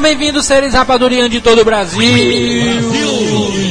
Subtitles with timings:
[0.00, 2.00] Sejam bem-vindos, seres rapadurianos de todo o Brasil.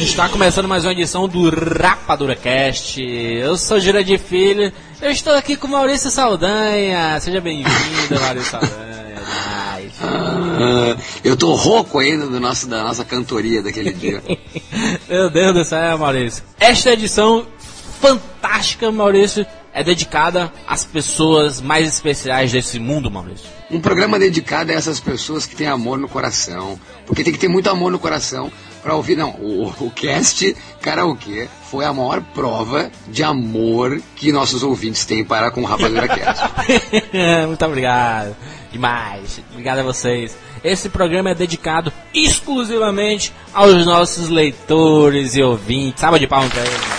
[0.04, 3.02] Está começando mais uma edição do Rapadura Cast.
[3.02, 4.72] Eu sou de Filho.
[5.02, 7.20] Eu estou aqui com Maurício Saldanha.
[7.20, 7.68] Seja bem-vindo,
[8.22, 9.16] Maurício Saldanha.
[9.48, 14.22] Ai, Ah, eu tô rouco ainda do nosso, da nossa cantoria daquele dia.
[15.10, 16.44] Meu Deus do céu, Maurício.
[16.60, 17.48] Esta edição
[18.00, 23.48] fantástica, Maurício, é dedicada às pessoas mais especiais desse mundo, Maurício.
[23.72, 26.80] Um programa dedicado a essas pessoas que têm amor no coração.
[27.06, 29.16] Porque tem que ter muito amor no coração pra ouvir.
[29.16, 35.24] Não, o, o cast karaokê foi a maior prova de amor que nossos ouvintes têm
[35.24, 36.44] para com o Rapadura Cast.
[37.48, 38.36] Muito obrigado.
[38.72, 39.42] Demais.
[39.52, 40.36] Obrigado a vocês.
[40.64, 46.02] Esse programa é dedicado exclusivamente aos nossos leitores e ouvintes.
[46.02, 46.99] Salva de palmas pra eles.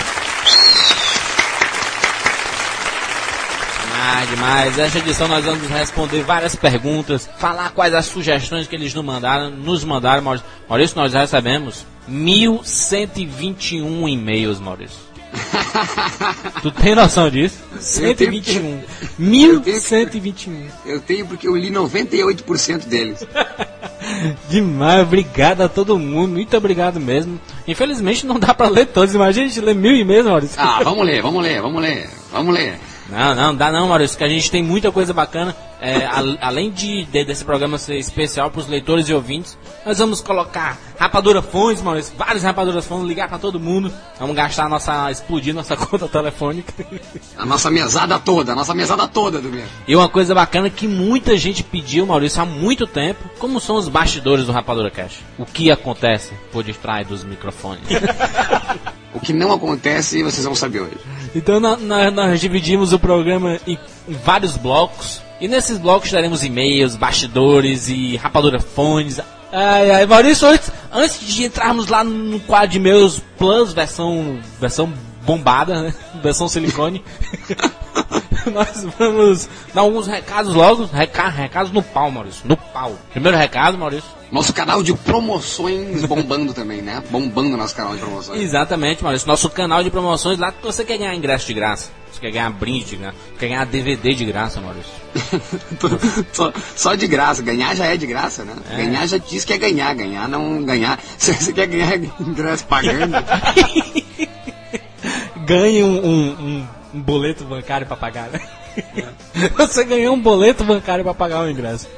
[4.10, 4.96] Demais, demais.
[4.96, 9.84] Edição nós vamos responder várias perguntas, falar quais as sugestões que eles nos mandaram, nos
[9.84, 10.46] mandaram, Maurício.
[10.68, 14.98] Maurício, nós recebemos 1121 e-mails, Maurício.
[16.60, 17.58] tu tem noção disso?
[17.78, 18.80] 121.
[19.16, 20.66] 1121.
[20.84, 23.24] Eu tenho porque eu li 98% deles.
[24.50, 27.40] Demais, obrigado a todo mundo, muito obrigado mesmo.
[27.68, 30.56] Infelizmente não dá pra ler todos, imagina a gente ler mil e-mails, Maurício.
[30.58, 32.89] Ah, vamos ler, vamos ler, vamos ler, vamos ler.
[33.10, 35.54] Não, não, dá não, Maurício, que a gente tem muita coisa bacana.
[35.82, 39.98] É, al- além de, de- desse programa ser especial para os leitores e ouvintes, nós
[39.98, 43.90] vamos colocar rapadura fones, Maurício, vários rapaduras fones, ligar para todo mundo.
[44.18, 46.70] Vamos gastar nossa, explodir nossa conta telefônica.
[47.38, 49.70] A nossa mesada toda, a nossa mesada toda do mesmo.
[49.88, 53.88] E uma coisa bacana que muita gente pediu, Maurício, há muito tempo, como são os
[53.88, 55.20] bastidores do Rapadura Cash.
[55.38, 57.84] O que acontece por detrás dos microfones.
[59.12, 60.96] O que não acontece, vocês vão saber hoje.
[61.34, 63.78] Então nó- nó- nós, dividimos o programa em,
[64.08, 65.20] em vários blocos.
[65.40, 69.18] E nesses blocos teremos e-mails, bastidores e rapadura fones.
[69.52, 74.92] Ai, ai, Maurício, antes, antes de entrarmos lá no quadro de e-mails Plus, versão, versão
[75.26, 75.94] bombada, né?
[76.22, 77.02] Versão silicone.
[78.52, 80.84] nós vamos dar alguns recados logo.
[80.86, 82.42] Reca, recados no pau, Maurício.
[82.46, 82.96] No pau.
[83.12, 84.08] Primeiro recado, Maurício.
[84.30, 87.02] Nosso canal de promoções bombando também, né?
[87.10, 88.40] Bombando nosso canal de promoções.
[88.40, 89.26] Exatamente, Maurício.
[89.26, 91.90] Nosso canal de promoções lá que você quer ganhar ingresso de graça.
[92.12, 93.16] Você quer ganhar brinde de graça.
[93.38, 94.92] Quer ganhar DVD de graça, Maurício.
[96.32, 98.54] só, só de graça, ganhar já é de graça, né?
[98.76, 100.98] Ganhar já diz que é ganhar, ganhar não ganhar.
[101.18, 103.16] Se você quer ganhar ingresso pagando,
[105.46, 108.40] Ganhe um, um, um- um boleto bancário pra pagar, né?
[109.56, 111.88] Você ganhou um boleto bancário pra pagar o ingresso.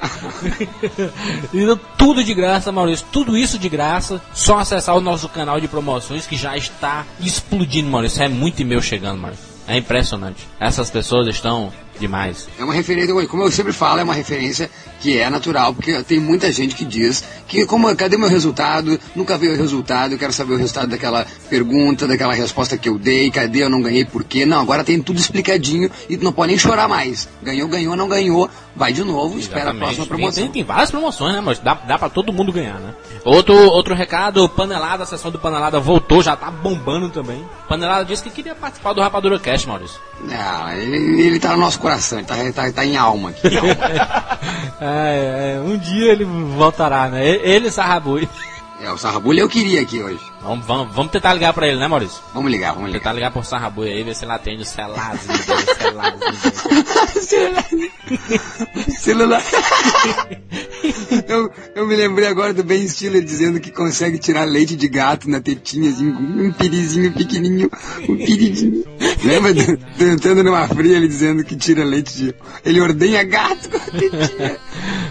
[1.99, 3.07] Tudo de graça, Maurício.
[3.13, 4.21] Tudo isso de graça.
[4.33, 8.23] Só acessar o nosso canal de promoções que já está explodindo, Maurício.
[8.23, 9.45] É muito e-mail chegando, Maurício.
[9.67, 10.47] É impressionante.
[10.59, 12.49] Essas pessoas estão demais.
[12.59, 14.71] é uma referência, como eu sempre falo, é uma referência
[15.01, 18.99] que é natural, porque tem muita gente que diz que como cadê meu resultado?
[19.17, 22.99] Nunca veio o resultado, eu quero saber o resultado daquela pergunta, daquela resposta que eu
[22.99, 24.47] dei, cadê eu não ganhei, por quê?
[24.47, 27.29] Não, agora tem tudo explicadinho e não pode nem chorar mais.
[27.43, 30.45] Ganhou, ganhou, não ganhou, vai de novo, espera a próxima promoção.
[30.45, 32.95] tem, tem várias promoções, né, mas dá, dá pra todo mundo ganhar, né?
[33.25, 37.45] Outro, outro recado, Panelada, a sessão do Panelada voltou, já tá bombando também.
[37.73, 39.99] Panelada disse que queria participar do Rapadura Cast, Maurício.
[40.21, 43.49] Não, ele, ele tá no nosso coração, ele tá, ele tá, tá em alma aqui.
[43.49, 44.39] em alma.
[44.79, 47.27] É, é, um dia ele voltará, né?
[47.27, 48.29] Ele e Sarrabui.
[48.79, 50.32] É, o Sarrabulho eu queria aqui hoje.
[50.43, 52.21] Vamos, vamos, vamos tentar ligar pra ele, né, Maurício?
[52.35, 52.99] Vamos ligar, vamos ligar.
[52.99, 55.39] Tentar ligar pro Sarrabui aí, ver se ele atende o celularzinho
[57.29, 57.93] dele.
[58.99, 59.43] Celular.
[61.29, 65.29] eu, eu me lembrei agora do Ben Stiller dizendo que consegue tirar leite de gato
[65.31, 67.71] na tetinha, assim, com um pirizinho pequenininho,
[68.09, 68.85] um pirizinho.
[69.25, 69.55] Lembra?
[69.55, 72.35] do- do Entrando numa fria, ele dizendo que tira leite de...
[72.65, 74.57] Ele ordenha gato com a tetinha.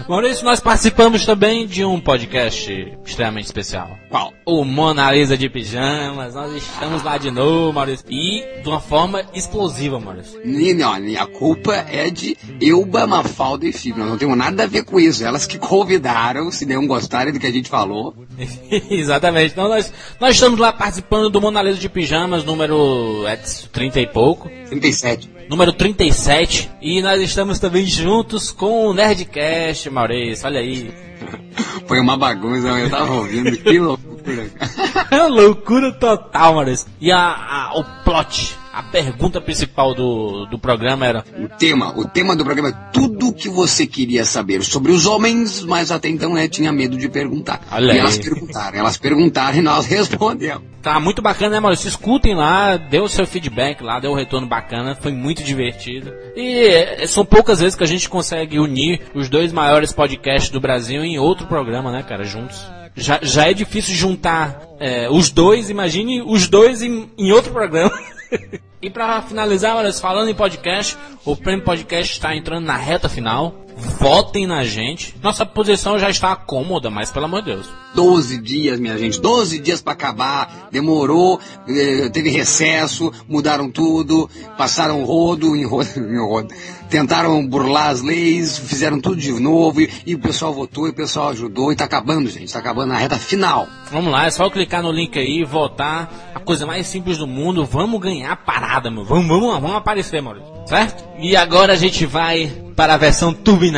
[0.08, 2.70] Maurício, nós participamos também de um podcast
[3.04, 3.90] extremamente especial.
[4.10, 4.32] Qual?
[4.44, 6.34] O Mona Lisa de Pijamas.
[6.34, 8.04] Nós estamos lá de novo, Maurício.
[8.10, 10.40] E de uma forma explosiva, Maurício.
[10.44, 14.04] Não, a culpa é de Elba, Mafalda e Fibra.
[14.04, 15.24] Não temos nada a ver com isso.
[15.24, 18.16] Elas que convidaram, se não gostarem do que a gente falou.
[18.90, 19.52] Exatamente.
[19.52, 24.06] Então nós, nós estamos lá participando do Mona Lisa de Pijamas, número é, 30 e
[24.08, 24.50] pouco.
[24.70, 25.30] 37.
[25.48, 26.68] Número 37.
[26.80, 30.48] E nós estamos também juntos com o Nerdcast, Maurício.
[30.48, 31.11] Olha aí.
[31.86, 34.46] Foi uma bagunça, eu tava ouvindo, que loucura.
[35.28, 36.86] loucura total, Maurício.
[37.00, 41.24] E a, a, o plot, a pergunta principal do, do programa era...
[41.38, 45.06] O tema, o tema do programa é tudo o que você queria saber sobre os
[45.06, 47.60] homens, mas até então né, tinha medo de perguntar.
[47.70, 47.98] Olha e aí.
[47.98, 50.72] elas perguntaram, elas perguntaram e nós respondemos.
[50.82, 51.86] Tá muito bacana, né, Maurício?
[51.86, 56.12] Escutem lá, o seu feedback lá, dê um retorno bacana, foi muito divertido.
[56.34, 60.60] E é, são poucas vezes que a gente consegue unir os dois maiores podcasts do
[60.60, 62.64] Brasil em outro programa, né, cara, juntos.
[62.94, 67.92] Já, já é difícil juntar é, os dois, imagine os dois em, em outro programa.
[68.82, 73.54] e pra finalizar, Maurício, falando em podcast, o Prêmio Podcast está entrando na reta final.
[74.00, 75.14] Votem na gente.
[75.22, 77.68] Nossa posição já está cômoda, mas pelo amor de Deus.
[77.94, 81.38] 12 dias, minha gente, 12 dias para acabar, demorou,
[81.68, 86.48] eh, teve recesso, mudaram tudo, passaram rodo em rodo, em rodo,
[86.88, 90.94] tentaram burlar as leis, fizeram tudo de novo e, e o pessoal votou e o
[90.94, 93.68] pessoal ajudou e tá acabando, gente, tá acabando na reta final.
[93.90, 96.32] Vamos lá, é só clicar no link aí, votar.
[96.34, 97.66] A coisa mais simples do mundo.
[97.66, 99.04] Vamos ganhar a parada, meu.
[99.04, 100.50] Vamos, vamos, vamos aparecer, Maurício.
[100.66, 101.04] Certo?
[101.18, 103.71] E agora a gente vai para a versão turbinada.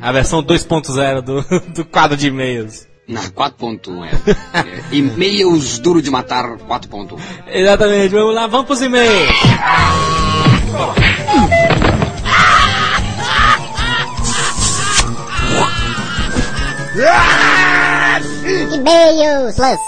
[0.00, 1.42] A versão 2.0 do,
[1.72, 2.88] do quadro de e-mails.
[3.08, 4.10] Na 4.1 é.
[4.58, 4.94] é.
[4.94, 7.18] E-mails duro de matar 4.1.
[7.48, 9.30] Exatamente, vamos lá, vamos pros e-mails.
[18.72, 19.82] E-mails, Lance.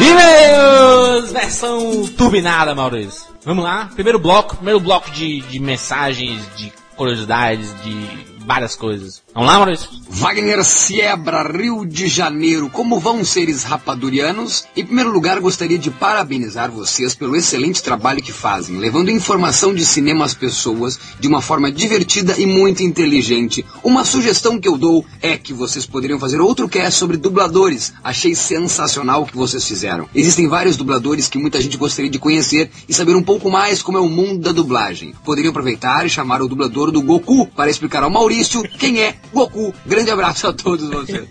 [0.00, 3.26] E-mails, versão turbinada, Maurício.
[3.44, 8.08] Vamos lá, primeiro bloco, primeiro bloco de, de mensagens, de curiosidades, de
[8.44, 9.22] várias coisas.
[9.38, 9.88] Vamos lá, Maurício?
[10.10, 12.68] Wagner Siebra, Rio de Janeiro.
[12.70, 14.64] Como vão, seres rapadurianos?
[14.74, 19.84] Em primeiro lugar, gostaria de parabenizar vocês pelo excelente trabalho que fazem, levando informação de
[19.84, 23.64] cinema às pessoas de uma forma divertida e muito inteligente.
[23.84, 27.92] Uma sugestão que eu dou é que vocês poderiam fazer outro cast sobre dubladores.
[28.02, 30.08] Achei sensacional o que vocês fizeram.
[30.14, 33.98] Existem vários dubladores que muita gente gostaria de conhecer e saber um pouco mais como
[33.98, 35.14] é o mundo da dublagem.
[35.24, 39.74] Poderiam aproveitar e chamar o dublador do Goku para explicar ao Maurício quem é Goku.
[39.86, 41.26] Grande abraço a todos vocês.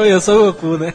[0.00, 0.92] Oi, eu sou o Goku, né?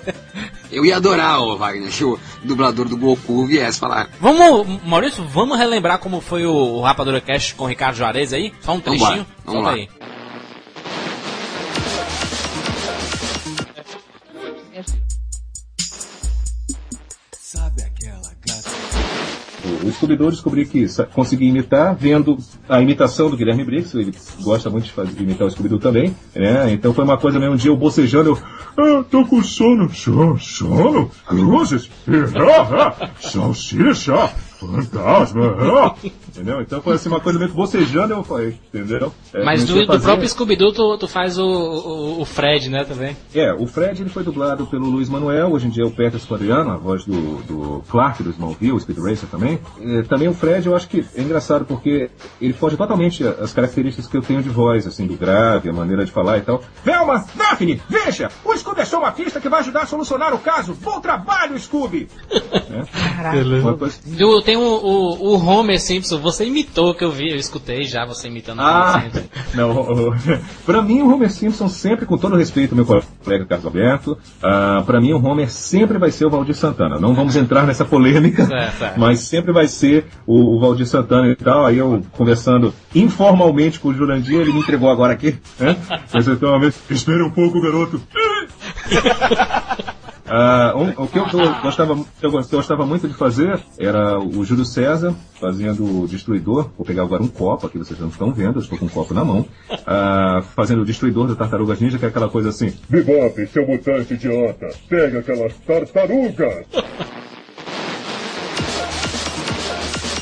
[0.71, 4.10] Eu ia adorar, ô Wagner, que o dublador do Goku viesse falar.
[4.21, 8.54] Vamos, Maurício, vamos relembrar como foi o, o Rapadura Cast com o Ricardo Juarez aí?
[8.62, 9.25] Só um trechinho?
[9.45, 9.74] vamos Solta lá.
[9.74, 9.89] aí.
[19.84, 22.38] O, Scooby-Doo descobri que consegui imitar vendo
[22.68, 26.72] a imitação do Guilherme Briggs, ele gosta muito de fazer, imitar o Scooby-Doo também, né?
[26.72, 28.38] Então foi uma coisa meio um dia eu bocejando,
[28.78, 31.90] eu, ah, tô com sono, sono, sono, cruzes,
[33.20, 34.28] salsicha,
[34.60, 35.96] fantasma, ah.
[36.30, 36.62] Entendeu?
[36.62, 39.12] Então foi assim uma coisa meio que bocejando eu falei, entendeu?
[39.34, 43.16] É, Mas do, do próprio Scooby-Doo tu, tu faz o, o, o Fred, né, também?
[43.34, 46.20] É, o Fred ele foi dublado pelo Luiz Manuel, hoje em dia é o Peter
[46.20, 49.60] Squadriano, a voz do, do Clark, do Smallville, o Speed Racer também.
[49.81, 52.10] É, também o Fred eu acho que é engraçado porque
[52.42, 56.06] ele foge totalmente as características que eu tenho de voz, assim, do grave, a maneira
[56.06, 56.62] de falar e tal.
[56.84, 60.40] Velma, Daphne, veja, o Scooby é só uma pista que vai ajudar a solucionar o
[60.40, 60.74] caso.
[60.82, 62.08] Bom trabalho, Scooby!
[63.20, 67.30] É, uma coisa- Do, tem o, o, o Homer Simpson, você imitou que eu vi,
[67.31, 69.29] eu escutei já você imitando o Ah, Homer Simpson.
[69.55, 70.15] não, o- o-
[70.65, 75.00] pra mim o Homer Simpson sempre, com todo respeito meu colega Carlos Alberto, ah, pra
[75.01, 77.00] mim o Homer sempre vai ser o Valdir Santana.
[77.00, 79.00] Não vamos entrar nessa polêmica, Certo, certo.
[79.00, 81.65] mas sempre vai ser o, o Valdir Santana e tal.
[81.65, 85.75] Aí eu conversando informalmente com o Jurandir, ele me entregou agora aqui, né?
[86.13, 88.01] Mas então, espere um pouco, garoto.
[90.29, 91.25] Ah, um- o que eu,
[91.62, 96.69] gostava, que eu gos- gostava muito de fazer era o Júlio César fazendo o Destruidor.
[96.77, 99.13] Vou pegar agora um copo aqui, vocês não estão vendo, eu estou com um copo
[99.13, 99.45] na mão.
[99.88, 104.13] Ah, fazendo o Destruidor do Tartarugas Ninja, que é aquela coisa assim: Bebop, seu mutante
[104.13, 106.65] idiota, pega aquelas tartarugas!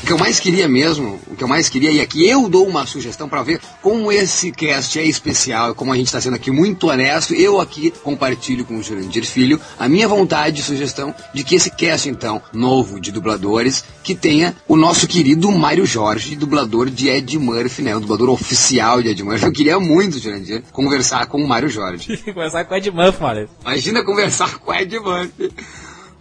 [0.08, 2.86] que eu mais queria mesmo, o que eu mais queria, e aqui eu dou uma
[2.86, 6.88] sugestão para ver como esse cast é especial, como a gente está sendo aqui muito
[6.88, 11.56] honesto, eu aqui compartilho com o Jurandir Filho a minha vontade e sugestão de que
[11.56, 17.10] esse cast, então, novo de dubladores, que tenha o nosso querido Mário Jorge, dublador de
[17.10, 17.94] Ed Murphy, né?
[17.94, 19.44] O dublador oficial de Ed Murphy.
[19.44, 22.16] Eu queria muito, Jurandir, conversar com o Mário Jorge.
[22.32, 23.50] Começar com o Ed Murphy, Maurício.
[23.60, 25.52] Imagina conversar com o Ed Murphy.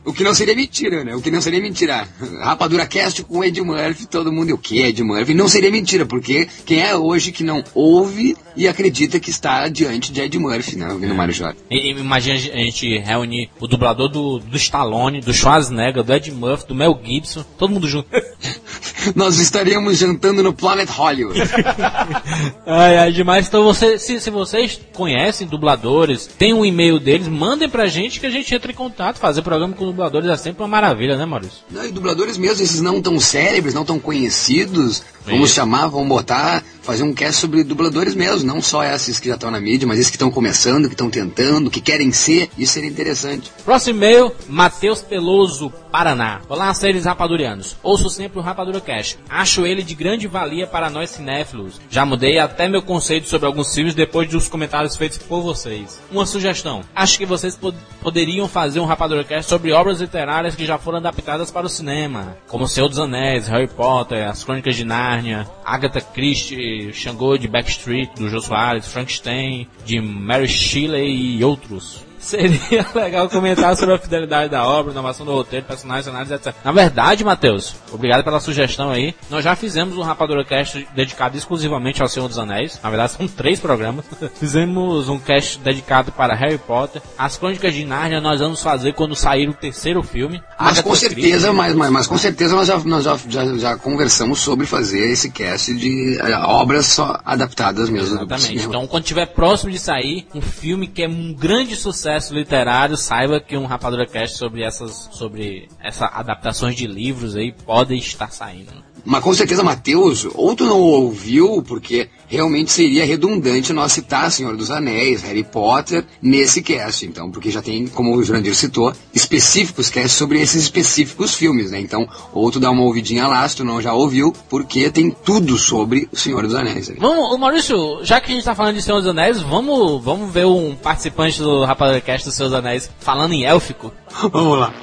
[0.08, 1.14] O que não seria mentira, né?
[1.14, 2.08] O que não seria mentira.
[2.42, 5.34] Rapadura Cast com Ed Murphy, todo mundo, o que Ed Murphy?
[5.34, 10.12] Não seria mentira, porque quem é hoje que não ouve e acredita que está diante
[10.14, 10.88] de Ed Murphy, né?
[10.92, 11.58] Ouvindo Mário Jorge.
[11.70, 16.32] E- e Imagina a gente reunir o dublador do, do Stallone, do Schwarzenegger, do Ed
[16.32, 18.08] Murphy, do Mel Gibson, todo mundo junto.
[19.16, 21.40] Nós estaríamos jantando no Planet Hollywood.
[22.66, 23.48] ai, ai, demais.
[23.48, 28.26] Então, você, se, se vocês conhecem dubladores, tem um e-mail deles, mandem pra gente que
[28.26, 29.18] a gente entra em contato.
[29.18, 31.60] Fazer programa com dubladores é sempre uma maravilha, né, Maurício?
[31.72, 35.02] Não, e dubladores mesmo, esses não tão célebres, não tão conhecidos.
[35.26, 39.36] Vamos chamar, vamos botar, fazer um cast sobre dubladores mesmo, não só esses que já
[39.36, 42.50] estão na mídia, mas esses que estão começando, que estão tentando, que querem ser.
[42.58, 43.52] Isso seria interessante.
[43.66, 46.42] Próximo e-mail, Matheus Peloso, Paraná.
[46.48, 47.76] Olá, seres rapadurianos.
[47.84, 49.18] Ouço sempre o Rapadura Cash.
[49.30, 51.80] Acho ele de grande valia para nós cinéfilos.
[51.90, 56.00] Já mudei até meu conceito sobre alguns filmes depois dos comentários feitos por vocês.
[56.12, 56.84] Uma sugestão.
[56.96, 61.00] Acho que vocês pod- poderiam fazer um Rapadura Cast sobre obras literárias que já foram
[61.00, 62.38] adaptadas para o cinema.
[62.48, 67.48] Como O Senhor dos Anéis, Harry Potter, As Crônicas de Nárnia, Agatha Christie, Xangô de
[67.48, 72.07] Backstreet, do Jô Soares, Frankenstein, de Mary Shelley e outros.
[72.28, 76.54] Seria legal comentar sobre a fidelidade da obra, inovação do roteiro, personagens, cenários, etc.
[76.62, 79.16] Na verdade, Matheus, obrigado pela sugestão aí.
[79.30, 82.82] Nós já fizemos um Rapadura Cast dedicado exclusivamente ao Senhor dos Anéis.
[82.84, 84.04] Na verdade, são três programas.
[84.38, 87.02] fizemos um cast dedicado para Harry Potter.
[87.18, 90.44] As Crônicas de Nárnia nós vamos fazer quando sair o terceiro filme.
[90.60, 93.78] Mas Agatha com certeza, mas, mas, mas com certeza nós, já, nós já, já, já
[93.78, 98.18] conversamos sobre fazer esse cast de eh, obras só adaptadas mesmo.
[98.18, 98.66] Exatamente.
[98.66, 103.40] Então, quando tiver próximo de sair um filme que é um grande sucesso literário, saiba
[103.40, 108.87] que um Rapadura Cast sobre essas, sobre essas adaptações de livros aí pode estar saindo.
[109.08, 114.58] Mas com certeza, Matheus, ou tu não ouviu, porque realmente seria redundante nós citar Senhor
[114.58, 119.90] dos Anéis, Harry Potter, nesse cast, então, porque já tem, como o Jurandir citou, específicos
[119.90, 121.80] casts sobre esses específicos filmes, né?
[121.80, 125.58] Então, ou tu dá uma ouvidinha lá, se tu não já ouviu, porque tem tudo
[125.58, 126.90] sobre o Senhor dos Anéis.
[126.90, 126.98] aí.
[127.00, 130.30] Vamos, ô Maurício, já que a gente tá falando de Senhor dos Anéis, vamos, vamos
[130.34, 133.94] ver um participante do Rapadura Cast do Senhor dos Anéis falando em élfico.
[134.34, 134.74] Vamos lá.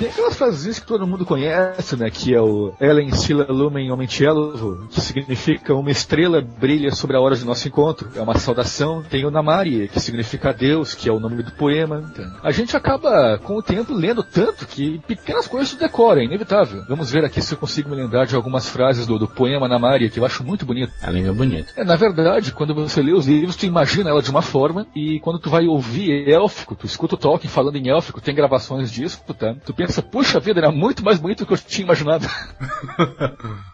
[0.00, 2.08] Tem aquelas frases que todo mundo conhece, né?
[2.08, 7.36] Que é o Ellen Sila Lumen Omentielvo, que significa uma estrela brilha sobre a hora
[7.36, 8.08] de nosso encontro.
[8.16, 9.02] É uma saudação.
[9.02, 12.10] Tem o Namari, que significa Deus, que é o nome do poema.
[12.42, 16.82] A gente acaba, com o tempo, lendo tanto que pequenas coisas se decora, é inevitável.
[16.88, 20.08] Vamos ver aqui se eu consigo me lembrar de algumas frases do, do poema Namari,
[20.08, 20.94] que eu acho muito bonito.
[21.02, 21.74] A língua é bonita.
[21.76, 25.20] É, na verdade, quando você lê os livros, tu imagina ela de uma forma, e
[25.20, 29.20] quando tu vai ouvir élfico, tu escuta o Tolkien falando em élfico, tem gravações disso,
[29.38, 29.54] tá?
[29.62, 32.26] Tu pensa, puxa vida, era muito mais bonito do que eu tinha imaginado.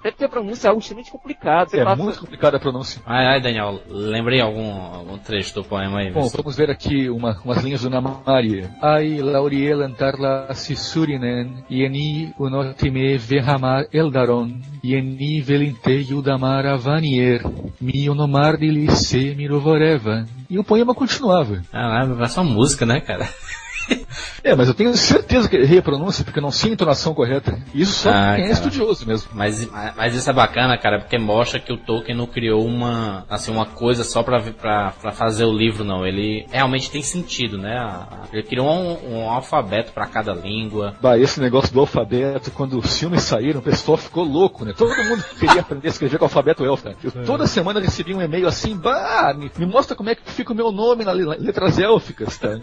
[0.01, 1.71] Até porque a pronúncia é algo extremamente complicado.
[1.71, 3.03] Você É passa- muito complicada a pronúncia.
[3.07, 6.11] Ai, ai, Daniel, lembrei algum, algum trecho do poema aí.
[6.11, 8.69] Bom, mas- vamos ver aqui uma, umas linhas do Namari.
[8.83, 17.43] Ai, Lauriel antarla sisurinen, yeni unotime vehamar eldaron, yeni velinte yudamar avanier,
[17.81, 20.27] mi onomardili se mirovorevan.
[20.49, 21.63] E o poema continuava.
[21.73, 23.29] Ah, vai só música, né, cara?
[24.43, 27.15] É, mas eu tenho certeza que errei a pronúncia porque eu não sei a entonação
[27.15, 27.59] correta.
[27.75, 29.29] Isso só Ah, quem é estudioso mesmo.
[29.33, 33.51] Mas, mas isso é bacana, cara, porque mostra que o Tolkien não criou uma, assim,
[33.51, 36.07] uma coisa só pra, pra, pra fazer o livro, não.
[36.07, 38.07] Ele realmente tem sentido, né?
[38.33, 40.95] Ele criou um, um alfabeto pra cada língua.
[41.01, 44.73] Bah, esse negócio do alfabeto, quando os filmes saíram, o pessoal ficou louco, né?
[44.77, 46.95] Todo mundo queria aprender a escrever com o alfabeto élfico.
[47.03, 50.53] Eu toda semana recebia um e-mail assim, bah, me, me mostra como é que fica
[50.53, 52.59] o meu nome nas le- letras élficas, tá?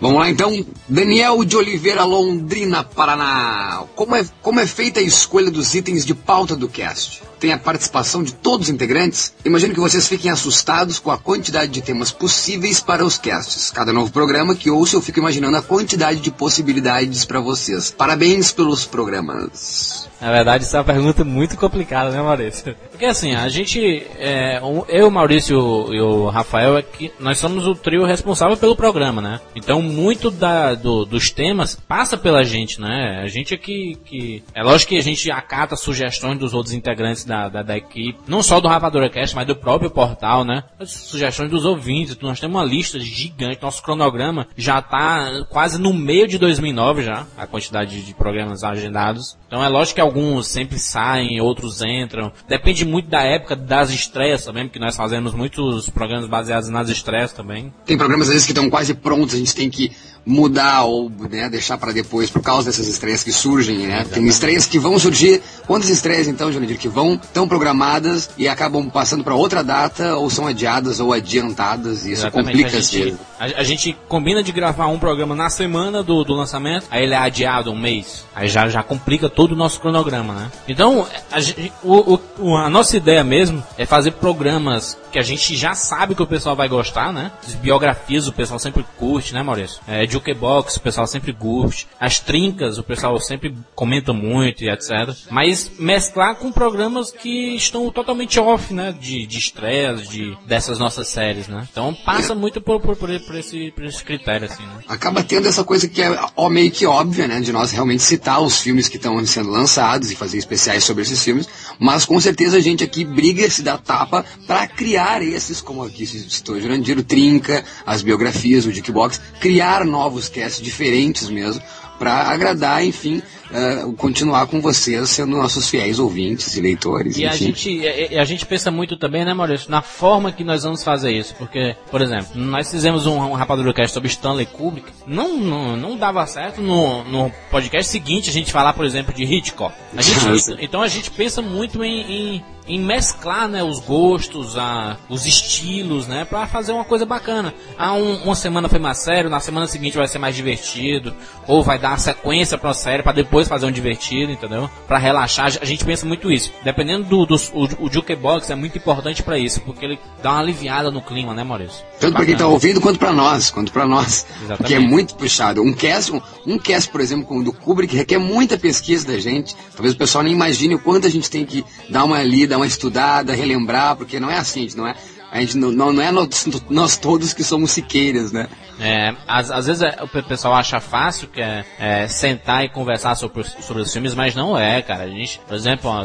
[0.00, 3.84] Vamos lá então, Daniel de Oliveira, Londrina, Paraná.
[3.96, 7.22] Como é, como é feita a escolha dos itens de pauta do cast?
[7.40, 9.32] Tem a participação de todos os integrantes?
[9.44, 13.70] Imagino que vocês fiquem assustados com a quantidade de temas possíveis para os casts.
[13.70, 17.90] Cada novo programa que ouço, eu fico imaginando a quantidade de possibilidades para vocês.
[17.90, 20.08] Parabéns pelos programas.
[20.20, 22.74] Na verdade, isso é uma pergunta muito complicada, né, Maurício?
[22.90, 27.74] Porque assim, a gente, é, eu, Maurício e o Rafael, é que nós somos o
[27.76, 29.40] trio responsável pelo programa, né?
[29.54, 33.20] Então, muito da, do- dos temas passa pela gente, né?
[33.22, 34.42] A gente é que, que...
[34.52, 38.42] É lógico que a gente acata sugestões dos outros integrantes da, da, da equipe, não
[38.42, 40.64] só do Rapadura Cast, mas do próprio portal, né?
[40.78, 42.16] As sugestões dos ouvintes.
[42.20, 43.62] Nós temos uma lista gigante.
[43.62, 49.36] Nosso cronograma já tá quase no meio de 2009 já, a quantidade de programas agendados.
[49.46, 52.32] Então é lógico que alguns sempre saem, outros entram.
[52.48, 57.32] Depende muito da época das estreias também, porque nós fazemos muitos programas baseados nas estreias
[57.32, 57.72] também.
[57.84, 59.92] Tem programas às vezes que estão quase prontos, a gente tem que
[60.28, 64.04] mudar ou né, deixar para depois por causa dessas estreias que surgem, né?
[64.04, 65.40] Tem estreias que vão surgir.
[65.66, 70.28] Quantas estreias então, Jurandir, que vão tão programadas e acabam passando para outra data ou
[70.30, 72.46] são adiadas ou adiantadas e isso Exatamente.
[72.56, 76.34] complica a gente, a, a gente combina de gravar um programa na semana do, do
[76.34, 78.24] lançamento, aí ele é adiado um mês.
[78.34, 80.50] Aí já, já complica todo o nosso cronograma, né?
[80.68, 81.38] Então, a,
[81.82, 86.22] o- o- a nossa ideia mesmo é fazer programas que a gente já sabe que
[86.22, 87.32] o pessoal vai gostar, né?
[87.46, 89.80] As biografias o pessoal sempre curte, né, Maurício?
[89.88, 91.88] É, Jukebox o pessoal sempre curte.
[91.98, 95.14] As trincas o pessoal sempre comenta muito e etc.
[95.30, 98.94] Mas mesclar com programas que estão totalmente off, né?
[98.98, 101.66] De, de estreias, de, dessas nossas séries, né?
[101.70, 104.82] Então passa muito por, por, por, esse, por esse critério, assim, né?
[104.88, 107.40] acaba tendo essa coisa que é ó, meio que óbvia, né?
[107.40, 111.22] De nós realmente citar os filmes que estão sendo lançados e fazer especiais sobre esses
[111.22, 111.48] filmes,
[111.78, 116.06] mas com certeza a gente aqui briga se dá tapa para criar esses, como aqui
[116.06, 121.62] citou Jurandir, o Trinca, as biografias, o Dickbox, criar novos casts diferentes mesmo,
[121.98, 123.20] para agradar, enfim,
[123.52, 127.46] eh, continuar com vocês sendo nossos fiéis ouvintes e leitores, E a enfim.
[127.46, 130.82] gente, e- e a gente pensa muito também, né, Maurício, na forma que nós vamos
[130.82, 131.34] fazer isso.
[131.36, 134.88] Porque, por exemplo, nós fizemos um, um Rapadura Cast sobre Stanley Kubrick.
[135.06, 139.24] Não, não, não dava certo no, no podcast seguinte a gente falar, por exemplo, de
[139.24, 139.74] Hitchcock.
[139.96, 142.00] A gente, então a gente pensa muito em,
[142.36, 147.54] em, em mesclar né, os gostos, a, os estilos, né, pra fazer uma coisa bacana.
[147.78, 151.14] Ah, um- uma semana foi mais sério, na semana seguinte vai ser mais divertido,
[151.46, 154.68] ou vai dar uma sequência pra uma série pra depois fazer um divertido, entendeu?
[154.86, 156.52] Pra relaxar, a gente pensa muito isso.
[156.64, 160.40] Dependendo do, dos- o, o Jukebox é muito importante pra isso, porque ele dá uma
[160.40, 161.84] aliviada no clima, né, Maurício?
[162.00, 162.54] Tanto para quem está Bacana.
[162.54, 164.56] ouvindo quanto para nós, quanto para nós, Exatamente.
[164.58, 165.62] porque é muito puxado.
[165.62, 169.18] Um cast, um, um cast, por exemplo, como o do Kubrick, requer muita pesquisa da
[169.18, 169.54] gente.
[169.74, 172.66] Talvez o pessoal nem imagine o quanto a gente tem que dar uma lida, uma
[172.66, 174.94] estudada, relembrar, porque não é assim, não é,
[175.30, 178.48] a gente não, não, não é nós, nós todos que somos siqueiras, né?
[178.80, 182.68] É, às, às vezes é, o pe- pessoal acha fácil que é, é, sentar e
[182.68, 185.02] conversar sobre, sobre os filmes, mas não é, cara.
[185.02, 186.02] A gente, por exemplo, ó,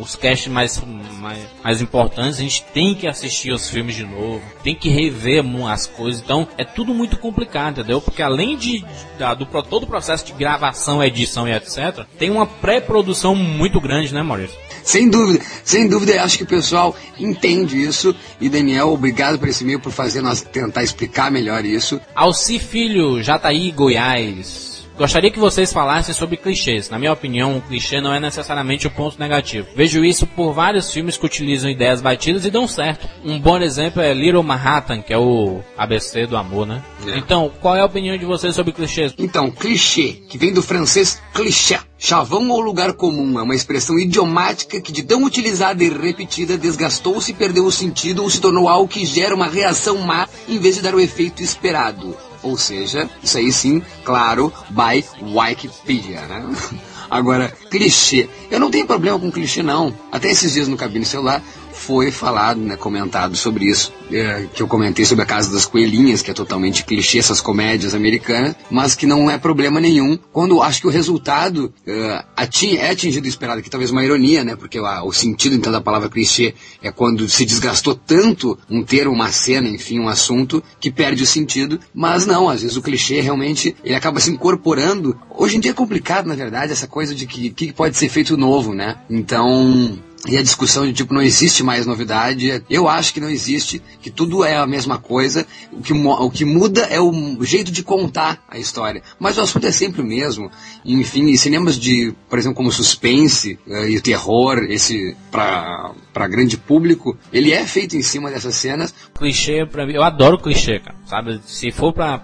[0.00, 0.82] os casts mais,
[1.20, 5.44] mais, mais importantes, a gente tem que assistir os filmes de novo, tem que rever
[5.68, 6.22] as coisas.
[6.22, 8.00] Então, é tudo muito complicado, entendeu?
[8.00, 8.82] Porque além de,
[9.18, 14.14] da- do todo o processo de gravação, edição e etc., tem uma pré-produção muito grande,
[14.14, 14.56] né, Maurício?
[14.86, 18.14] Sem dúvida, sem dúvida, acho que o pessoal entende isso.
[18.40, 22.00] E Daniel, obrigado por esse e-mail, por fazer nós tentar explicar melhor isso.
[22.14, 24.75] Alci Filho, Jataí, Goiás.
[24.98, 26.88] Gostaria que vocês falassem sobre clichês.
[26.88, 29.68] Na minha opinião, um clichê não é necessariamente um ponto negativo.
[29.76, 33.06] Vejo isso por vários filmes que utilizam ideias batidas e dão certo.
[33.22, 36.82] Um bom exemplo é Little Manhattan, que é o ABC do amor, né?
[37.06, 37.18] É.
[37.18, 39.12] Então, qual é a opinião de vocês sobre clichês?
[39.18, 41.78] Então, clichê, que vem do francês cliché.
[41.98, 47.32] Chavão ou lugar comum é uma expressão idiomática que, de tão utilizada e repetida, desgastou-se,
[47.34, 50.82] perdeu o sentido ou se tornou algo que gera uma reação má em vez de
[50.82, 52.16] dar o efeito esperado.
[52.46, 56.46] Ou seja, isso aí sim, claro, by Wikipedia, né?
[57.10, 58.28] Agora, clichê.
[58.48, 59.92] Eu não tenho problema com clichê, não.
[60.12, 61.42] Até esses dias no Cabine Celular
[61.86, 66.20] foi falado, né, comentado sobre isso, é, que eu comentei sobre a Casa das Coelhinhas,
[66.20, 70.80] que é totalmente clichê, essas comédias americanas, mas que não é problema nenhum, quando acho
[70.80, 75.04] que o resultado é, ati- é atingido esperado, que talvez uma ironia, né, porque a-
[75.04, 79.68] o sentido então da palavra clichê é quando se desgastou tanto um termo, uma cena,
[79.68, 83.94] enfim, um assunto, que perde o sentido, mas não, às vezes o clichê realmente, ele
[83.94, 87.72] acaba se incorporando, hoje em dia é complicado, na verdade, essa coisa de que, que
[87.72, 89.96] pode ser feito novo, né, então...
[90.28, 92.62] E a discussão de tipo, não existe mais novidade.
[92.68, 95.46] Eu acho que não existe, que tudo é a mesma coisa.
[95.72, 99.02] O que, o que muda é o jeito de contar a história.
[99.18, 100.50] Mas o assunto é sempre o mesmo.
[100.84, 107.14] Enfim, cinemas de, por exemplo, como suspense eh, e terror, esse para para grande público,
[107.30, 108.94] ele é feito em cima dessas cenas.
[109.14, 110.96] Clichê, pra mim, eu adoro clichê, cara.
[111.04, 111.38] Sabe?
[111.44, 112.18] Se for pra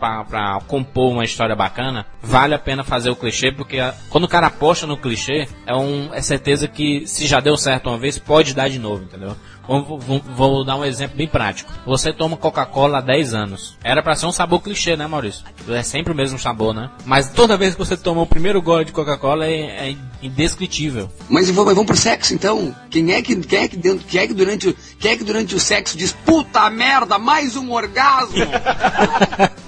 [0.67, 4.47] compor uma história bacana, vale a pena fazer o clichê, porque a- quando o cara
[4.47, 8.55] aposta no clichê, é, um, é certeza que se já deu certo uma vez, pode
[8.55, 9.37] dar de novo, entendeu?
[9.67, 11.73] Vou, vou- vou dar um exemplo bem prático.
[11.87, 13.77] Você toma Coca-Cola há 10 anos.
[13.83, 15.45] Era pra ser um sabor clichê, né, Maurício?
[15.69, 16.91] É sempre o mesmo sabor, né?
[17.05, 21.09] Mas toda vez que você toma o primeiro gole de Coca-Cola é, é indescritível.
[21.29, 22.75] Mas vamos, vamos pro sexo então.
[22.91, 25.25] Quem é que quem é que dentro, quem é que durante o, quem é que
[25.25, 28.45] durante o sexo diz puta merda, mais um orgasmo?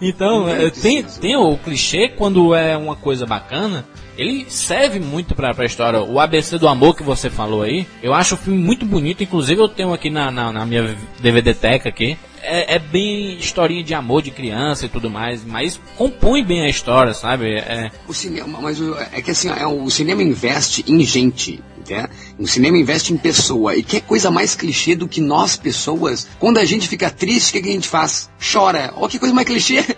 [0.00, 3.84] Então, é, tem, tem o clichê quando é uma coisa bacana.
[4.16, 6.00] Ele serve muito pra, pra história.
[6.00, 9.22] O ABC do Amor que você falou aí, eu acho o filme muito bonito.
[9.22, 12.16] Inclusive, eu tenho aqui na, na, na minha DVD teca aqui.
[12.48, 16.68] É, é bem historinha de amor de criança e tudo mais, mas compõe bem a
[16.68, 17.56] história, sabe?
[17.56, 18.78] É, O cinema, mas
[19.12, 21.62] é que assim, é, o cinema investe em gente.
[21.88, 22.08] Né?
[22.38, 23.76] O cinema investe em pessoa.
[23.76, 27.52] E que coisa mais clichê do que nós, pessoas, quando a gente fica triste, o
[27.54, 28.28] que, que a gente faz?
[28.52, 28.92] Chora.
[28.96, 29.84] Olha que coisa mais clichê.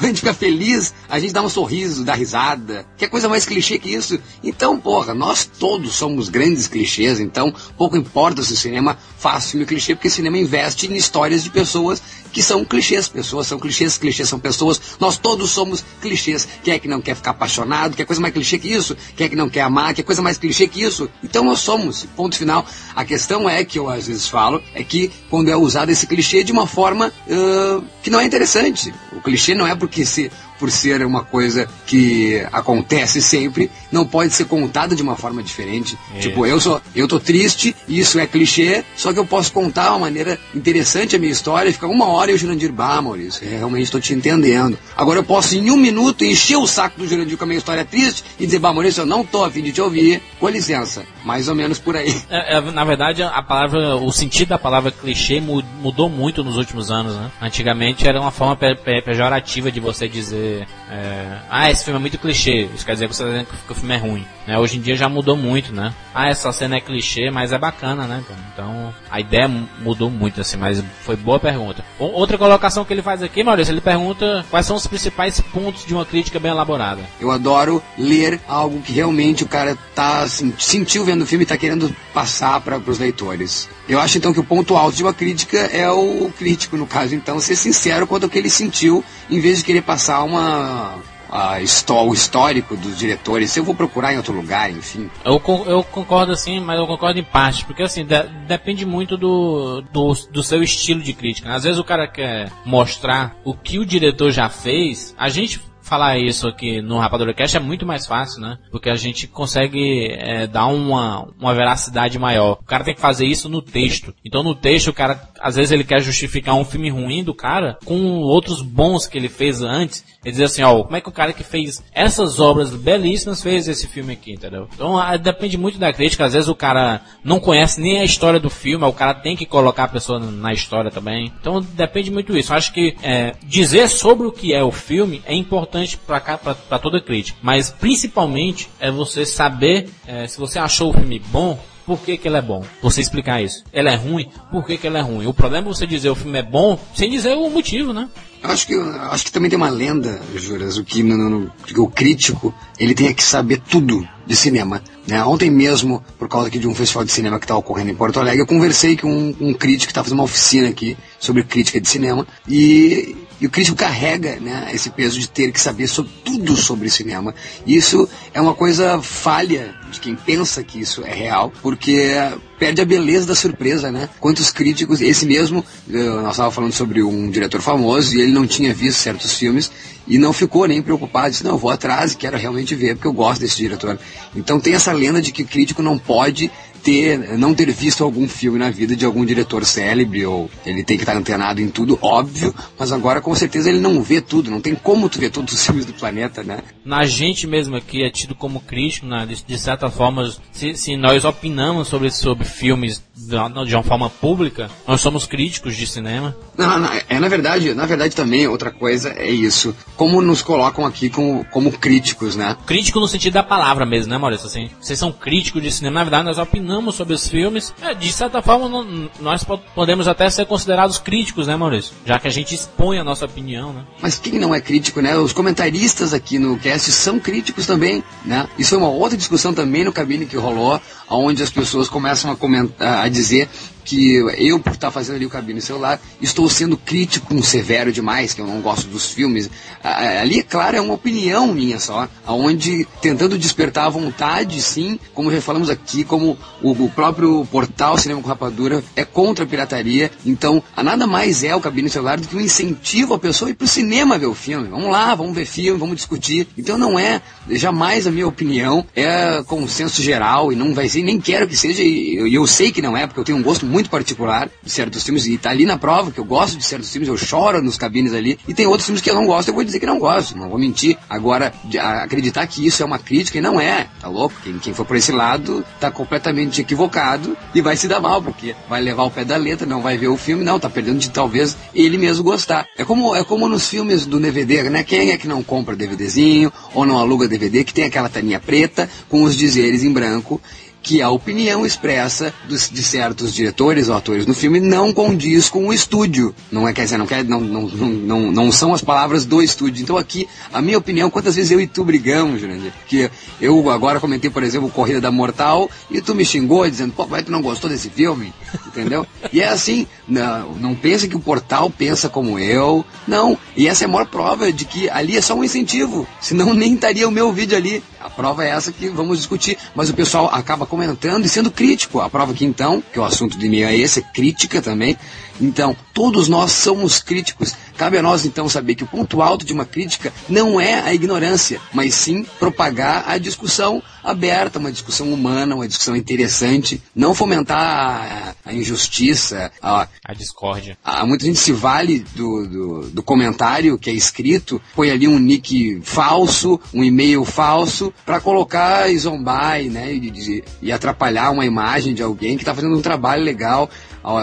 [0.00, 2.86] Quando a gente fica feliz, a gente dá um sorriso, dá risada.
[2.96, 4.18] Que coisa mais clichê que isso?
[4.42, 9.66] Então, porra, nós todos somos grandes clichês, então pouco importa se o cinema faz filme
[9.66, 13.08] clichê, porque o cinema investe em histórias de pessoas que são clichês.
[13.08, 14.80] Pessoas são clichês, clichês são pessoas.
[14.98, 16.48] Nós todos somos clichês.
[16.64, 17.94] Quem é que não quer ficar apaixonado?
[17.94, 18.96] Quer coisa mais clichê que isso?
[19.16, 19.92] Quem é que não quer amar?
[19.92, 21.10] Quer coisa mais clichê que isso?
[21.22, 22.06] Então nós somos.
[22.16, 22.64] Ponto final.
[22.96, 26.42] A questão é que eu às vezes falo é que quando é usado esse clichê
[26.42, 28.94] de uma forma ãh, que não é interessante.
[29.12, 34.32] O clichê não é porque se por ser uma coisa que acontece sempre, não pode
[34.32, 35.96] ser contada de uma forma diferente.
[36.20, 40.00] Tipo, eu sou, eu tô triste, isso é clichê, só que eu posso contar uma
[40.00, 43.56] maneira interessante a minha história e ficar uma hora e o Jurandir, bah, Maurício, é,
[43.56, 44.78] realmente estou te entendendo.
[44.96, 47.84] Agora eu posso em um minuto encher o saco do Jurandir com a minha história
[47.84, 51.02] triste e dizer, bah, Maurício, eu não tô a fim de te ouvir, com licença.
[51.24, 52.14] Mais ou menos por aí.
[52.30, 56.56] É, é, na verdade, a palavra, o sentido da palavra clichê mu- mudou muito nos
[56.56, 57.30] últimos anos, né?
[57.40, 60.49] Antigamente era uma forma pe- pe- pejorativa de você dizer,
[60.90, 62.68] é, ah, esse filme é muito clichê.
[62.74, 64.26] Isso quer dizer que você tá dizendo que o filme é ruim.
[64.50, 64.58] Né?
[64.58, 65.94] Hoje em dia já mudou muito, né?
[66.12, 68.20] Ah, essa cena é clichê, mas é bacana, né?
[68.52, 71.84] Então, a ideia mu- mudou muito, assim, mas foi boa pergunta.
[72.00, 75.86] O- outra colocação que ele faz aqui, Maurício, ele pergunta quais são os principais pontos
[75.86, 77.00] de uma crítica bem elaborada.
[77.20, 81.46] Eu adoro ler algo que realmente o cara tá assim, sentiu vendo o filme e
[81.46, 83.68] tá querendo passar para os leitores.
[83.88, 87.14] Eu acho então que o ponto alto de uma crítica é o crítico, no caso,
[87.14, 90.96] então, ser sincero quanto ao que ele sentiu, em vez de querer passar uma
[91.30, 91.58] a
[92.06, 93.56] o histórico dos diretores.
[93.56, 95.10] Eu vou procurar em outro lugar, enfim.
[95.24, 99.82] Eu, eu concordo assim, mas eu concordo em parte, porque assim, de- depende muito do,
[99.92, 101.48] do, do seu estilo de crítica.
[101.48, 101.54] né?
[101.54, 106.18] Às vezes o cara quer mostrar o que o diretor já fez, a gente falar
[106.18, 108.58] isso aqui no Rapadura Cast é muito mais fácil, né?
[108.70, 112.58] Porque a gente consegue é, dar uma, uma veracidade maior.
[112.60, 114.14] O cara tem que fazer isso no texto.
[114.24, 117.76] Então no texto o cara, às vezes ele quer justificar um filme ruim do cara
[117.84, 120.04] com outros bons que ele fez antes.
[120.24, 123.66] Ele diz assim, ó, como é que o cara que fez essas obras belíssimas fez
[123.68, 124.68] esse filme aqui, entendeu?
[124.74, 126.26] Então ah, depende muito da crítica.
[126.26, 129.46] Às vezes o cara não conhece nem a história do filme, o cara tem que
[129.46, 131.32] colocar a pessoa na história também.
[131.40, 132.52] Então depende muito disso.
[132.52, 137.38] Acho que é, dizer sobre o que é o filme é importante para toda crítica.
[137.42, 141.58] Mas principalmente é você saber é, se você achou o filme bom,
[141.96, 142.62] por que, que ele é bom?
[142.80, 143.64] Você explicar isso.
[143.72, 145.26] Ele é ruim, por que, que ele é ruim?
[145.26, 148.08] O problema é você dizer o filme é bom sem dizer o motivo, né?
[148.44, 148.74] Acho que,
[149.10, 153.12] acho que também tem uma lenda, Juras, o que, no, no- o crítico ele tem
[153.12, 154.80] que saber tudo de cinema.
[155.08, 155.24] Né?
[155.24, 158.20] Ontem mesmo, por causa aqui de um festival de cinema que está ocorrendo em Porto
[158.20, 161.80] Alegre, eu conversei com um, um crítico que está fazendo uma oficina aqui sobre crítica
[161.80, 166.12] de cinema e, e o crítico carrega né, esse peso de ter que saber sobre,
[166.24, 167.34] tudo sobre cinema.
[167.66, 172.16] E isso é uma coisa falha de quem pensa que isso é real, porque
[172.60, 174.10] perde a beleza da surpresa, né?
[174.20, 178.46] Quantos críticos, esse mesmo, eh, nós estávamos falando sobre um diretor famoso e ele não
[178.46, 179.72] tinha visto certos filmes
[180.06, 183.14] e não ficou nem preocupado, disse, não, vou atrás e quero realmente ver porque eu
[183.14, 183.98] gosto desse diretor.
[184.36, 186.50] Então tem essa lenda de que o crítico não pode
[186.82, 190.96] ter, não ter visto algum filme na vida de algum diretor célebre ou ele tem
[190.96, 194.60] que estar antenado em tudo, óbvio, mas agora com certeza ele não vê tudo, não
[194.60, 196.58] tem como tu ver todos os filmes do planeta, né?
[196.84, 200.96] Na gente mesmo aqui é tido como crítico, né, de, de certa forma, se, se
[200.96, 205.86] nós opinamos sobre, sobre filmes de uma de uma forma pública, nós somos críticos de
[205.86, 206.34] cinema.
[206.56, 209.74] Não, não, é na verdade, na verdade também outra coisa é isso.
[209.96, 212.56] Como nos colocam aqui como, como críticos, né?
[212.66, 214.46] Crítico no sentido da palavra mesmo, né, Maurício?
[214.46, 217.74] Assim, vocês são críticos de cinema, na verdade nós opinamos sobre os filmes.
[217.82, 221.92] É, de certa forma, não- nós po- podemos até ser considerados críticos, né, Maurício?
[222.04, 223.84] Já que a gente expõe a nossa opinião, né?
[224.00, 225.16] Mas quem não é crítico, né?
[225.16, 228.48] Os comentaristas aqui no cast são críticos também, né?
[228.58, 230.80] Isso foi uma outra discussão também no cabine que rolou,
[231.10, 233.48] onde as pessoas começam a comentar, a dizer
[233.84, 238.32] que eu, por estar fazendo ali o cabine celular, estou sendo crítico, um severo demais,
[238.32, 239.50] que eu não gosto dos filmes.
[239.82, 245.40] Ali, claro, é uma opinião minha só, onde tentando despertar a vontade, sim, como já
[245.40, 250.62] falamos aqui, como o, o próprio portal Cinema com Rapadura é contra a pirataria, então
[250.76, 254.18] nada mais é o cabine celular do que um incentivo à pessoa ir pro cinema
[254.18, 254.68] ver o filme.
[254.68, 256.46] Vamos lá, vamos ver filme, vamos discutir.
[256.56, 257.20] Então não é,
[257.50, 261.56] jamais a minha opinião é consenso geral e não vai ser assim, nem quero que
[261.56, 264.50] seja, e eu, eu sei que não é, porque eu tenho um gosto muito particular
[264.62, 267.16] de certos filmes, e tá ali na prova que eu gosto de certos filmes, eu
[267.16, 269.80] choro nos cabines ali, e tem outros filmes que eu não gosto, eu vou dizer
[269.80, 270.96] que não gosto, não vou mentir.
[271.08, 274.34] Agora, de- a- acreditar que isso é uma crítica, e não é, tá louco?
[274.42, 278.54] Quem, quem for por esse lado tá completamente equivocado e vai se dar mal, porque
[278.68, 281.10] vai levar o pé da letra, não vai ver o filme, não, tá perdendo de
[281.10, 282.66] talvez ele mesmo gostar.
[282.76, 284.82] É como, é como nos filmes do DVD, né?
[284.82, 288.88] Quem é que não compra DVDzinho ou não aluga DVD que tem aquela taninha preta
[289.08, 290.40] com os dizeres em branco
[290.82, 295.68] que a opinião expressa dos, de certos diretores ou atores no filme não condiz com
[295.68, 296.34] o estúdio.
[296.50, 299.82] Não é, quer dizer, não, quer, não, não, não, não, são as palavras do estúdio.
[299.82, 302.72] Então aqui, a minha opinião, quantas vezes eu e tu brigamos, Jurandir?
[302.86, 307.06] Que eu agora comentei, por exemplo, Corrida da Mortal e tu me xingou dizendo, pô,
[307.06, 308.32] mas tu não gostou desse filme?
[308.66, 309.06] Entendeu?
[309.32, 312.84] E é assim, não, não pense que o portal pensa como eu.
[313.06, 313.36] Não.
[313.56, 316.06] E essa é a maior prova de que ali é só um incentivo.
[316.20, 317.82] Senão nem estaria o meu vídeo ali.
[318.00, 319.58] A prova é essa que vamos discutir.
[319.74, 322.00] Mas o pessoal acaba comentando e sendo crítico.
[322.00, 324.96] A prova aqui então, que o assunto de meio é esse, é crítica também.
[325.40, 327.54] Então, todos nós somos críticos.
[327.76, 330.92] Cabe a nós então saber que o ponto alto de uma crítica não é a
[330.92, 338.34] ignorância, mas sim propagar a discussão aberta, uma discussão humana, uma discussão interessante, não fomentar
[338.44, 340.76] a, a injustiça, a, A discórdia.
[340.84, 345.18] a, muita gente se vale do, do, do comentário que é escrito, põe ali um
[345.18, 351.30] nick falso, um e-mail falso, para colocar e zombar e, né, e, e- e atrapalhar
[351.30, 353.70] uma imagem de alguém que está fazendo um trabalho legal.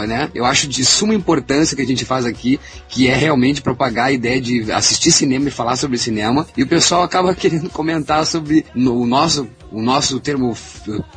[0.08, 0.30] Né?
[0.34, 4.12] Eu acho de suma importância que a gente faz aqui, que é realmente propagar a
[4.12, 8.66] ideia de assistir cinema e falar sobre cinema, e o pessoal acaba querendo comentar sobre
[8.76, 10.56] o nosso o nosso termo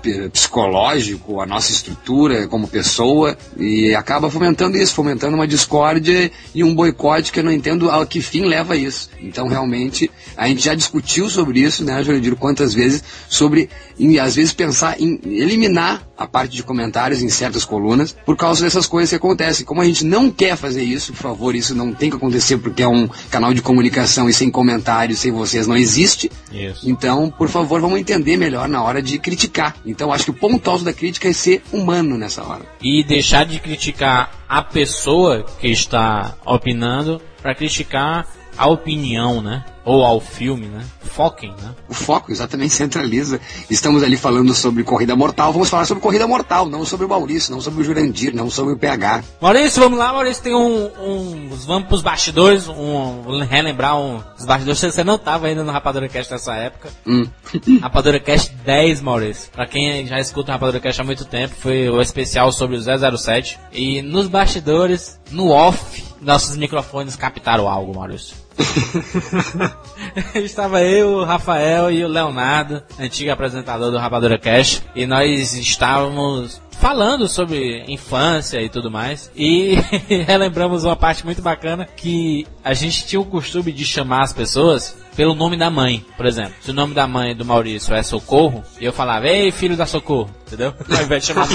[0.03, 6.65] p- psicológico, a nossa estrutura como pessoa, e acaba fomentando isso, fomentando uma discórdia e
[6.65, 9.11] um boicote que eu não entendo a que fim leva isso.
[9.21, 14.35] Então, realmente, a gente já discutiu sobre isso, né, Jurandir, quantas vezes, sobre, em, às
[14.35, 19.09] vezes, pensar em eliminar a parte de comentários em certas colunas, por causa dessas coisas
[19.11, 19.65] que acontecem.
[19.65, 22.83] Como a gente não quer fazer isso, por favor, isso não tem que acontecer porque
[22.83, 26.31] é um canal de comunicação e sem comentários, sem vocês, não existe.
[26.53, 26.89] Isso.
[26.89, 29.77] Então, por favor, vamos entender melhor na hora de criticar.
[29.85, 32.63] Então, acho que o ponto alto da crítica é ser humano nessa hora.
[32.83, 38.27] E deixar de criticar a pessoa que está opinando para criticar
[38.57, 39.65] a opinião, né?
[39.85, 40.85] Ou ao filme, né?
[41.01, 41.75] Foquem, né?
[41.89, 43.41] O foco exatamente centraliza.
[43.69, 47.53] Estamos ali falando sobre corrida mortal, vamos falar sobre corrida mortal, não sobre o Maurício,
[47.53, 49.25] não sobre o Jurandir, não sobre o PH.
[49.41, 54.45] Maurício, vamos lá, Maurício, tem um, um vamos pros bastidores, um, vou relembrar um, os
[54.45, 56.91] bastidores, você não tava ainda no Rapadura Cast nessa época.
[57.07, 57.27] Hum.
[57.81, 59.51] Rapadura Cast 10, Maurício.
[59.51, 63.17] Pra quem já escuta o Rapadura Cast há muito tempo, foi o especial sobre o
[63.17, 63.59] 007.
[63.73, 68.37] E nos bastidores, no off, nossos microfones captaram algo, Maurício.
[70.35, 76.61] Estava eu, o Rafael e o Leonardo, antigo apresentador do Rapadura Cash, e nós estávamos
[76.81, 79.31] falando sobre infância e tudo mais.
[79.37, 79.75] E
[80.27, 84.97] relembramos uma parte muito bacana que a gente tinha o costume de chamar as pessoas
[85.15, 86.55] pelo nome da mãe, por exemplo.
[86.61, 90.31] Se o nome da mãe do Maurício é Socorro, eu falava, ei filho da Socorro,
[90.47, 90.73] entendeu?
[90.91, 91.47] Ao invés de chamar,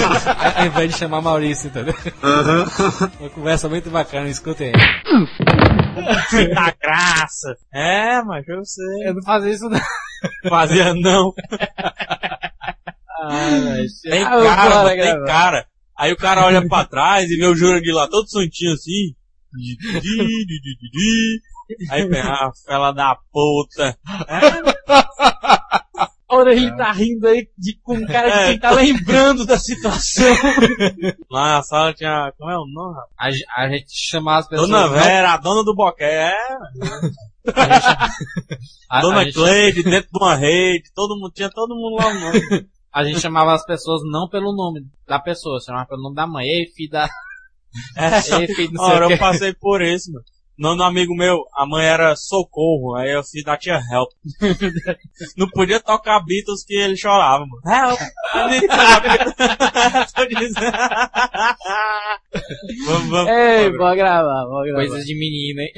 [0.56, 1.94] ao invés de chamar Maurício, entendeu?
[3.18, 5.85] Uma conversa muito bacana, escutem aí.
[6.54, 7.56] Da graça.
[7.72, 9.08] É, mas eu sei.
[9.08, 9.80] Eu não fazia isso não.
[10.48, 11.32] Fazia não.
[14.02, 15.66] Tem Ah, eu cara, vou mano, tem cara.
[15.96, 19.14] Aí o cara olha pra trás e vê o Jurandir lá todo santinho assim.
[21.90, 23.98] Aí ah, fela da puta.
[26.28, 28.52] Olha, ele tá rindo aí de, com um cara É.
[28.54, 30.26] que tá lembrando da situação.
[31.30, 32.96] Lá na sala tinha, como é o nome?
[32.96, 33.36] rapaz?
[33.56, 34.68] A, a gente chamava as pessoas.
[34.68, 36.32] Dona não- Vera, a dona do boquete, é,
[38.90, 42.08] a, Dona a gente, Cleide, dentro de uma rede, todo mundo, tinha todo mundo lá
[42.08, 42.66] o nome.
[42.92, 46.46] a gente chamava as pessoas não pelo nome da pessoa, chamava pelo nome da mãe.
[46.46, 47.08] Ei, filho da.
[48.40, 50.24] Ei, filho do Ora, eu passei por isso, mano.
[50.58, 54.08] Nome do amigo meu, a mãe era Socorro, aí eu fiz da tia Help.
[55.36, 57.60] Não podia tocar Beatles que ele chorava, mano.
[57.66, 58.00] Help!
[62.86, 63.28] Vamos, vamos.
[63.30, 63.78] Ei, vamos.
[63.78, 64.86] vou gravar, vou gravar.
[64.86, 65.72] Coisas de menino, hein?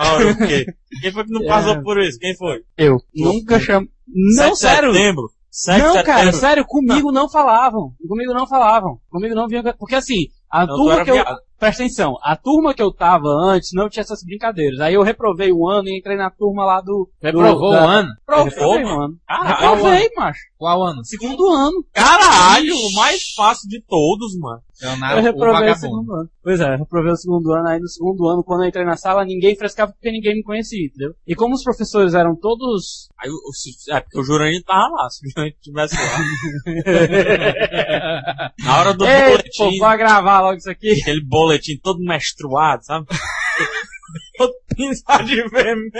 [0.00, 0.66] Ora, o quê?
[1.00, 2.18] Quem foi que não passou por isso?
[2.18, 2.60] Quem foi?
[2.76, 2.96] Eu.
[3.14, 3.86] Nunca chamo.
[4.34, 4.92] 7 Não, de sério.
[4.92, 5.30] setembro.
[5.50, 6.12] 7 de Não, setembro.
[6.12, 7.92] cara, sério, comigo não falavam.
[8.08, 8.98] Comigo não falavam.
[9.10, 9.62] Comigo não vinha.
[9.78, 11.14] Porque assim, a Então, tu turma que eu.
[11.14, 11.38] viado.
[11.62, 14.80] Presta atenção, a turma que eu tava antes não tinha essas brincadeiras.
[14.80, 17.08] Aí eu reprovei o ano e entrei na turma lá do.
[17.22, 18.08] Reprovou do, o ano?
[18.28, 19.14] Reprovei o ano.
[19.26, 20.40] Caralho, Reprovei, macho.
[20.58, 21.04] Qual ano?
[21.04, 21.84] Segundo ano.
[21.92, 24.60] Caralho, o mais fácil de todos, mano.
[24.80, 25.80] Leonardo, Eu o reprovei o vagabundo.
[25.80, 26.28] segundo ano.
[26.42, 27.68] Pois é, eu reprovei o segundo ano.
[27.68, 30.84] Aí no segundo ano, quando eu entrei na sala, ninguém frescava porque ninguém me conhecia,
[30.86, 31.14] entendeu?
[31.26, 33.08] E como os professores eram todos.
[33.20, 36.18] Aí, o- o- é porque o Jurandir tava lá, se o Jurandir tivesse lá.
[38.64, 40.90] Na hora do Ei, pô, boletim, bora gravar logo isso aqui.
[41.00, 41.51] aquele boletim
[41.82, 43.06] todo menstruado, sabe?
[44.36, 45.90] todo pintado de vermelho.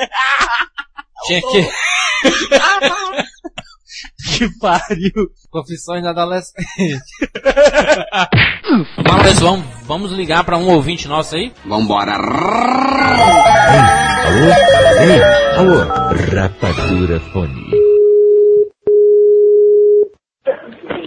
[1.27, 1.69] Tinha que.
[4.37, 5.31] Que pariu.
[5.51, 7.03] Confissões da adolescente.
[9.41, 11.53] Vamos, vamos ligar pra um ouvinte nosso aí?
[11.65, 12.15] Vambora.
[14.25, 14.47] Alô?
[15.03, 15.23] Ei,
[15.57, 15.85] alô?
[16.35, 17.92] Rapadura Fone.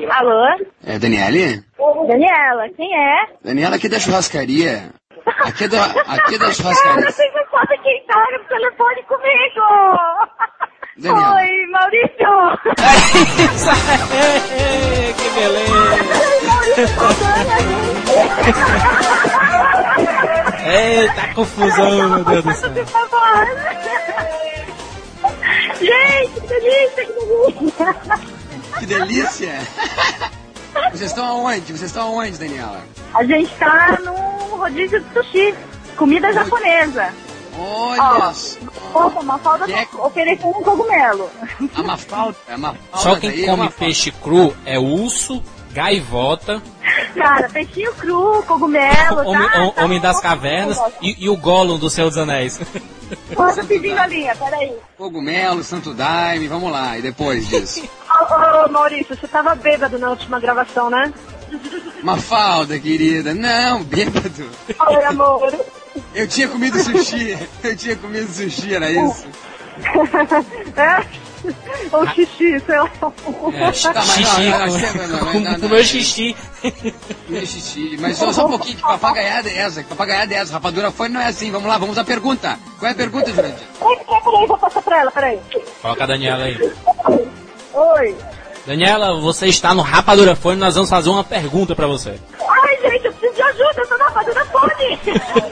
[0.09, 0.45] Alô?
[0.85, 1.63] É Daniele?
[2.07, 3.27] Daniela, quem é?
[3.43, 4.89] Daniela aqui da churrascaria.
[5.39, 7.11] Aqui é da, aqui é da Eu churrascaria.
[7.11, 9.61] sei se pode quem tá no telefone comigo.
[10.97, 11.35] Daniela.
[11.35, 12.59] Oi, Maurício.
[15.17, 15.75] que beleza!
[20.67, 22.69] Eita, confusão, meu Deus do céu.
[25.79, 28.34] Gente, que delícia, que delícia.
[28.79, 29.59] Que delícia!
[30.91, 31.61] Vocês estão aonde?
[31.71, 32.81] Vocês estão aonde, Daniela?
[33.13, 35.55] A gente tá num rodízio de sushi.
[35.95, 37.13] Comida japonesa.
[37.57, 38.57] Olha Ó, só.
[38.93, 41.29] Opa, uma falda Que é- oferecendo um cogumelo.
[41.73, 42.37] A Mafalda.
[42.49, 46.61] A Mafalda Só quem daí é come peixe cru é urso, gaivota,
[47.15, 49.71] Cara, peixinho cru, cogumelo, homem, tá?
[49.71, 52.59] Tá homem das cavernas e, e o Gollum do Senhor dos Anéis.
[53.33, 54.75] Tô pedindo a linha, peraí.
[54.97, 56.97] Cogumelo, Santo Daime, vamos lá.
[56.97, 57.87] E depois disso?
[58.19, 61.13] Ô, ô, Maurício, você tava bêbado na última gravação, né?
[62.01, 63.33] Mafalda, querida.
[63.33, 64.49] Não, bêbado.
[64.89, 65.53] Oi, amor.
[66.13, 67.37] Eu tinha comido sushi.
[67.63, 69.27] Eu tinha comido sushi, era isso?
[70.77, 71.25] é?
[71.91, 72.89] Ou xixi, sei lá.
[73.53, 76.35] É, Tá, mas xixi, não, não, não, não, meu xixi.
[77.29, 77.97] Meu xixi.
[77.99, 79.83] Mas só, só um pouquinho, que papagaiada é essa?
[79.83, 80.53] Que papagaiada é essa?
[80.53, 81.51] Rapadura foi não é assim.
[81.51, 82.57] Vamos lá, vamos à pergunta.
[82.79, 83.67] Qual é a pergunta, Jurandir?
[83.79, 85.39] Peraí, peraí, vou passar pra ela, peraí.
[85.81, 86.73] Coloca a Daniela aí.
[87.75, 88.15] Oi.
[88.65, 92.17] Daniela, você está no Rapadura Fone, nós vamos fazer uma pergunta pra você.
[92.39, 94.99] Ai, gente, eu preciso de ajuda, eu tô na fazenda fone.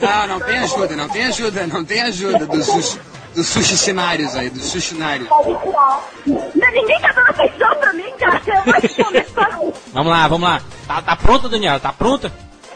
[0.00, 3.00] Não, não tem ajuda, não tem ajuda, não tem ajuda dos sushi,
[3.34, 5.28] dos sushi cenários aí, dos sushinários.
[6.26, 8.42] Ninguém tá dando atenção pra mim, cara.
[8.46, 9.80] Eu vou só.
[9.92, 10.60] Vamos lá, vamos lá.
[10.86, 11.80] Tá, tá pronta, Daniela?
[11.80, 12.32] Tá pronta?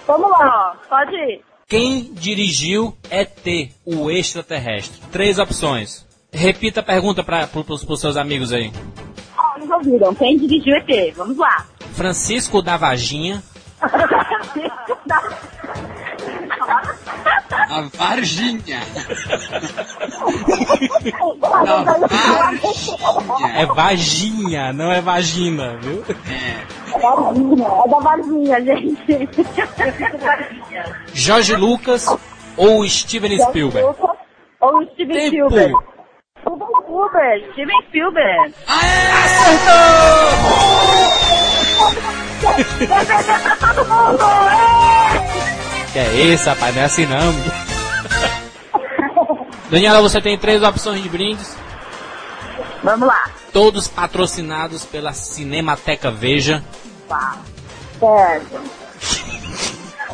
[0.07, 0.77] Vamos lá.
[0.89, 1.45] Pode ir.
[1.67, 5.01] Quem dirigiu ET, o extraterrestre?
[5.13, 6.07] Três opções.
[6.33, 8.73] Repita a pergunta para os seus amigos aí.
[9.59, 10.15] Eles ouviram.
[10.15, 11.15] Quem dirigiu ET?
[11.17, 11.67] Vamos lá.
[11.95, 13.43] Francisco da Vaginha,
[13.81, 14.41] A Varginha.
[17.71, 18.81] A Varginha.
[23.57, 26.05] é Vaginha, não é vagina, viu?
[26.31, 26.99] É.
[27.01, 29.29] Varginha, é da Varginha, gente.
[31.15, 32.07] Jorge Lucas
[32.57, 33.89] ou Steven Spielberg?
[34.61, 35.49] Ou Steven Tempo.
[35.51, 35.75] Spielberg.
[36.99, 37.53] Steven Spielberg.
[37.53, 38.55] Steven Spielberg.
[42.89, 44.25] Vai perder pra todo mundo!
[44.25, 45.89] é!
[45.93, 47.33] Que é isso, rapaz, não é assim não.
[49.71, 51.57] Daniela, você tem três opções de brindes,
[52.83, 53.31] Vamos lá.
[53.53, 56.65] todos patrocinados pela Cinemateca Veja.
[57.09, 57.37] Tá.
[57.99, 58.61] Certo.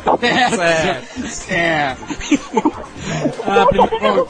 [1.49, 1.95] É.
[3.45, 4.25] A, prim-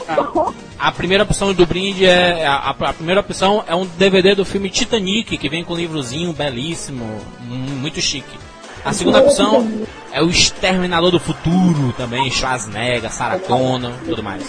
[0.77, 4.69] a primeira opção do brinde é a, a primeira opção é um DVD do filme
[4.69, 7.05] Titanic que vem com um livrozinho belíssimo,
[7.41, 8.37] muito chique.
[8.83, 9.67] A segunda opção
[10.11, 13.09] é o Exterminador do Futuro, também Schwarzenegger,
[13.47, 14.43] Connor, tudo mais.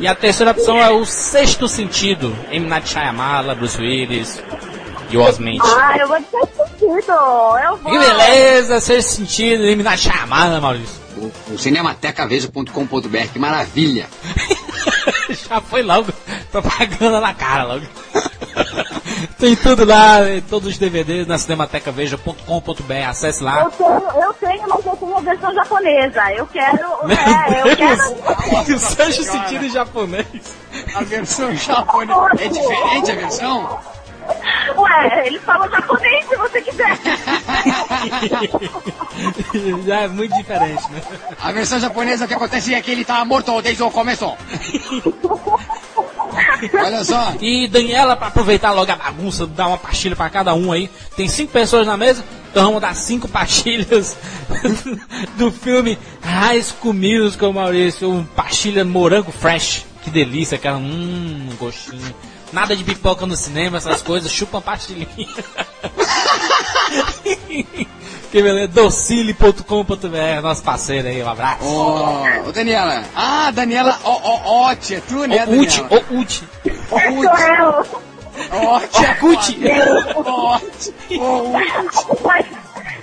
[0.00, 2.66] E a terceira opção é o Sexto Sentido, M.
[2.66, 4.42] Night Shyamala, Bruce Willis
[5.10, 5.58] e Osment.
[5.62, 7.12] Ah, eu vou ter sentido.
[7.64, 7.92] Eu vou.
[7.92, 9.64] Que beleza, Sexto Sentido.
[9.82, 11.00] Night Shyamala, Maurício.
[11.16, 14.06] O, o cinematecaveja.com.br, que maravilha.
[15.48, 16.12] Já foi logo
[16.50, 17.86] propaganda na cara logo.
[19.38, 20.18] Tem tudo lá,
[20.48, 23.62] todos os DVDs na cinematecaveja.com.br, acesse lá.
[23.62, 26.32] Eu tenho, eu tenho, mas eu tenho a versão japonesa.
[26.32, 26.88] Eu quero.
[27.08, 28.74] É, eu quero.
[28.74, 30.56] o sexto sentido em japonês.
[30.94, 32.28] A versão japonesa.
[32.38, 33.80] É diferente a versão?
[34.76, 36.98] Ué, eles falam japonês se você quiser.
[39.86, 41.00] Já é muito diferente, né?
[41.40, 44.26] A versão japonesa, o que acontece é que ele tá morto desde o começo.
[46.74, 47.34] Olha só.
[47.40, 50.90] E Daniela, pra aproveitar logo a bagunça, dar uma pastilha pra cada um aí.
[51.16, 52.24] Tem cinco pessoas na mesa.
[52.50, 54.16] Então vamos dar cinco pastilhas
[55.36, 58.10] do filme High School Musical, Maurício.
[58.10, 59.84] Um pastilha morango fresh.
[60.02, 60.76] Que delícia, cara.
[60.76, 62.14] Hum, gostinho.
[62.52, 64.30] Nada de pipoca no cinema, essas coisas.
[64.32, 65.08] Chupa pastilhinha.
[68.30, 68.68] que beleza.
[68.68, 71.22] docile.com.br, nosso parceiro aí.
[71.22, 71.64] Um abraço.
[71.64, 73.02] Ô, ô, Daniela.
[73.14, 76.04] Ah, Daniela Ó- Ó- Otti, é tu, né, Uti, Daniela?
[76.10, 76.44] ô, Uti.
[76.88, 77.30] Sou eu.
[78.72, 79.58] Otti, é Cuti.
[80.16, 80.94] Otti.
[81.20, 82.48] Ô, Uti.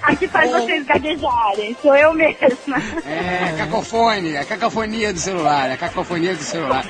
[0.06, 1.76] Mas Aqui faz vocês gaguejarem.
[1.82, 2.78] Sou eu mesma.
[3.06, 6.86] É, cacofone, a cacofonia do celular, a cacofonia do celular.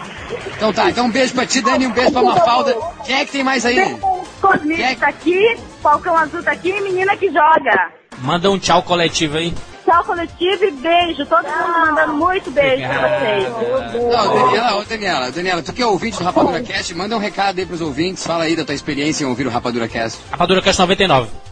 [0.56, 2.76] Então tá, então um beijo pra ti, Dani, um beijo pra Mafalda.
[3.06, 3.98] Quem é que tem mais aí?
[4.42, 7.92] Cosmito tá aqui, Falcão Azul tá aqui, menina que joga.
[8.20, 9.54] Manda um tchau coletivo aí.
[9.86, 11.26] Tchau, coletivo e beijo.
[11.26, 13.94] Todo mundo mandando muito beijo pra vocês.
[13.94, 17.60] Não, Daniela, ô Daniela, Daniela, tu que é ouvinte do Rapadura Cast, manda um recado
[17.60, 20.20] aí pros ouvintes, fala aí da tua experiência em ouvir o Rapadura Cast.
[20.32, 21.45] Rapadura Cast 99.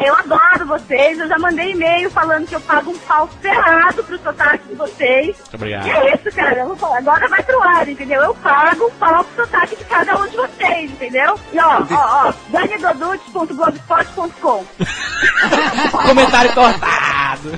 [0.00, 4.18] Eu adoro vocês, eu já mandei e-mail falando que eu pago um pau ferrado pro
[4.18, 5.36] sotaque de vocês.
[5.36, 5.86] Muito obrigado.
[5.86, 6.60] E é isso, cara.
[6.60, 8.22] Eu vou falar, agora vai pro ar, entendeu?
[8.22, 11.38] Eu pago um pau pro sotaque de cada um de vocês, entendeu?
[11.52, 14.64] E ó, ó, ó, danidodute.blogspot.com
[16.06, 17.50] Comentário cortado.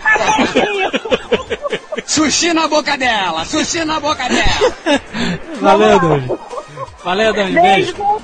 [2.07, 4.75] Sushi na boca dela, sushi na boca dela.
[5.61, 6.39] Valeu, Dani.
[7.05, 7.53] Valeu, Dani.
[7.53, 7.95] Beijo, Beijo.
[7.95, 8.21] beijo,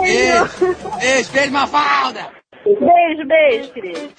[0.00, 2.30] Beijo, beijo, beijo, Mafalda.
[2.66, 4.10] Beijo, beijo, querido.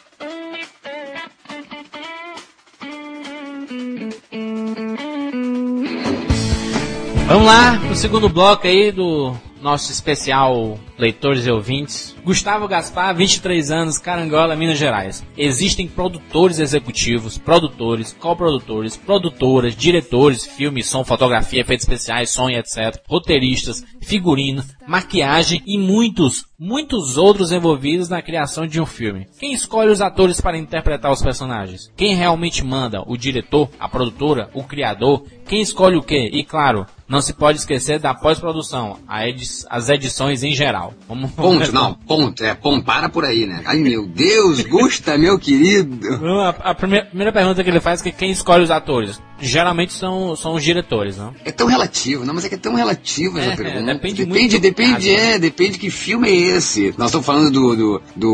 [7.28, 9.36] Vamos lá pro segundo bloco aí do
[9.68, 12.16] nosso especial Leitores e Ouvintes.
[12.24, 15.26] Gustavo Gaspar, 23 anos, Carangola, Minas Gerais.
[15.38, 22.98] Existem produtores executivos, produtores, coprodutores, produtoras, diretores, filme, som, fotografia, efeitos especiais, som etc.
[23.10, 29.28] Roteiristas, figurino, maquiagem e muitos, muitos outros envolvidos na criação de um filme.
[29.38, 31.92] Quem escolhe os atores para interpretar os personagens?
[31.98, 33.04] Quem realmente manda?
[33.06, 35.26] O diretor, a produtora, o criador?
[35.46, 36.30] Quem escolhe o quê?
[36.32, 40.94] E claro, não se pode esquecer da pós-produção, edi- as edições em geral.
[41.08, 43.62] Vamos, Ponto, não, ponto, é, ponto, para por aí, né?
[43.66, 46.18] Ai, meu Deus, Gusta, meu querido.
[46.20, 49.20] Não, A, a primeira, primeira pergunta que ele faz é que quem escolhe os atores?
[49.40, 51.32] Geralmente são, são os diretores, não?
[51.46, 53.94] É tão relativo, não, mas é que é tão relativo essa É, pergunta.
[53.94, 55.40] depende muito depende, depende, caso, é, né?
[55.40, 56.94] depende que filme é esse.
[56.98, 58.34] Nós estamos falando do, do, do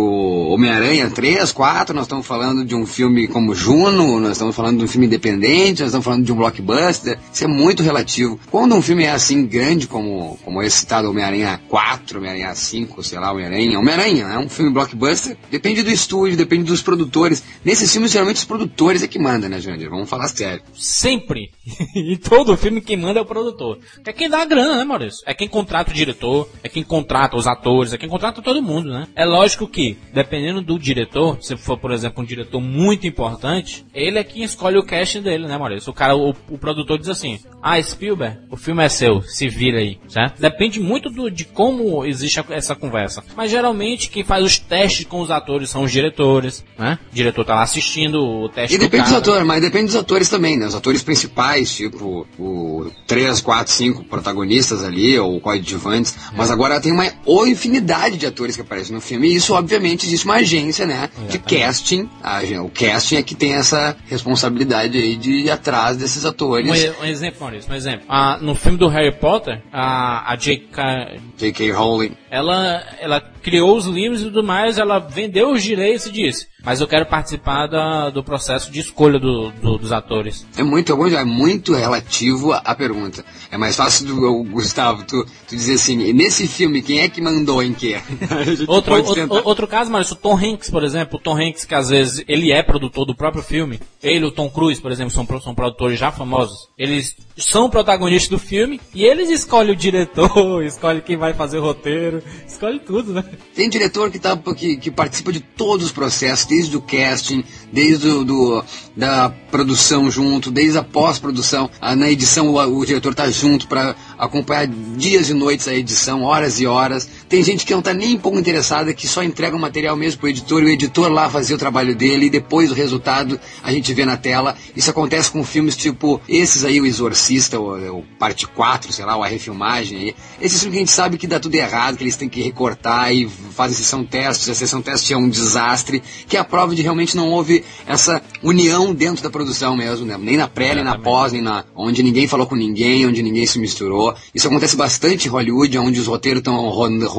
[0.53, 4.85] Homem-Aranha 3, 4, nós estamos falando de um filme como Juno, nós estamos falando de
[4.85, 7.19] um filme independente, nós estamos falando de um blockbuster.
[7.33, 8.39] Isso é muito relativo.
[8.49, 13.19] Quando um filme é assim grande como, como esse citado Homem-Aranha 4, Homem-Aranha 5, sei
[13.19, 17.43] lá, Homem-Aranha, Homem-Aranha, é um filme blockbuster, depende do estúdio, depende dos produtores.
[17.63, 19.89] Nesses filmes, geralmente, os produtores é que mandam, né, Jandir?
[19.89, 20.63] Vamos falar sério.
[20.73, 21.51] Sempre.
[21.95, 23.79] em todo filme quem manda é o produtor.
[24.05, 25.23] É quem dá a grana, né, Maurício?
[25.25, 28.89] É quem contrata o diretor, é quem contrata os atores, é quem contrata todo mundo,
[28.89, 29.07] né?
[29.15, 34.19] É lógico que, dependendo do diretor, se for, por exemplo, um diretor muito importante, ele
[34.19, 35.91] é quem escolhe o casting dele, né, Maurício?
[35.91, 39.79] O cara, o, o produtor diz assim, ah, Spielberg, o filme é seu, se vira
[39.79, 40.39] aí, certo?
[40.39, 43.23] Depende muito do, de como existe a- essa conversa.
[43.35, 46.99] Mas geralmente quem faz os testes com os atores são os diretores, né?
[47.11, 49.95] O diretor tá lá assistindo o teste E do depende dos atores, mas depende dos
[49.95, 50.67] atores também, né?
[50.67, 56.15] Os atores principais, tipo o 3, 4, 5 protagonistas ali, ou coadjuvantes.
[56.37, 57.07] Mas agora tem uma
[57.47, 61.09] infinidade de atores que aparecem no filme, e isso, obviamente, existe uma agência, né?
[61.29, 62.07] De casting.
[62.21, 66.69] A o casting é que tem essa responsabilidade aí de ir atrás desses atores.
[66.99, 68.05] Um, um exemplo, Maurício, um exemplo.
[68.07, 71.19] Ah, no filme do Harry Potter, a, a J.K.
[71.37, 71.71] J.K.
[71.71, 72.11] Rowling.
[72.29, 76.79] Ela, ela criou os livros e tudo mais, ela vendeu os direitos e disse, mas
[76.81, 80.45] eu quero participar da- do processo de escolha do- do- dos atores.
[80.57, 83.23] É muito, é muito relativo à pergunta.
[83.51, 87.61] É mais fácil do Gustavo, tu, tu dizer assim, nesse filme, quem é que mandou
[87.61, 88.01] em quê?
[88.67, 91.89] Outro, outro, outro caso, Maurício, o Tom Hanks, por exemplo, o Tom Hanks, que às
[91.89, 95.27] vezes ele é produtor do próprio filme, ele e o Tom Cruise, por exemplo, são,
[95.41, 101.01] são produtores já famosos, eles são protagonistas do filme e eles escolhem o diretor, escolhem
[101.01, 103.23] quem vai fazer o roteiro, escolhe tudo, né?
[103.55, 108.07] Tem diretor que, tá, que, que participa de todos os processos, desde o casting, desde
[108.07, 108.63] o, do,
[108.95, 111.67] da produção junto, desde a pós-produção.
[111.97, 116.59] Na edição o, o diretor tá junto para acompanhar dias e noites a edição, horas
[116.59, 117.09] e horas.
[117.33, 120.19] Tem gente que não tá nem um pouco interessada, que só entrega o material mesmo
[120.19, 123.73] pro editor e o editor lá fazer o trabalho dele e depois o resultado a
[123.73, 124.55] gente vê na tela.
[124.75, 129.15] Isso acontece com filmes tipo esses aí, o Exorcista, o, o Parte 4, sei lá,
[129.15, 130.15] ou a refilmagem aí.
[130.39, 133.11] Esses filmes que a gente sabe que dá tudo errado, que eles têm que recortar
[133.11, 136.83] e fazem sessão testes, a sessão teste é um desastre, que é a prova de
[136.83, 140.19] realmente não houve essa união dentro da produção mesmo, né?
[140.19, 143.47] nem na pré, nem na pós, nem na onde ninguém falou com ninguém, onde ninguém
[143.47, 144.13] se misturou.
[144.35, 146.69] Isso acontece bastante em Hollywood, onde os roteiros estão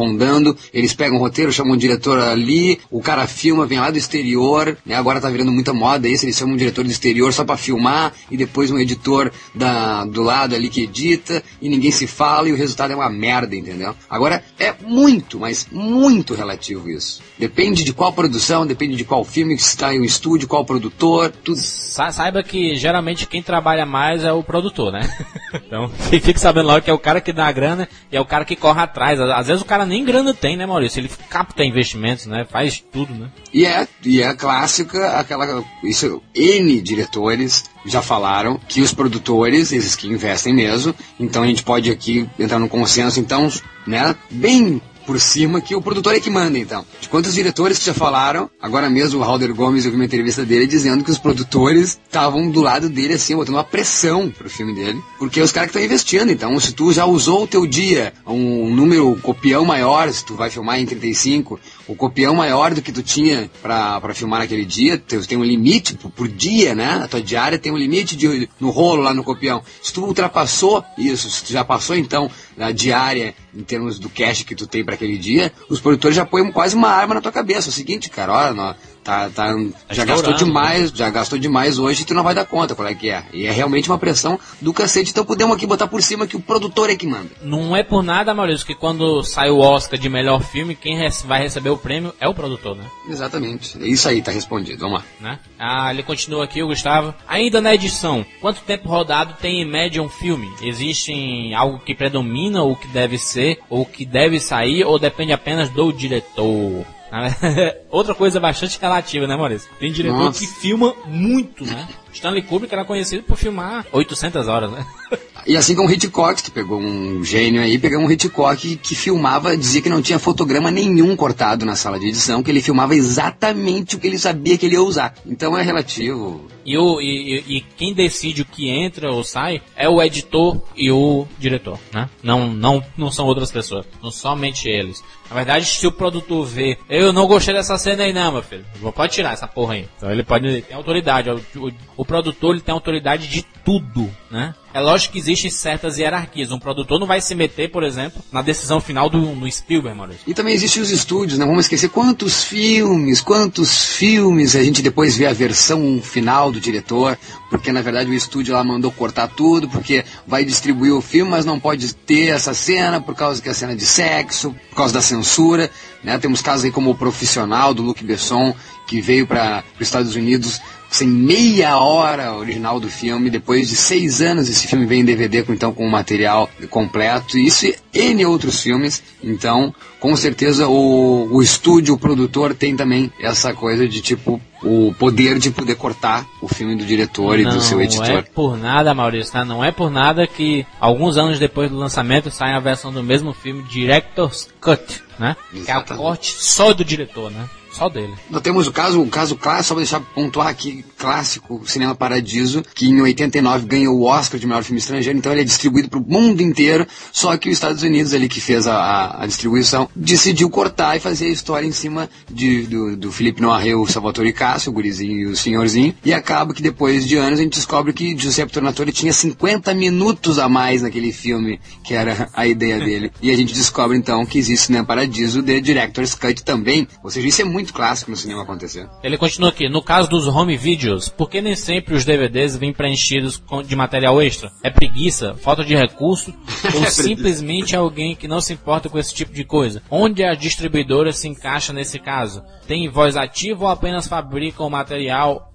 [0.06, 3.98] rondando, eles pegam o roteiro, chamam o diretor ali, o cara filma, vem lá do
[3.98, 4.94] exterior, né?
[4.94, 8.12] Agora tá virando muita moda isso, eles chamam um diretor do exterior só pra filmar,
[8.30, 12.52] e depois um editor da, do lado ali que edita, e ninguém se fala, e
[12.52, 13.94] o resultado é uma merda, entendeu?
[14.08, 17.22] Agora, é muito, mas muito relativo isso.
[17.38, 21.30] Depende de qual produção, depende de qual filme que está em um estúdio, qual produtor,
[21.30, 21.58] tudo.
[21.58, 25.08] Sa- saiba que geralmente quem trabalha mais é o produtor, né?
[25.54, 28.24] então, fique sabendo logo que é o cara que dá a grana e é o
[28.24, 29.20] cara que corre atrás.
[29.20, 30.98] Às vezes o cara nem grana tem, né, Maurício?
[30.98, 32.46] Ele capta investimentos, né?
[32.50, 33.28] Faz tudo, né?
[33.52, 35.62] E é, e é clássica aquela.
[35.82, 41.62] Isso, N diretores já falaram que os produtores, esses que investem mesmo, então a gente
[41.62, 43.50] pode aqui entrar num consenso, então,
[43.86, 46.84] né, bem por cima que o produtor é que manda, então.
[47.00, 50.44] De quantos diretores que já falaram, agora mesmo o Halder Gomes, eu vi uma entrevista
[50.44, 54.74] dele dizendo que os produtores estavam do lado dele, assim, botando uma pressão pro filme
[54.74, 58.12] dele, porque os caras que estão investindo, então, se tu já usou o teu dia,
[58.26, 62.92] um número copião maior, se tu vai filmar em 35, o copião maior do que
[62.92, 67.00] tu tinha pra filmar naquele dia, tu tem um limite por, por dia, né?
[67.04, 69.62] A tua diária tem um limite de, no rolo lá no copião.
[69.82, 74.42] Se tu ultrapassou isso, se tu já passou então a diária em termos do cash
[74.42, 77.32] que tu tem pra aquele dia, os produtores já põem quase uma arma na tua
[77.32, 77.68] cabeça.
[77.68, 78.74] É o seguinte, cara, olha, nó,
[79.04, 79.54] tá, tá,
[79.90, 82.88] já gastou estourando, demais, já gastou demais hoje e tu não vai dar conta qual
[82.88, 83.22] é que é.
[83.32, 85.10] E é realmente uma pressão do cacete.
[85.10, 87.30] Então podemos aqui botar por cima que o produtor é que manda.
[87.42, 91.42] Não é por nada, Maurício, que quando sai o Oscar de melhor filme, quem vai
[91.42, 92.84] receber o prêmio é o produtor, né?
[93.08, 93.76] Exatamente.
[93.80, 94.78] É isso aí, tá respondido.
[94.78, 95.04] Vamos lá.
[95.20, 95.38] né?
[95.58, 97.14] Ah, ele continua aqui, o Gustavo.
[97.28, 100.50] Ainda na edição, quanto tempo rodado tem em média um filme?
[100.62, 105.32] Existe algo que predomina o que deve ser, ou o que deve sair, ou depende
[105.32, 106.84] apenas do diretor?
[107.90, 109.70] Outra coisa bastante relativa, né, Maurício?
[109.78, 110.38] Tem diretor Nossa.
[110.40, 111.88] que filma muito, né?
[112.12, 114.86] Stanley Kubrick era conhecido por filmar 800 horas, né?
[115.46, 119.56] E assim como o Hitchcock, tu pegou um gênio aí, pegou um Hitchcock que filmava,
[119.56, 123.96] dizia que não tinha fotograma nenhum cortado na sala de edição, que ele filmava exatamente
[123.96, 125.14] o que ele sabia que ele ia usar.
[125.26, 126.46] Então é relativo.
[126.64, 130.62] E, o, e, e- e quem decide o que entra ou sai é o editor
[130.74, 132.08] e o diretor, né?
[132.22, 135.02] Não, não, não são outras pessoas, não somente eles.
[135.28, 138.64] Na verdade, se o produtor vê, eu não gostei dessa cena aí não, meu filho,
[138.94, 139.86] pode tirar essa porra aí.
[139.96, 144.08] Então ele pode, ele tem autoridade, o, o, o produtor ele tem autoridade de tudo,
[144.30, 144.54] né?
[144.74, 146.50] É lógico que existem certas hierarquias.
[146.50, 150.22] Um produtor não vai se meter, por exemplo, na decisão final do, do Spielberg, Maurício.
[150.26, 155.16] E também existem os estúdios, não vamos esquecer quantos filmes, quantos filmes a gente depois
[155.16, 157.16] vê a versão final do diretor,
[157.48, 161.44] porque na verdade o estúdio lá mandou cortar tudo, porque vai distribuir o filme, mas
[161.44, 165.00] não pode ter essa cena por causa que é cena de sexo, por causa da
[165.00, 165.70] censura,
[166.02, 166.18] né?
[166.18, 168.52] Temos casos aí como o profissional do Luc Besson,
[168.88, 170.60] que veio para os Estados Unidos
[170.94, 175.42] sem meia hora original do filme, depois de seis anos esse filme vem em DVD
[175.42, 181.28] com, então com o material completo, isso e N outros filmes, então com certeza o,
[181.32, 186.24] o estúdio, o produtor tem também essa coisa de tipo o poder de poder cortar
[186.40, 188.24] o filme do diretor e do seu Não é editor.
[188.32, 189.44] por nada, Maurício, tá?
[189.44, 193.34] Não é por nada que alguns anos depois do lançamento sai a versão do mesmo
[193.34, 195.36] filme Director's Cut, né?
[195.50, 196.02] Que é o Exatamente.
[196.02, 197.48] corte só do diretor, né?
[197.74, 198.14] Só dele.
[198.30, 202.62] Nós temos o caso, o caso clássico, só pra deixar pontuar aqui, clássico, Cinema Paradiso,
[202.74, 206.00] que em 89 ganhou o Oscar de melhor filme estrangeiro, então ele é distribuído pro
[206.00, 210.96] mundo inteiro, só que os Estados Unidos ali que fez a- a distribuição, decidiu cortar
[210.96, 214.74] e fazer a história em cima de, do, do Felipe Noiré, o Salvatore Cássio, o
[214.74, 218.52] gurizinho e o senhorzinho, e acaba que depois de anos a gente descobre que Giuseppe
[218.52, 223.10] Tornatore tinha 50 minutos a mais naquele filme, que era a ideia dele.
[223.20, 227.26] E a gente descobre então que existe Cinema Paradiso de Director's Cut também, ou seja,
[227.26, 228.88] isso é muito clássico no cinema acontecer.
[229.02, 229.68] Ele continua aqui.
[229.68, 233.74] No caso dos home videos, por que nem sempre os DVDs vêm preenchidos com- de
[233.76, 234.50] material extra?
[234.62, 235.34] É preguiça?
[235.34, 236.34] Falta de recurso?
[236.74, 239.82] ou simplesmente alguém que não se importa com esse tipo de coisa?
[239.90, 242.42] Onde a distribuidora se encaixa nesse caso?
[242.66, 245.53] Tem voz ativa ou apenas fabrica o material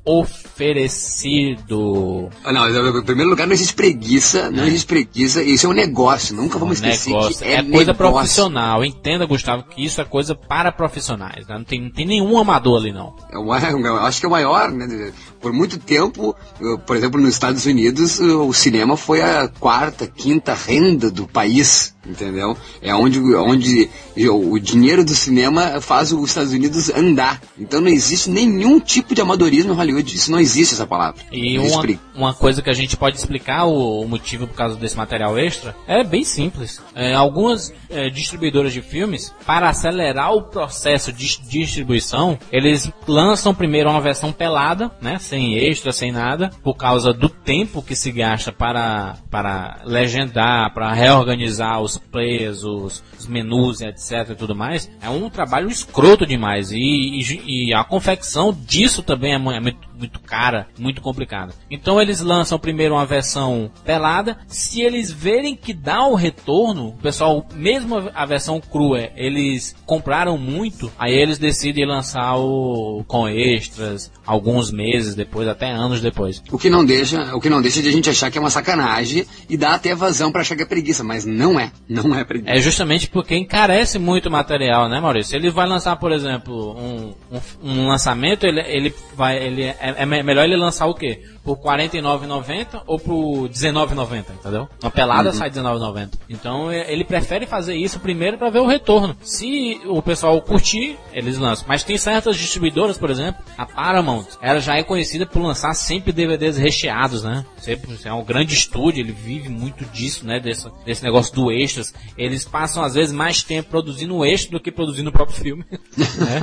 [1.00, 2.30] oferecido?
[2.44, 2.68] Ah, Não,
[3.00, 6.78] em primeiro lugar, não existe preguiça, não existe preguiça, isso é um negócio, nunca vamos
[6.78, 7.38] esquecer negócio.
[7.38, 7.96] que É, é, coisa negócio.
[7.96, 8.84] profissional.
[8.86, 11.48] Entenda, Gustavo, que isso é coisa para profissionais.
[11.48, 11.56] né?
[11.58, 13.16] Não, tem, não tem nenhum amador ali, não.
[13.32, 15.12] É o maior- eu acho que é o maior, né?
[15.42, 20.54] Por muito tempo, eu, por exemplo, nos Estados Unidos, o cinema foi a quarta, quinta
[20.54, 22.58] renda do país, entendeu?
[22.82, 23.90] É onde, onde
[24.30, 27.42] o, dinheiro do cinema faz os Estados Unidos andar.
[27.58, 31.22] Então não existe nenhum tipo de amadorismo em Hollywood, isso não existe essa palavra.
[31.32, 31.84] E uma,
[32.16, 35.76] uma coisa que a gente pode explicar o, o motivo por causa desse material extra
[35.88, 36.82] é bem simples.
[36.96, 43.90] É, algumas é, distribuidoras de filmes, para acelerar o processo de distribuição, eles lançam primeiro
[43.90, 48.52] uma versão pelada, né, sem extra, sem nada, por causa do tempo que se gasta
[48.52, 54.90] para, para legendar, para reorganizar o os players, os, os menus, etc e tudo mais,
[55.02, 56.72] é um trabalho escroto demais.
[56.72, 61.54] E, e, e a confecção disso também é é muito, muito cara, muito complicada.
[61.70, 64.38] Então eles lançam primeiro uma versão pelada.
[64.48, 70.38] Se eles verem que dá o retorno, o pessoal, mesmo a- versão crua, eles compraram
[70.38, 76.42] muito, aí eles decidem lançar o com extras alguns meses depois, até anos depois.
[76.52, 78.50] O que não deixa, o que não deixa de a gente achar que é uma
[78.52, 82.24] sacanagem e dá até vazão pra achar que é preguiça, mas não é, não é
[82.24, 82.52] preguiça.
[82.56, 85.36] É justamente porque encarece muito o material, né, Maurício?
[85.36, 90.06] Ele vai lançar, por exemplo, um, um, um lançamento, ele, ele vai, ele é, é
[90.06, 91.22] me- melhor ele lançar o quê?
[91.44, 94.68] Por R$ 49,90 ou por R$ 19,90, entendeu?
[94.82, 95.36] Uma pelada Uhum.
[95.36, 96.10] sai R$ 19,90.
[96.30, 99.16] Então é- ele prefere fazer isso primeiro para ver o retorno.
[99.22, 101.66] Se o pessoal curtir, eles lançam.
[101.68, 106.12] Mas tem certas distribuidoras, por exemplo, a Paramount, ela já é conhecida por lançar sempre
[106.12, 107.46] DVDs recheados, né?
[107.58, 110.40] Sempre é um grande estúdio, ele vive muito disso, né?
[110.40, 111.94] Desse, desse negócio do extras.
[112.18, 115.66] Eles passam às vezes mais tempo produzindo o extra do que produzindo o próprio filme.
[115.98, 116.42] né?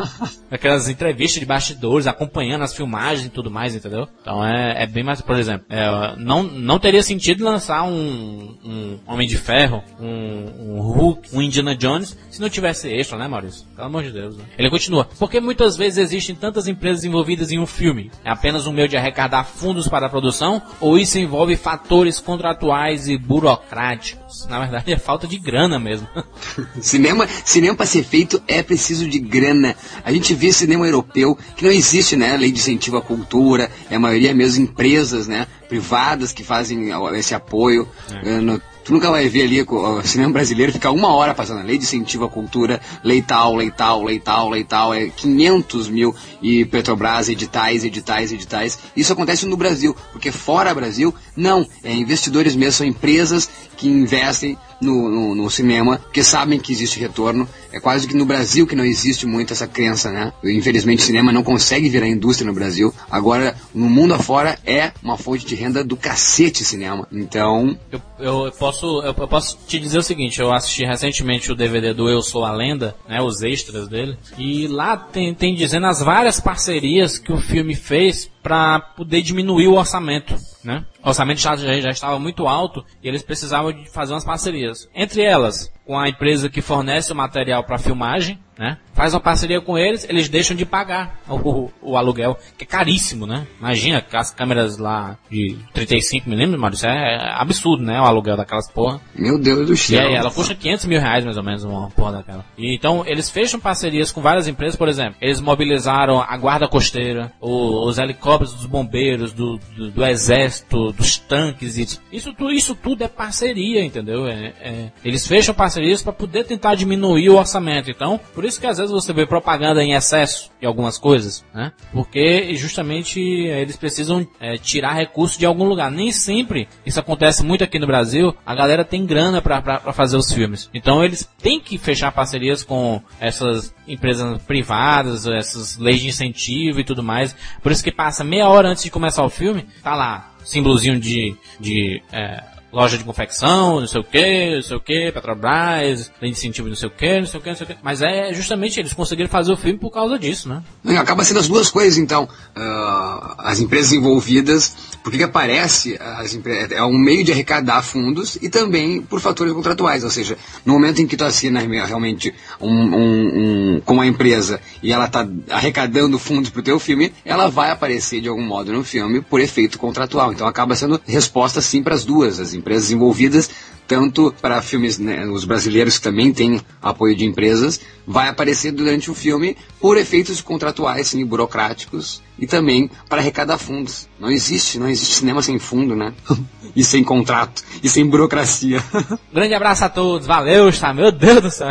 [0.50, 4.06] Aquelas entrevistas de bastidores, acompanhando as filmagens e tudo mais, entendeu?
[4.20, 8.98] Então é, é bem mais, por exemplo, é, não, não teria sentido lançar um, um
[9.06, 13.64] Homem de Ferro, um, um Hulk, um Indiana Jones, se não tivesse extra, né, Maurício?
[13.74, 14.44] Pelo amor de Deus, né?
[14.58, 15.08] Ele continua.
[15.18, 18.10] Porque muitas vezes existem tantas empresas envolvidas em um filme.
[18.24, 23.08] É apenas um meio de arrecadar fundos para a produção, ou isso envolve fatores contratuais
[23.08, 24.46] e burocráticos?
[24.48, 26.06] Na verdade, é falta de grana mesmo.
[26.80, 29.74] Cinema, cinema para ser feito é preciso de grana.
[30.04, 32.36] A gente vê cinema europeu que não existe, né?
[32.36, 35.46] Lei de incentivo à cultura, é a maioria mesmo empresas, né?
[35.68, 37.88] Privadas que fazem esse apoio.
[38.22, 41.76] Eh, no- tu nunca vai ver ali o cinema brasileiro ficar uma hora passando lei
[41.76, 46.14] de incentivo à cultura, lei tal, lei tal, lei tal, lei tal, é 500 mil
[46.40, 48.78] e Petrobras, editais, editais, editais.
[48.96, 51.66] Isso acontece no Brasil, porque fora Brasil, não.
[51.82, 56.98] É investidores mesmo, são empresas que investem no, no, no cinema, porque sabem que existe
[56.98, 57.48] retorno.
[57.72, 60.32] É quase que no Brasil que não existe muito essa crença, né?
[60.44, 62.92] Infelizmente o cinema não consegue virar indústria no Brasil.
[63.10, 67.06] Agora, no mundo afora, é uma fonte de renda do cacete cinema.
[67.12, 67.78] Então,
[68.18, 71.92] Eu, eu posso, eu, eu posso te dizer o seguinte, eu assisti recentemente o DVD
[71.92, 76.00] do Eu Sou a Lenda, né, os extras dele, e lá tem, tem dizendo as
[76.00, 80.84] várias parcerias que o filme fez para poder diminuir o orçamento, né?
[81.02, 84.88] O orçamento já, já, estava muito alto e eles precisavam de fazer umas parcerias.
[84.94, 88.78] Entre elas, com a empresa que fornece o material para filmagem, né?
[88.94, 93.26] Faz uma parceria com eles, eles deixam de pagar o, o aluguel, que é caríssimo,
[93.26, 93.46] né?
[93.60, 98.00] Imagina as câmeras lá de 35mm, mano, isso é absurdo, né?
[98.00, 99.00] O aluguel daquelas porra.
[99.14, 100.06] meu Deus do E céu.
[100.08, 102.44] aí, ela custa 500 mil reais mais ou menos uma porra daquela.
[102.56, 107.32] E, então, eles fecham parcerias com várias empresas, por exemplo, eles mobilizaram a guarda costeira,
[107.40, 112.74] o- os helicópteros dos bombeiros, do, do, do exército, dos tanques, e isso, tu- isso
[112.74, 114.26] tudo é parceria, entendeu?
[114.26, 117.90] É- é- eles fecham parcerias para poder tentar diminuir o orçamento.
[117.90, 121.72] Então, por isso que às vezes você vê propaganda em excesso em algumas coisas, né?
[121.92, 125.90] Porque justamente é, eles precisam é, tirar recursos de algum lugar.
[125.90, 128.34] Nem sempre isso acontece muito aqui no Brasil.
[128.44, 130.70] A galera tem grana para fazer os filmes.
[130.72, 136.84] Então eles têm que fechar parcerias com essas empresas privadas, essas leis de incentivo e
[136.84, 137.36] tudo mais.
[137.62, 141.34] Por isso que passa meia hora antes de começar o filme, tá lá, símbolozinho de,
[141.60, 142.42] de é,
[142.76, 146.76] loja de confecção, não sei o que, não sei o que, Petrobras, de incentivo, não
[146.76, 147.76] sei o que, não sei o que, não sei o que.
[147.82, 150.62] Mas é justamente eles conseguiram fazer o filme por causa disso, né?
[150.84, 152.28] Não, Acaba sendo as duas coisas, então.
[152.54, 158.36] Ah, as empresas envolvidas, porque que aparece as empre- é um meio de arrecadar fundos
[158.42, 160.04] e também por fatores contratuais.
[160.04, 164.60] Ou seja, no momento em que tu assina realmente um, um- um- com uma empresa
[164.82, 168.72] e ela está arrecadando fundos para o teu filme, ela vai aparecer de algum modo
[168.72, 170.32] no filme por efeito contratual.
[170.32, 173.50] Então acaba sendo resposta sim para as duas, as empresas envolvidas
[173.86, 179.10] tanto para filmes, né, os brasileiros que também têm apoio de empresas, vai aparecer durante
[179.10, 184.08] o filme por efeitos contratuais, sim, burocráticos, e também para arrecadar fundos.
[184.18, 186.12] Não existe, não existe cinema sem fundo, né?
[186.74, 188.82] e sem contrato, e sem burocracia.
[189.32, 191.70] Grande abraço a todos, valeu, está, meu Deus do céu.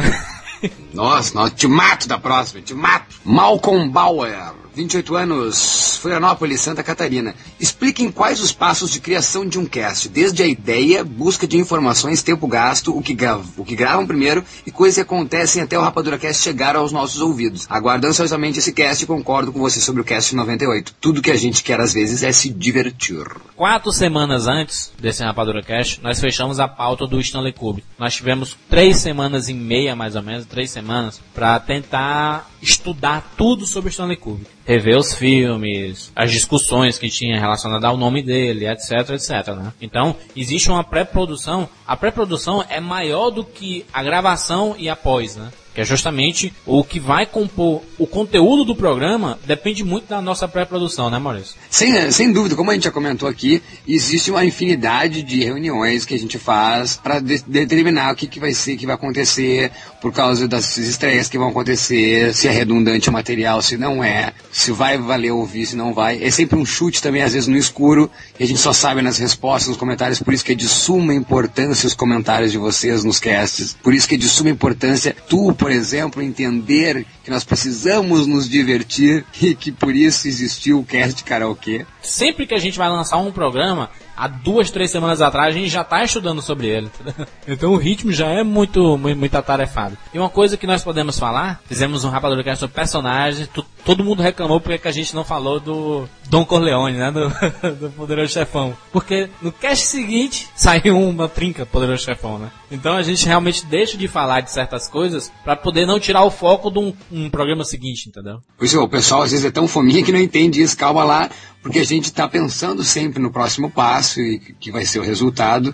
[0.93, 3.17] Nossa, nós te mato da próxima, te mato.
[3.23, 7.33] Malcolm Bauer, 28 anos, Florianópolis, Santa Catarina.
[7.59, 12.21] Expliquem quais os passos de criação de um cast, desde a ideia, busca de informações,
[12.21, 15.81] tempo gasto, o que, gra o que gravam primeiro e coisas que acontecem até o
[15.81, 17.65] Rapadura Cast chegar aos nossos ouvidos.
[17.69, 20.93] Aguardo ansiosamente esse cast e concordo com você sobre o cast 98.
[20.99, 23.25] Tudo que a gente quer às vezes é se divertir.
[23.55, 27.87] Quatro semanas antes desse Rapadura Cash, nós fechamos a pauta do Stanley Kubrick.
[27.97, 33.65] Nós tivemos três semanas e meia, mais ou menos, três semanas, para tentar estudar tudo
[33.65, 34.49] sobre Stanley Kubrick.
[34.65, 39.73] Rever os filmes, as discussões que tinha relacionadas ao nome dele, etc, etc, né?
[39.81, 41.69] Então, existe uma pré-produção.
[41.85, 44.95] A pré-produção é maior do que a gravação e a
[45.35, 45.51] né?
[45.75, 50.47] Que é justamente o que vai compor o conteúdo do programa depende muito da nossa
[50.47, 51.55] pré-produção, né, Maurício?
[51.69, 56.13] Sem, sem dúvida, como a gente já comentou aqui, existe uma infinidade de reuniões que
[56.13, 59.71] a gente faz para de, determinar o que, que vai ser, que vai acontecer,
[60.01, 64.33] por causa das estreias que vão acontecer, se é redundante o material, se não é,
[64.51, 66.23] se vai valer ouvir, se não vai.
[66.23, 68.09] É sempre um chute também, às vezes no escuro,
[68.39, 71.13] e a gente só sabe nas respostas, nos comentários, por isso que é de suma
[71.13, 75.53] importância os comentários de vocês nos casts, por isso que é de suma importância tu,
[75.65, 81.23] por exemplo, entender que nós precisamos nos divertir e que por isso existiu o cast
[81.23, 81.87] karaokê.
[82.03, 85.69] Sempre que a gente vai lançar um programa, há duas, três semanas atrás, a gente
[85.69, 86.91] já está estudando sobre ele.
[87.47, 89.95] Então o ritmo já é muito, muito, muito atarefado.
[90.11, 93.47] E uma coisa que nós podemos falar, fizemos um rapadura cast sobre personagens,
[93.85, 97.11] todo mundo reclamou porque a gente não falou do Don Corleone, né?
[97.13, 98.75] Do, do Poderoso Chefão.
[98.91, 102.49] Porque no cast seguinte saiu uma trinca Poderoso Chefão, né?
[102.71, 106.31] Então a gente realmente deixa de falar de certas coisas para poder não tirar o
[106.31, 108.39] foco de um, um programa seguinte, entendeu?
[108.57, 110.75] Por isso, o pessoal às vezes é tão fominha que não entende isso.
[110.75, 111.29] Calma lá,
[111.61, 115.73] porque a gente está pensando sempre no próximo passo e que vai ser o resultado.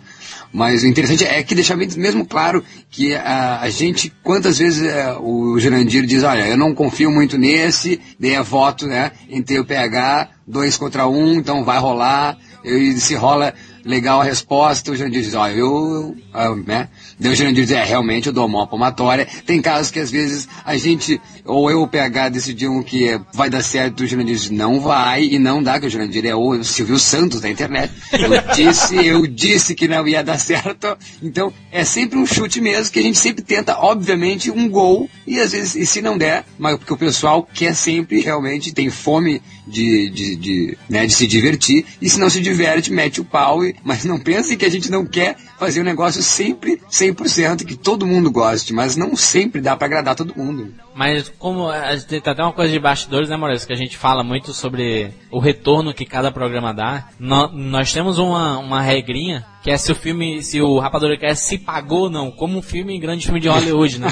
[0.54, 5.14] Mas o interessante é que deixar mesmo claro que a, a gente, quantas vezes é,
[5.18, 9.66] o Jurandir diz, olha, eu não confio muito nesse, dei a voto, né, entre o
[9.66, 13.54] PH, dois contra um, então vai rolar, e se rola
[13.84, 16.90] legal a resposta, o Jurandir diz, ó, eu, eu né?
[17.20, 19.28] Daí o Jurandir diz, é, realmente eu dou uma palmatória.
[19.46, 23.50] Tem casos que às vezes a gente, ou eu ou o PH decidiam que vai
[23.50, 26.64] dar certo, o Jurandir diz, não vai, e não dá, que o Jurandir é o
[26.64, 27.92] Silvio Santos da internet.
[28.14, 30.98] Eu disse, eu disse que não ia dar certo.
[31.22, 35.40] Então, é sempre um chute mesmo, que a gente sempre tenta, obviamente, um gol, e
[35.40, 39.42] às vezes, e se não der, mas porque o pessoal quer sempre, realmente, tem fome
[39.68, 43.64] de, de, de, né, de se divertir, e se não se diverte, mete o pau,
[43.64, 47.76] e, mas não pense que a gente não quer fazer um negócio sempre 100%, que
[47.76, 50.74] todo mundo goste, mas não sempre dá para agradar todo mundo.
[50.94, 53.98] Mas como a gente tem até uma coisa de bastidores, né, Maurício, que a gente
[53.98, 57.10] fala muito sobre o retorno que cada programa dá.
[57.20, 61.36] No, nós temos uma, uma regrinha que é se o filme, se o Rapadura quer
[61.36, 64.08] se pagou ou não, como um filme, grande filme de Hollywood, né?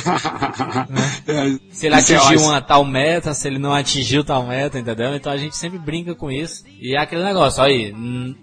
[0.88, 1.59] né?
[1.71, 5.15] Se ele atingiu uma tal meta, se ele não atingiu tal meta, entendeu?
[5.15, 6.63] Então a gente sempre brinca com isso.
[6.80, 7.93] E é aquele negócio, aí,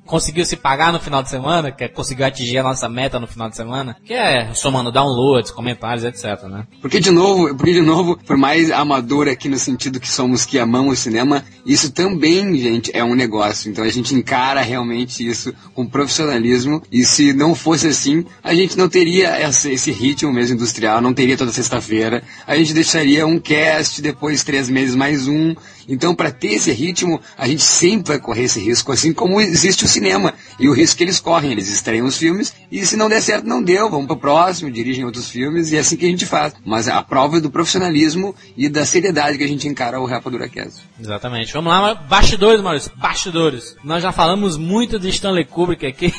[0.04, 3.26] conseguiu se pagar no final de semana, que é conseguiu atingir a nossa meta no
[3.26, 6.66] final de semana, que é somando downloads, comentários, etc, né?
[6.80, 10.58] Porque de novo, porque de novo, por mais amador aqui no sentido que somos que
[10.58, 13.68] amamos o cinema, isso também, gente, é um negócio.
[13.68, 18.78] Então a gente encara realmente isso com profissionalismo e se não fosse assim, a gente
[18.78, 22.22] não teria esse, esse ritmo mesmo industrial, não teria toda sexta-feira.
[22.46, 25.56] A gente deixaria um cast, depois três meses mais um.
[25.88, 29.84] Então, para ter esse ritmo, a gente sempre vai correr esse risco, assim como existe
[29.84, 30.34] o cinema.
[30.58, 33.46] E o risco que eles correm, eles estreiam os filmes, e se não der certo,
[33.46, 36.54] não deu, vamos pro próximo, dirigem outros filmes, e é assim que a gente faz.
[36.64, 40.48] Mas a prova é do profissionalismo e da seriedade que a gente encara o Rapadura
[40.48, 40.82] Cast.
[41.00, 41.55] Exatamente.
[41.56, 43.78] Vamos lá, bastidores, Maurício, bastidores.
[43.82, 46.12] Nós já falamos muito de Stanley Kubrick aqui.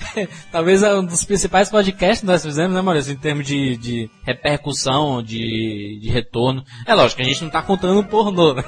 [0.50, 4.10] Talvez é um dos principais podcasts que nós fizemos, né, Maurício, em termos de, de
[4.24, 6.64] repercussão, de, de retorno.
[6.86, 8.64] É lógico, a gente não tá contando pornô, né?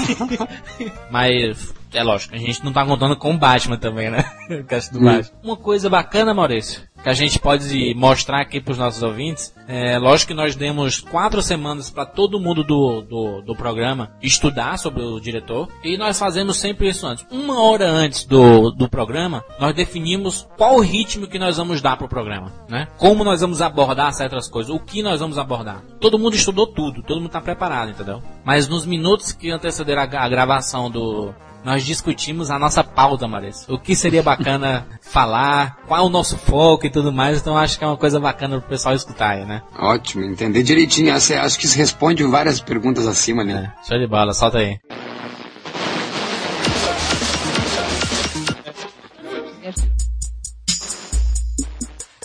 [1.12, 4.24] Mas é lógico, a gente não tá contando com o Batman também, né?
[4.44, 5.38] O cast do Batman.
[5.42, 9.98] Uma coisa bacana, Maurício, que a gente pode mostrar aqui para os nossos ouvintes, é
[9.98, 15.02] lógico que nós demos quatro semanas para todo mundo do, do, do, programa estudar sobre
[15.02, 17.26] o diretor e nós fazemos sempre isso antes.
[17.30, 21.96] Uma hora antes do, do programa, nós definimos qual o ritmo que nós vamos dar
[21.96, 22.88] para o programa, né?
[22.98, 25.82] Como nós vamos abordar certas coisas, o que nós vamos abordar.
[26.00, 28.22] Todo mundo estudou tudo, todo mundo está preparado, entendeu?
[28.44, 31.34] Mas nos minutos que antecederam a, a gravação do,
[31.64, 33.72] nós discutimos a nossa pauta, Maurício.
[33.72, 37.40] O que seria bacana falar, qual é o nosso foco e tudo mais.
[37.40, 39.62] Então acho que é uma coisa bacana pro pessoal escutar aí, né?
[39.78, 41.14] Ótimo, entender direitinho.
[41.14, 43.72] Acho que isso responde várias perguntas acima, né?
[43.80, 44.78] É, show de bola, solta aí.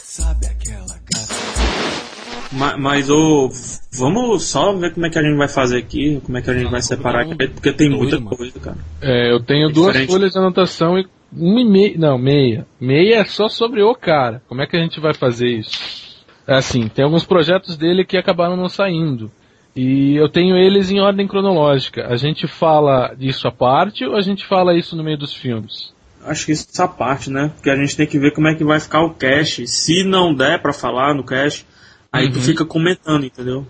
[0.04, 1.00] Sabe aquela
[2.52, 3.50] Mas, mas o
[3.92, 6.54] Vamos só ver como é que a gente vai fazer aqui, como é que a
[6.54, 8.78] gente vai separar aqui, porque tem muita coisa, cara.
[9.02, 11.98] É, eu tenho duas folhas de anotação e uma e meia.
[11.98, 12.68] Não, meia.
[12.80, 14.42] Meia é só sobre o cara.
[14.48, 16.26] Como é que a gente vai fazer isso?
[16.48, 19.32] É assim, tem alguns projetos dele que acabaram não saindo.
[19.76, 22.08] E eu tenho eles em ordem cronológica.
[22.08, 25.94] A gente fala isso à parte ou a gente fala isso no meio dos filmes?
[26.26, 27.52] Acho que isso à parte, né?
[27.56, 29.68] Porque a gente tem que ver como é que vai ficar o cache.
[29.68, 31.66] Se não der para falar no cache,
[32.12, 32.32] aí uhum.
[32.34, 33.66] tu fica comentando, entendeu?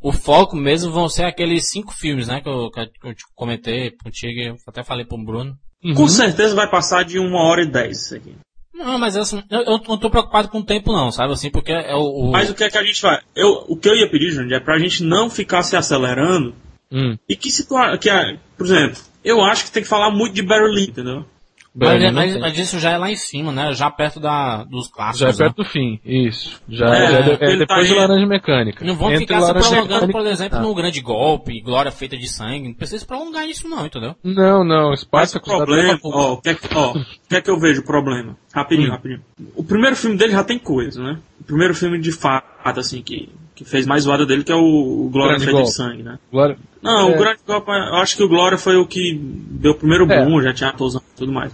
[0.00, 2.40] o foco mesmo vão ser aqueles cinco filmes, né?
[2.40, 5.56] Que eu, que eu te comentei contigo, eu até falei pro Bruno.
[5.96, 8.34] Com certeza vai passar de uma hora e dez isso aqui.
[8.72, 11.72] Não, mas assim, eu, eu não tô preocupado com o tempo não, sabe assim, porque
[11.72, 12.28] é o...
[12.28, 13.20] o- Mas o que é que a gente vai?
[13.34, 16.54] Eu, o que eu ia pedir, Jandir, é pra gente não ficar se acelerando
[16.92, 17.16] Hum.
[17.28, 18.08] e que situa que
[18.56, 21.24] por exemplo, eu acho que tem que falar muito de Barry Lee, entendeu?
[21.78, 23.74] Mas, não mas, mas isso já é lá em cima, né?
[23.74, 25.20] Já perto da, dos clássicos.
[25.20, 25.36] Já é né?
[25.36, 26.60] perto do fim, isso.
[26.68, 28.84] Já É, é, é de- é tá depois de aí- Laranja Mecânica.
[28.84, 30.62] Não vão Entre ficar se prolongando, Mecânica- por exemplo, Ah.
[30.62, 32.68] no grande golpe, glória feita de sangue.
[32.68, 34.14] Não precisa se prolongar isso não, entendeu?
[34.24, 37.36] Não, não, Mas o Spartacus dá problema, ó, o que é que, ó, o que
[37.36, 38.36] é que eu vejo o problema?
[38.54, 38.92] Rapidinho, Hum.
[38.92, 39.20] rapidinho.
[39.54, 41.18] O primeiro filme dele já tem coisa, né?
[41.40, 45.06] O primeiro filme de fato, assim, que, que fez mais zoada dele, que é o,
[45.06, 45.72] o Glória Feita de.
[45.72, 46.18] Sangue, né?
[46.30, 47.14] Agora, Não, É.
[47.14, 50.24] o Grande Golpe, eu acho que o Glória foi o que deu o primeiro É.
[50.24, 51.50] boom, já tinha atuação e tudo mais.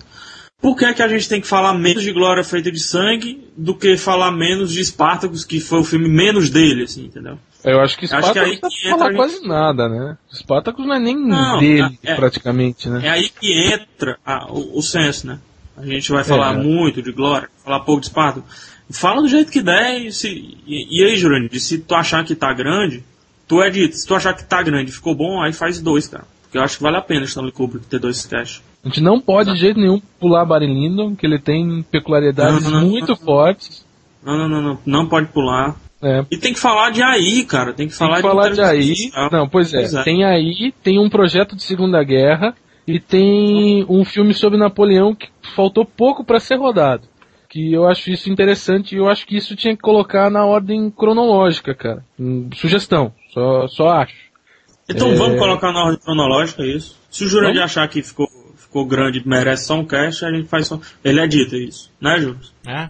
[0.60, 3.48] Por que, é que a gente tem que falar menos de Glória Feita de Sangue
[3.56, 7.38] do que falar menos de Spartacus, que foi o filme menos dele, assim, entendeu?
[7.64, 9.16] eu acho que Acho que Spartacus aí não que dá pra entra falar a gente-
[9.40, 10.18] quase nada, né?
[10.32, 13.00] Spartacus não é nem Não, dele, é- praticamente, né?
[13.04, 15.38] É aí que entra a- o, o senso, né?
[15.76, 16.56] A gente vai falar É.
[16.62, 18.71] muito de Glória, falar pouco de Spartacus.
[18.90, 20.28] Fala do jeito que der e, se,
[20.66, 23.02] e, e aí, Jurandir, se tu achar que tá grande,
[23.48, 26.06] tu é dito, se tu achar que tá grande e ficou bom, aí faz dois,
[26.06, 26.24] cara.
[26.42, 28.62] Porque eu acho que vale a pena Stanley Kubrick ter dois cash.
[28.84, 32.80] A gente não pode de jeito nenhum pular Barry Lyndon, que ele tem peculiaridades Não,
[32.80, 33.16] não, muito não.
[33.16, 33.86] fortes.
[34.22, 35.76] Não, não, não, não, não pode pular.
[36.02, 37.72] É, E tem que falar de aí, cara.
[37.72, 38.66] Tem que Tem falar que falar de aí.
[38.80, 39.30] inteligência artificial.
[39.40, 39.78] Não, pois é.
[39.78, 40.02] Pois é.
[40.02, 42.54] Tem aí, tem um projeto de Segunda Guerra
[42.86, 47.04] e tem um filme sobre Napoleão que faltou pouco para ser rodado.
[47.52, 50.90] Que eu acho isso interessante e eu acho que isso tinha que colocar na ordem
[50.90, 52.02] cronológica, cara.
[52.18, 54.14] Hum, Sugestão, só, só acho.
[54.88, 55.14] Então É.
[55.16, 56.98] vamos colocar na ordem cronológica isso.
[57.10, 58.26] Se o Jurandir achar que ficou,
[58.56, 60.80] ficou grande e merece só um cash, a gente faz só.
[61.04, 62.40] Ele é dito isso, né, Júlio?
[62.66, 62.88] É.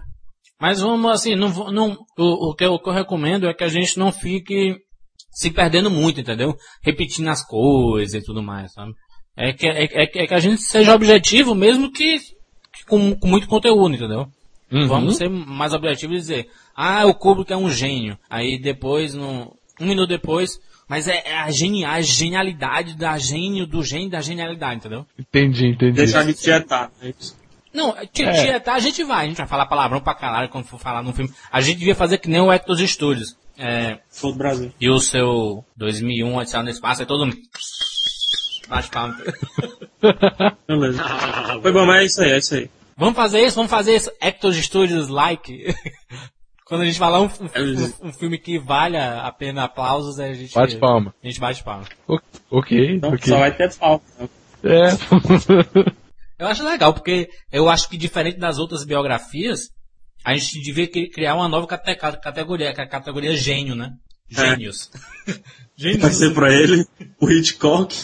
[0.61, 3.53] Mas vamos assim, não, vou- não, o, o, que eu, o que eu recomendo é
[3.53, 4.77] que a gente não fique
[5.29, 6.55] se perdendo muito, entendeu?
[6.81, 8.93] Repetindo as coisas e tudo mais, sabe?
[9.35, 13.13] É que, é, é que- é que a gente seja objetivo mesmo que, que com,
[13.19, 14.27] com muito conteúdo, entendeu?
[14.73, 14.87] Uhum.
[14.87, 18.17] Vamos ser mais objetivos e dizer, ah, o Kubrick é um gênio.
[18.29, 23.67] Aí depois, no, um minuto depois, mas é, é a, genia, a genialidade da gênio,
[23.67, 25.05] do gênio da genialidade, entendeu?
[25.17, 25.93] Entendi, entendi.
[25.93, 26.91] Deixar de tietar.
[27.01, 27.37] É isso.
[27.73, 28.43] Não, tia, É.
[28.43, 31.01] tia, tá, a gente vai, a gente vai falar palavrão pra caralho quando for falar
[31.03, 31.31] num filme.
[31.51, 33.35] A gente devia fazer que nem o Hector Studios.
[33.57, 34.71] É, Sou do Brasil.
[34.81, 37.37] e o seu 2001 Odisseia no Espaço, aí todo mundo...
[38.67, 39.15] Bate palma.
[40.67, 41.03] Beleza.
[41.61, 42.69] Foi bom, mas é isso aí, é isso aí.
[42.97, 44.11] Vamos fazer isso, vamos fazer isso.
[44.21, 45.73] Hector Studios like.
[46.65, 50.53] Quando a gente falar um, um- um filme que valha a pena aplausos, a gente...
[50.55, 51.13] Bate palma.
[51.23, 51.85] A gente bate palma.
[52.07, 52.19] O-
[52.49, 53.27] ok, Então, ok.
[53.27, 54.05] Só vai ter falta.
[54.63, 54.89] É.
[56.39, 59.69] Eu acho legal, porque eu acho que diferente das outras biografias,
[60.25, 63.91] a gente devia cri- criar uma nova cate- categoria, que é a categoria gênio, né?
[64.29, 64.89] Gênios.
[65.99, 66.85] Vai ser pra ele,
[67.21, 67.95] o Hitchcock.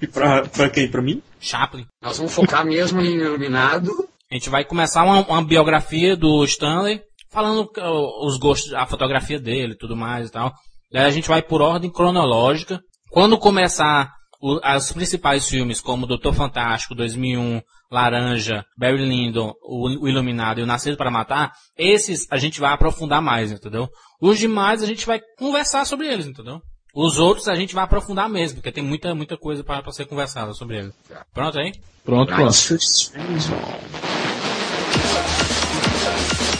[0.00, 0.88] E pra, pra quem?
[0.90, 1.22] Pra mim?
[1.40, 1.86] Chaplin.
[2.02, 3.90] Nós vamos focar mesmo em Iluminado.
[4.30, 7.00] A gente vai começar uma, uma biografia do Stanley,
[7.30, 10.52] falando uh, os gostos, a fotografia dele tudo mais e tal.
[10.92, 12.80] Daí a gente vai por ordem cronológica.
[13.10, 20.60] Quando começar os principais filmes, como Doutor Fantástico, 2001, Laranja, Barry Lyndon, o, o Iluminado
[20.60, 23.88] e o Nascido para Matar, esses a gente vai aprofundar mais, entendeu?
[24.20, 26.60] Os demais a gente vai conversar sobre eles, entendeu?
[26.94, 30.52] Os outros a gente vai aprofundar mesmo, porque tem muita, muita coisa para ser conversada
[30.54, 30.92] sobre eles.
[31.32, 31.72] Pronto aí?
[32.04, 32.52] Pronto, pronto.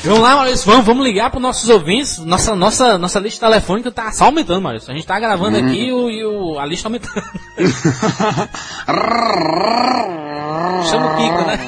[0.02, 2.18] Vamos lá, Maurício, vamos, vamos ligar para nossos ouvintes.
[2.18, 4.90] Nossa, nossa, nossa lista telefônica tá só aumentando, Maurício.
[4.90, 5.66] A gente tá gravando Hum.
[5.66, 7.22] aqui e, o, e o- a lista aumentando.
[10.90, 11.58] Chama o Kiko, né?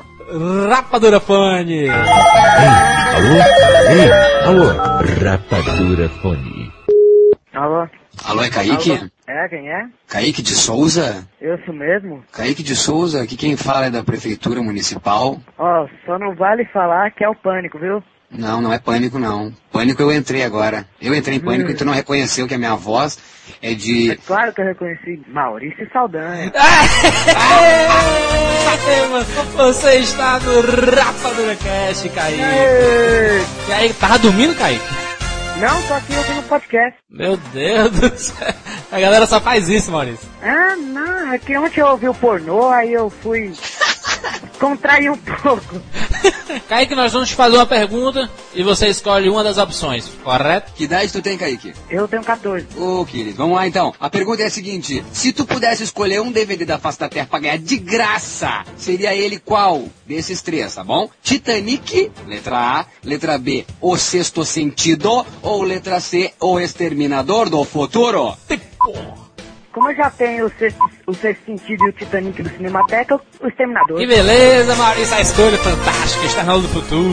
[0.38, 1.88] Rapadura Fone.
[1.88, 3.36] Alô?
[3.90, 4.12] Ei,
[4.44, 4.66] alô?
[5.24, 6.72] Rapadura Fone.
[7.54, 7.88] Alô?
[8.24, 8.92] Alô, é Kaique?
[8.92, 9.10] Alô?
[9.26, 9.86] É, quem é?
[10.08, 11.26] Kaique de Souza?
[11.40, 12.22] Eu sou mesmo?
[12.32, 15.40] Kaique de Souza, aqui quem fala é da Prefeitura Municipal.
[15.58, 18.02] Ó, só não vale falar que é o pânico, viu?
[18.30, 19.52] Não, não é pânico não.
[19.72, 20.86] Pânico eu entrei agora.
[21.00, 21.72] Eu entrei em pânico Hum.
[21.72, 23.18] e tu não reconheceu que a minha voz
[23.62, 24.16] é de...
[24.26, 26.52] Claro que eu reconheci Maurício Saldanha.
[29.56, 32.40] Você está no Rapadura Cast, Kaique.
[33.68, 34.82] E aí, tava dormindo, Kaique?
[35.60, 36.94] Não, tô aqui ouvindo podcast.
[37.10, 38.54] Meu Deus do céu.
[38.92, 40.28] A galera só faz isso, Maurício.
[40.42, 43.52] Ah, não, é que ontem eu ouvi o pornô, aí eu fui
[44.58, 45.80] Contrair um pouco.
[46.68, 50.72] Kaique, nós vamos te fazer uma pergunta e você escolhe uma das opções, correto?
[50.74, 51.74] Que idade tu tem, Kaique?
[51.90, 52.66] Eu tenho 14.
[52.76, 53.94] Ô, querido, vamos lá então.
[54.00, 57.26] A pergunta é a seguinte: se tu pudesse escolher um DVD da Face da Terra
[57.30, 61.10] pra ganhar de graça, seria ele qual desses três, tá bom?
[61.22, 68.36] Titanic, letra A, letra B, O Sexto Sentido, ou letra C, O Exterminador do Futuro?
[69.76, 73.46] Como eu já tenho o sexto, o sexto sentido e o Titanic do Cinemateca, o
[73.46, 73.98] Exterminador.
[73.98, 77.12] Que beleza, Maurício, a escolha fantástica, está na do futuro.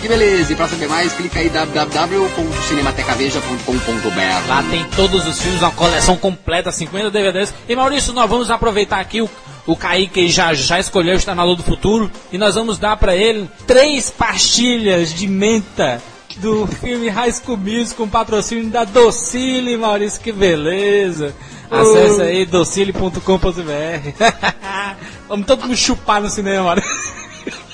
[0.00, 4.48] Que beleza, e pra saber mais, clica aí www.cinematecaveja.com.br.
[4.48, 7.52] Lá tem todos os filmes, uma coleção completa, 50 DVDs.
[7.68, 9.28] E Maurício, nós vamos aproveitar aqui o,
[9.66, 13.50] o Kaique já, já escolheu na Lua do Futuro e nós vamos dar pra ele
[13.66, 16.00] três pastilhas de menta
[16.36, 21.34] do filme High School Music com patrocínio da Docile, Maurício, que beleza.
[21.70, 23.20] Acesse aí docile.com.br.
[25.28, 27.14] Vamos todo mundo chupar no cinema, Maurício.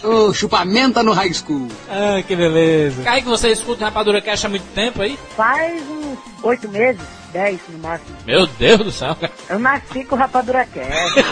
[0.03, 1.69] Ô, chupamenta no high school.
[1.89, 3.03] Ah, que beleza.
[3.03, 5.19] Kaique, você escuta Rapadura Cash há muito tempo aí?
[5.37, 7.03] Faz uns oito meses,
[7.33, 8.17] dez no máximo.
[8.27, 9.33] Meu Deus do céu, cara.
[9.49, 11.25] Eu nasci com o Rapadura Cast.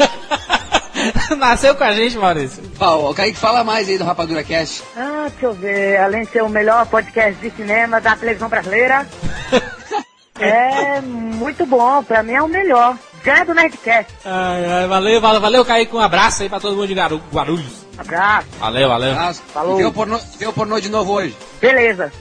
[1.39, 2.63] Nasceu com a gente, Maurício.
[2.81, 4.83] Ó, o Kaique fala mais aí do Rapadura Cast.
[4.97, 5.99] Ah, deixa eu ver.
[6.01, 9.07] Além de ser o melhor podcast de cinema da televisão brasileira,
[10.39, 12.03] é muito bom.
[12.03, 12.97] Pra mim é o melhor.
[13.25, 14.13] Ganha do Nerdcast.
[14.25, 15.95] Ai, ai, valeu, valeu, valeu, Kaique.
[15.95, 17.87] Um abraço aí pra todo mundo de Garu- Guarulhos.
[17.99, 18.47] Abraço.
[18.61, 19.11] Valeu, valeu.
[19.13, 19.43] Abraço.
[19.53, 19.77] Falou.
[19.77, 21.37] Vê o pornô, vê o pornô de novo hoje.
[21.61, 22.13] Beleza.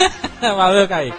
[0.40, 1.16] valeu, Kaique.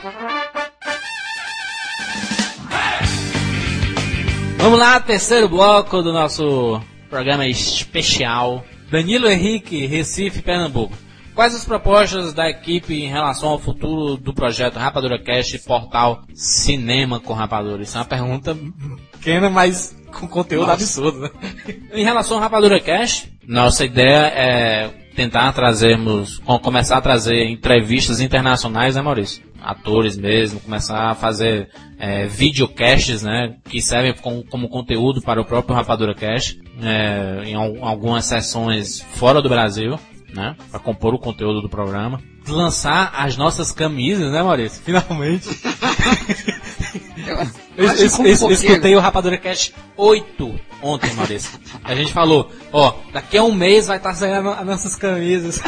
[4.57, 8.63] Vamos lá, terceiro bloco do nosso programa especial.
[8.89, 10.95] Danilo Henrique, Recife, Pernambuco.
[11.35, 16.23] Quais as propostas da equipe em relação ao futuro do projeto Rapadura Cast e portal
[16.33, 17.83] Cinema com Rapadura?
[17.83, 18.57] Isso é uma pergunta
[19.11, 20.73] pequena, mas com conteúdo Nossa.
[20.81, 21.19] absurdo.
[21.19, 21.29] Né?
[21.93, 28.21] em relação ao Rapadura Cast, nossa ideia é tentar trazermos, com- começar a trazer entrevistas
[28.21, 29.43] internacionais, né, Maurício?
[29.59, 35.45] Atores mesmo, começar a fazer é, videocasts, né, que servem como, como conteúdo para o
[35.45, 39.99] próprio Rapadura Cast, é, em al- algumas sessões fora do Brasil,
[40.31, 42.21] né, para compor o conteúdo do programa.
[42.47, 44.81] Lançar as nossas camisas, né, Maurício?
[44.83, 45.49] Finalmente.
[47.27, 47.35] Eu,
[47.85, 50.57] Eu eu- eu- escutei o Rapadura Cast 8
[50.87, 51.51] ontem, Maurício.
[51.83, 55.59] A gente falou, ó, daqui a um mês vai estar saindo as nossas camisas.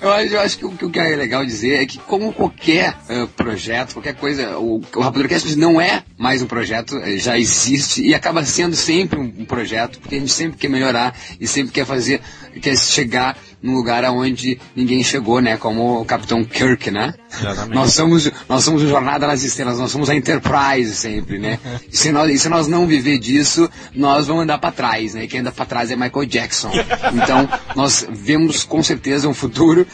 [0.00, 3.26] Eu, acho- eu acho que o, que é legal dizer é que, como qualquer eh,
[3.36, 8.14] projeto, qualquer coisa, o, o Rapaduracast não é mais um projeto, eh, já existe e
[8.14, 11.86] acaba sendo sempre um, um projeto, porque a gente sempre quer melhorar e sempre quer
[11.86, 12.20] fazer,
[12.60, 15.56] quer chegar num lugar aonde ninguém chegou, né?
[15.56, 17.14] Como o Capitão Kirk, né?
[17.32, 17.74] Exatamente.
[17.74, 21.58] Nós somos, nós somos o Jornada nas Estrelas, nós somos a Enterprise sempre, né?
[21.90, 25.24] E se nós, e se nós não viver disso, nós vamos andar para trás, né?
[25.24, 26.70] E quem anda para trás é Michael Jackson.
[27.12, 29.86] Então, nós vemos com certeza um futuro.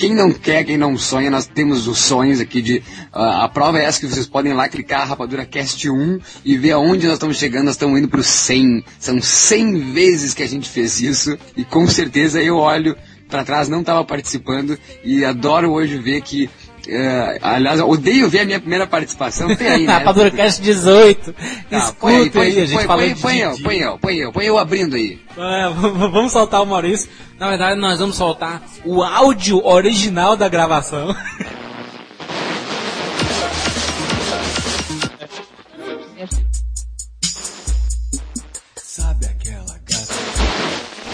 [0.00, 2.82] Quem não quer, quem não sonha, nós temos os sonhos aqui de.
[3.12, 6.70] ah, a prova é essa que vocês podem lá clicar Rapadura Cast 1 e ver
[6.70, 7.66] aonde nós estamos chegando.
[7.66, 8.82] Nós estamos indo para 100.
[8.98, 12.96] São 100 vezes que a gente fez isso e com certeza eu olho
[13.28, 16.48] para trás, não estava participando e adoro hoje ver que.
[16.88, 19.54] Eh, aliás, odeio ver a minha primeira participação.
[19.56, 19.92] Tem aí, né?
[19.94, 21.32] Rapadura Cast 18.
[21.32, 23.76] Tá, Escuta põe aí, aí, põe, a gente põe, falou põe, de põe eu, põe
[23.78, 25.18] eu, põe eu, põe eu abrindo aí.
[25.36, 25.68] É,
[26.08, 27.08] vamos soltar o Maurício.
[27.38, 31.14] Na verdade, nós vamos soltar o áudio original da gravação.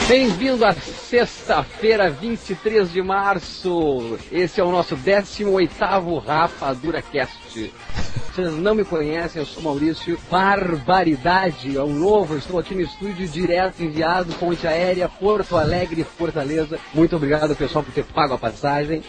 [0.08, 4.16] Bem-vindo à sexta-feira, 23 de março.
[4.30, 7.72] Esse é o nosso 18º Rapadura Cast.
[8.32, 10.16] Vocês não me conhecem, eu sou Maurício.
[10.30, 12.36] Barbaridade, é um novo.
[12.36, 16.78] Estou aqui no estúdio direto, enviado, ponte aérea, Porto Alegre, Fortaleza.
[16.94, 19.02] Muito obrigado, pessoal, por ter pago a passagem.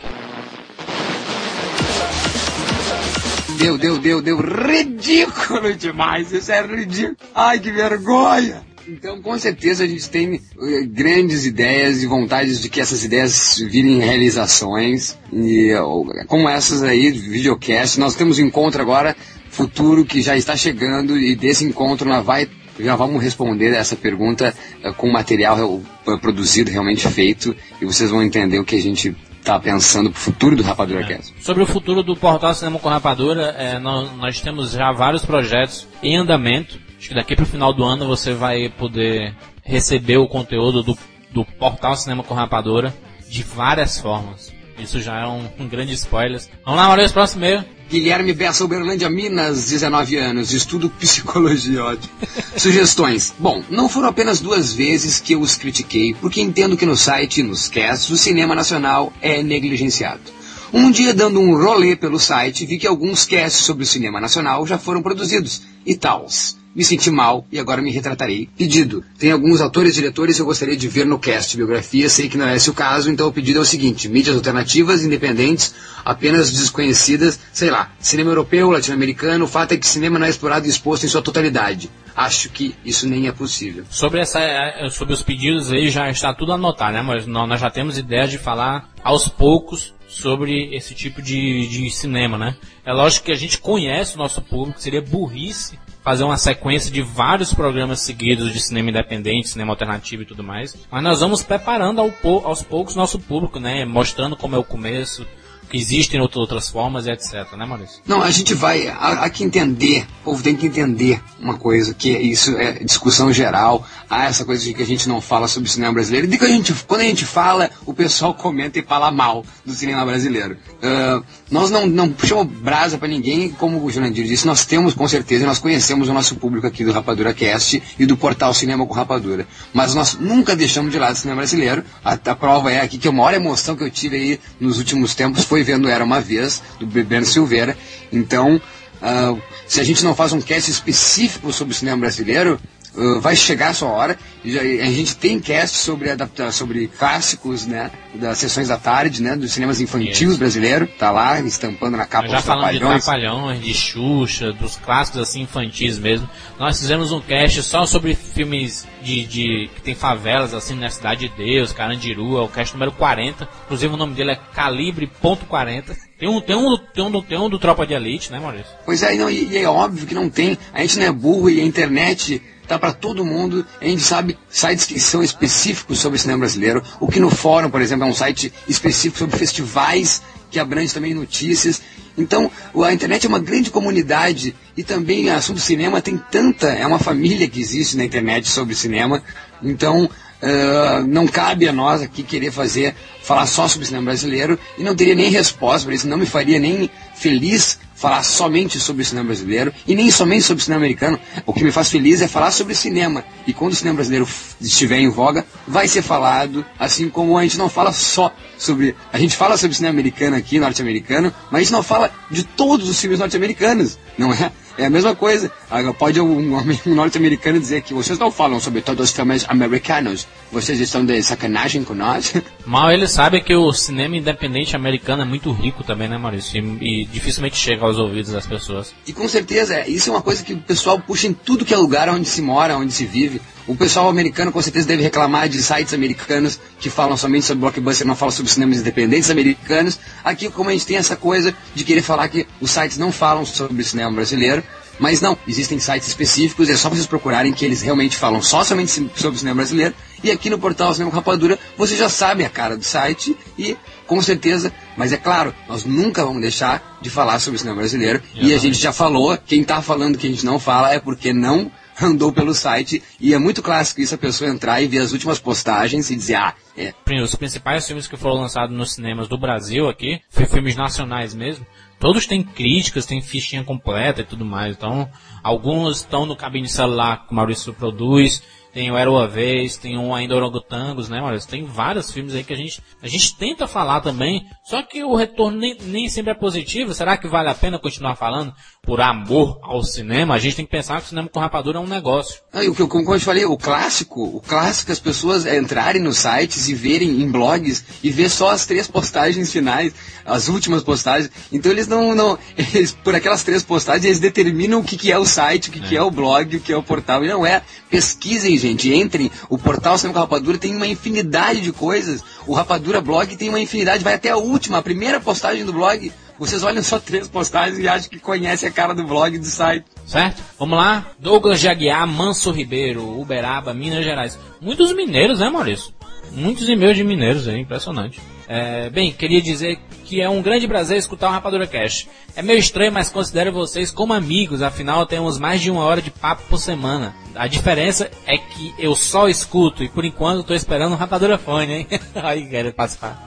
[3.59, 4.41] Deu, deu, deu, deu.
[4.41, 6.31] Ridículo demais.
[6.31, 7.17] Isso é ridículo.
[7.35, 8.66] Ai, que vergonha.
[8.87, 13.59] Então, com certeza, a gente tem eh, grandes ideias e vontades de que essas ideias
[13.59, 15.17] virem realizações.
[15.31, 19.15] E eh, como essas aí, videocast, nós temos um encontro agora,
[19.49, 22.47] futuro, que já está chegando, e desse encontro nós vai,
[22.79, 25.81] já vamos responder essa pergunta eh, com material
[26.21, 30.55] produzido, realmente feito, e vocês vão entender o que a gente está pensando pro futuro
[30.55, 31.33] do Rapadura Cast.
[31.41, 35.87] Sobre o futuro do portal Cinema com Rapadura, é, nós, nós temos já vários projetos
[36.03, 36.86] em andamento.
[36.97, 40.97] Acho que daqui para o final do ano você vai poder receber o conteúdo do,
[41.31, 42.93] do portal Cinema com Rapadura
[43.29, 44.51] de várias formas.
[44.79, 46.41] Isso já é um, um grande spoiler.
[46.65, 47.65] Vamos lá, Maurício, próximo e-mail.
[47.89, 52.13] Guilherme Bessa, Uberlândia, Minas, 19 anos, estudo psicologia, ótimo.
[52.57, 53.33] Sugestões.
[53.39, 57.41] Bom, não foram apenas duas vezes que eu os critiquei, porque entendo que no site
[57.41, 60.37] nos casts o cinema nacional é negligenciado.
[60.73, 64.67] Um dia, dando um rolê pelo site, vi que alguns casts sobre o cinema nacional
[64.67, 66.57] já foram produzidos, e tals.
[66.77, 68.47] Me senti mal e agora me retratarei.
[68.55, 69.03] Pedido.
[69.17, 72.37] Tem alguns autores e diretores que eu gostaria de ver no cast biografia, sei que
[72.37, 75.73] não é esse o caso, então o pedido é o seguinte: mídias alternativas, independentes,
[76.05, 80.67] apenas desconhecidas, sei lá, cinema europeu, latino-americano, o fato é que cinema não é explorado
[80.67, 81.89] e exposto em sua totalidade.
[82.15, 83.83] Acho que isso nem é possível.
[83.89, 87.01] Sobre, essa, eh, sobre os pedidos aí já está tudo anotado, né?
[87.01, 92.37] Mas nós já temos ideia de falar aos poucos sobre esse tipo de, de cinema,
[92.37, 92.55] né?
[92.85, 97.01] É lógico que a gente conhece o nosso público, seria burrice fazer uma sequência de
[97.01, 100.73] vários programas seguidos de cinema independente, cinema alternativo e tudo mais.
[100.89, 102.09] Mas nós vamos preparando ao,
[102.45, 103.83] aos poucos nosso público, né?
[103.83, 105.27] Mostrando como é o começo,
[105.69, 108.01] que existem outras formas etc, né, Maurício?
[108.05, 112.09] Não, a gente vai há, que entender, o povo tem que entender uma coisa, que
[112.09, 115.93] isso é discussão geral, há essa coisa de que a gente não fala sobre cinema
[115.93, 119.45] brasileiro, e que a gente, quando a gente fala, o pessoal comenta e fala mal
[119.65, 120.57] do cinema brasileiro.
[120.77, 125.07] Uh, nós não, não puxamos brasa para ninguém, como o Jurandir disse, nós temos com
[125.07, 128.93] certeza, nós conhecemos o nosso público aqui do Rapadura Cast e do portal Cinema com
[128.93, 132.97] Rapadura, mas nós nunca deixamos de lado o cinema brasileiro, a, a prova é aqui
[132.97, 136.03] que a maior emoção que eu tive aí nos últimos tempos foi foi vendo Era
[136.03, 137.75] Uma Vez, do Bebendo Silveira.
[138.13, 138.61] Então,
[139.01, 142.59] uh, se a gente não faz um cast específico sobre o cinema brasileiro,
[142.97, 144.17] uh, vai chegar a sua hora.
[144.43, 149.35] Já, a gente tem cast sobre adaptar sobre clássicos, né, das sessões da tarde, né,
[149.35, 154.53] dos cinemas infantis brasileiro, tá lá estampando na capa já falando de Trapalhões, de Xuxa,
[154.53, 156.29] dos clássicos assim infantis mesmo.
[156.57, 161.27] Nós fizemos um cast só sobre filmes de, de que tem favelas assim na cidade
[161.27, 163.47] de Deus, Carandiru, é o cast número 40.
[163.65, 165.95] Inclusive o nome dele é Calibre.40.
[166.19, 168.71] Tem um, tem, um, tem, um, tem um do Tropa de Elite, né, Maurício?
[168.85, 170.57] Pois é, não, e, e é óbvio que não tem.
[170.73, 173.65] A gente não é burro e a internet tá para todo mundo.
[173.81, 176.83] A gente sabe sites que são específicos sobre cinema brasileiro.
[176.99, 181.13] O que no fórum, por exemplo, é um site específico sobre festivais que abrange também
[181.13, 181.81] notícias.
[182.17, 182.49] Então,
[182.83, 186.99] a internet é uma grande comunidade e também o assunto cinema tem tanta, é uma
[186.99, 189.21] família que existe na internet sobre cinema.
[189.61, 194.83] Então, uh, não cabe a nós aqui querer fazer, falar só sobre cinema brasileiro e
[194.83, 199.05] não teria nem resposta para isso, não me faria nem feliz falar somente sobre o
[199.05, 201.19] cinema brasileiro e nem somente sobre o cinema americano.
[201.45, 203.25] O que me faz feliz é falar sobre cinema.
[203.45, 204.27] E quando o cinema brasileiro
[204.61, 208.95] estiver em voga, vai ser falado, assim como a gente não fala só sobre.
[209.11, 212.87] A gente fala sobre cinema americano aqui, norte-americano, mas a gente não fala de todos
[212.87, 214.51] os filmes norte-americanos, não é?
[214.77, 215.51] É a mesma coisa.
[215.97, 220.79] Pode um, um norte-americano dizer que vocês não falam sobre todos os filmes americanos, vocês
[220.79, 222.33] estão de sacanagem com nós.
[222.65, 226.57] Mal ele sabe que o cinema independente americano é muito rico também, né, Maurício?
[226.81, 228.93] E, e dificilmente chega aos ouvidos das pessoas.
[229.05, 231.77] E com certeza, isso é uma coisa que o pessoal puxa em tudo que é
[231.77, 233.41] lugar onde se mora, onde se vive.
[233.67, 238.07] O pessoal americano com certeza deve reclamar de sites americanos que falam somente sobre blockbuster,
[238.07, 239.99] não falam sobre cinemas independentes americanos.
[240.23, 243.45] Aqui, como a gente tem essa coisa de querer falar que os sites não falam
[243.45, 244.63] sobre o cinema brasileiro,
[244.97, 248.89] mas não, existem sites específicos, é só vocês procurarem que eles realmente falam só somente
[248.91, 249.93] sobre o cinema brasileiro.
[250.23, 254.21] E aqui no portal Cinema Rapadura, você já sabe a cara do site e com
[254.21, 258.21] certeza, mas é claro, nós nunca vamos deixar de falar sobre o cinema brasileiro.
[258.33, 261.33] E a gente já falou, quem está falando que a gente não fala é porque
[261.33, 261.69] não
[262.01, 265.39] andou pelo site e é muito clássico isso a pessoa entrar e ver as últimas
[265.39, 266.93] postagens e dizer, ah, é.
[267.23, 271.65] Os principais filmes que foram lançados nos cinemas do Brasil aqui, filmes nacionais mesmo,
[271.99, 274.75] todos têm críticas, têm fichinha completa e tudo mais.
[274.75, 275.09] Então,
[275.41, 278.43] alguns estão no cabine celular que o Maurício produz,
[278.77, 281.49] tem o Era Uma Vez, tem um Ainda Orangotangos, né, Maurício?
[281.49, 285.15] Tem vários filmes aí que a gente, a gente tenta falar também, só que o
[285.15, 286.93] retorno nem, nem sempre é positivo.
[286.93, 288.53] Será que vale a pena continuar falando
[288.83, 290.35] por amor ao cinema?
[290.35, 292.39] A gente tem que pensar que o cinema com rapadura é um negócio.
[292.53, 295.99] Ah, e o que, como eu te falei, o clássico, o clássico as pessoas entrarem
[295.99, 299.91] nos sites e verem em blogs e ver só as três postagens finais,
[300.23, 301.31] as últimas postagens.
[301.51, 305.17] Então eles não, não eles, por aquelas três postagens, eles determinam o que, que é
[305.17, 305.81] o site, o que, é.
[305.81, 307.25] que é o blog, o que é o portal.
[307.25, 307.63] E não é.
[307.89, 308.93] Pesquisem, gente.
[308.93, 309.31] Entrem.
[309.49, 312.23] O portal Cinema com Rapadura tem uma infinidade de coisas.
[312.45, 314.03] O Rapadura Blog tem uma infinidade.
[314.03, 316.11] Vai até a última, a primeira postagem do blog.
[316.39, 319.45] Vocês olham só três postagens e acham que conhece a cara do blog e do
[319.45, 319.85] site.
[320.05, 320.41] Certo?
[320.59, 321.07] Vamos lá.
[321.17, 324.37] Douglas Jaguiar, Manso Ribeiro, Uberaba, Minas Gerais.
[324.61, 325.96] Muitos mineiros, né, Maurício?
[326.37, 328.21] Muitos e-mails de mineiros, é impressionante.
[328.47, 332.07] É, bem, queria dizer que é um grande prazer escutar o Rapadura Cash.
[332.35, 336.11] É meio estranho, mas considero vocês como amigos, afinal temos mais de uma hora de
[336.11, 337.15] papo por semana.
[337.33, 341.73] A diferença é que eu só escuto e por enquanto estou esperando o Rapadura Fone,
[341.73, 341.87] hein?
[342.13, 343.17] Aí, quero participar.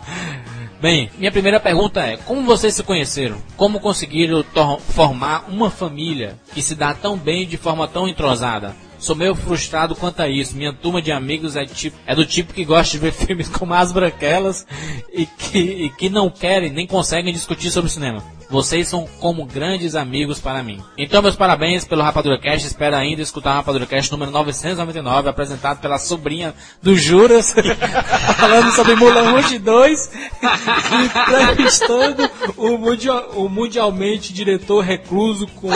[0.80, 3.42] Bem, minha primeira pergunta é: como vocês se conheceram?
[3.56, 4.44] Como conseguiram
[4.88, 8.72] formar uma família que se dá tão bem de forma tão entrosada?
[9.00, 10.54] Sou meio frustrado quanto a isso.
[10.56, 13.72] Minha turma de amigos é, tipo, é do tipo que gosta de ver filmes como
[13.74, 14.66] As Branquelas
[15.12, 18.22] e que, e que não querem nem conseguem discutir sobre cinema.
[18.50, 20.82] Vocês são como grandes amigos para mim.
[20.98, 22.66] Então, meus parabéns pelo Rapadura Cast.
[22.66, 27.54] Espero ainda escutar o Rapadura Cast número 999, apresentado pela sobrinha do Juras,
[28.36, 30.10] falando sobre Mulan Rouge 2,
[31.04, 35.70] entrevistando o, mundial- o mundialmente diretor recluso com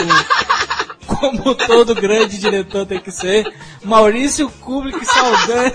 [1.31, 3.51] como todo grande diretor tem que ser,
[3.83, 5.73] Maurício Kubrick Saldanha.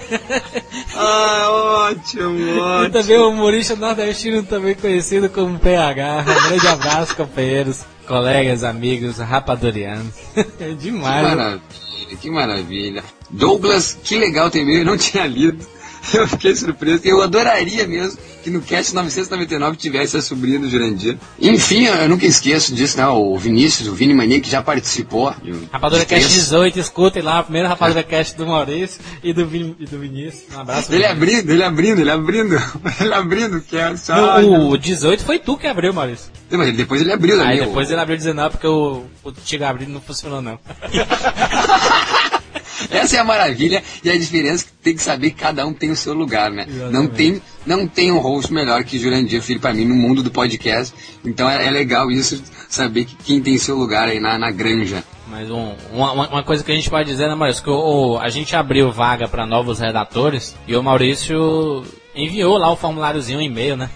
[0.95, 1.47] Ah,
[1.91, 6.21] ótimo, E também o humorista nordestino também conhecido como PH.
[6.27, 10.15] Um grande abraço, companheiros, colegas, amigos, rapadorianos.
[10.37, 11.23] É Que demais.
[11.29, 11.35] né?
[11.35, 13.05] maravilha, que maravilha.
[13.31, 15.65] Douglas, que legal ter e-mail, eu não tinha lido.
[16.15, 17.03] Eu fiquei surpreso.
[17.05, 21.19] Eu adoraria mesmo que no cast 999 tivesse a sobrinha do Jurandir.
[21.39, 23.07] Enfim, eu nunca esqueço disso, né?
[23.07, 25.35] O Vinícius, o Vini Mania, que já participou.
[25.43, 26.43] de Rapadura de Cast três.
[26.45, 30.45] 18, escutem lá, a primeira Rapadura Cast do Maurício e do, Vin, e do Vinícius.
[30.57, 30.91] Um abraço.
[30.93, 32.57] Ele abrindo, ele abrindo, ele abrindo.
[33.01, 34.11] Ele abrindo o cast.
[34.13, 36.31] Ai, o 18 foi tu que abriu, Maurício.
[36.51, 37.69] Mas depois ele abriu Aí também.
[37.69, 40.59] depois ele abriu 19 porque o, o Tigo abrindo não funcionou não.
[42.91, 45.91] Essa é a maravilha e a diferença que tem que saber que cada um tem
[45.91, 46.67] o seu lugar, né?
[46.91, 50.31] Não tem, não tem um host melhor que Jurandir Filho para mim no mundo do
[50.31, 50.95] podcast.
[51.25, 55.05] Então é, é legal isso, saber que quem tem seu lugar aí na, na granja.
[55.29, 57.63] Mas um- uma, uma- coisa que a gente pode dizer, né, Maurício?
[57.63, 61.85] Que o- a gente abriu vaga para novos redatores e o Maurício
[62.17, 63.89] enviou lá o formuláriozinho, um e-mail, né?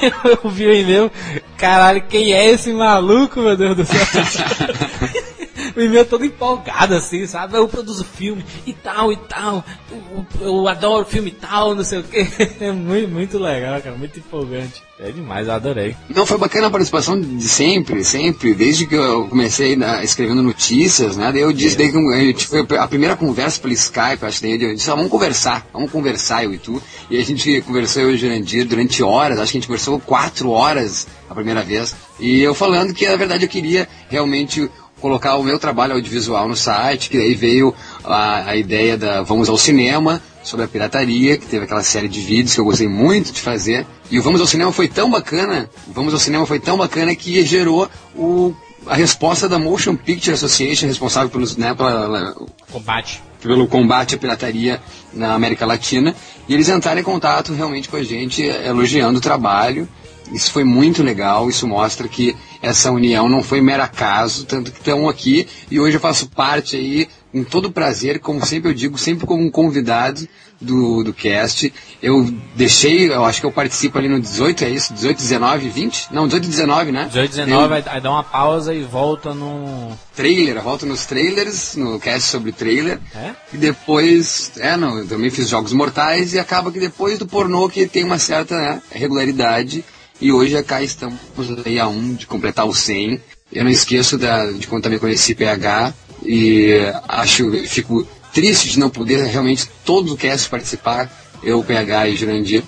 [0.42, 1.10] Eu vi o e-mail,
[1.58, 4.00] caralho, quem é esse maluco, meu Deus do céu?
[5.76, 7.56] o e-mail todo empolgado assim, sabe?
[7.56, 11.98] Eu produzo filme e tal e tal, eu, eu adoro filme e tal, não sei
[12.00, 12.20] o que.
[12.60, 14.82] É muito, muito legal, cara, muito empolgante.
[14.98, 15.96] É demais, eu adorei.
[16.10, 21.16] Não, foi bacana a participação de sempre, sempre, desde que eu comecei né, escrevendo notícias,
[21.16, 21.32] né?
[21.32, 24.40] Daí eu disse, daí que eu- a gente foi a primeira conversa pelo Skype, acho
[24.40, 26.82] que daí eu disse, ah, vamos conversar, vamos conversar, eu e tu.
[27.08, 29.98] E a gente conversou eu e o Jurandir durante horas, acho que a gente conversou
[30.00, 31.94] quatro horas a primeira vez.
[32.18, 34.70] E eu falando que, na verdade, eu queria realmente
[35.00, 37.74] colocar o meu trabalho audiovisual no site, que daí veio
[38.04, 42.20] a, a ideia da Vamos ao Cinema, sobre a pirataria, que teve aquela série de
[42.20, 43.86] vídeos que eu gostei muito de fazer.
[44.10, 47.14] E o Vamos ao Cinema foi tão bacana, o Vamos ao Cinema foi tão bacana
[47.14, 48.54] que gerou o,
[48.86, 52.34] a resposta da Motion Picture Association, responsável pelos, né, pela,
[52.70, 53.22] Combate.
[53.42, 54.80] pelo combate à pirataria
[55.12, 56.14] na América Latina.
[56.48, 59.88] E eles entraram em contato realmente com a gente, elogiando o trabalho.
[60.32, 64.78] Isso foi muito legal, isso mostra que essa união não foi mero acaso, tanto que
[64.78, 68.98] estão aqui e hoje eu faço parte aí com todo prazer, como sempre eu digo,
[68.98, 70.28] sempre como um convidado
[70.60, 71.72] do, do cast.
[72.02, 74.92] Eu deixei, eu acho que eu participo ali no 18, é isso?
[74.92, 76.08] 18, 19, 20?
[76.12, 77.04] Não, 18 e 19, né?
[77.06, 79.96] 18, 19, aí, aí dá uma pausa e volta no.
[80.14, 83.00] trailer, volto nos trailers, no cast sobre trailer.
[83.14, 83.30] É?
[83.52, 87.68] E depois, é, não, eu também fiz Jogos Mortais e acaba que depois do pornô
[87.68, 89.84] que tem uma certa né, regularidade.
[90.20, 91.18] E hoje cá estamos
[91.64, 93.18] aí a um de completar o 100.
[93.50, 96.72] Eu não esqueço da, de quando também conheci PH e
[97.08, 101.10] acho, fico triste de não poder realmente todo o cast participar,
[101.42, 102.62] eu, PH e Jurandir.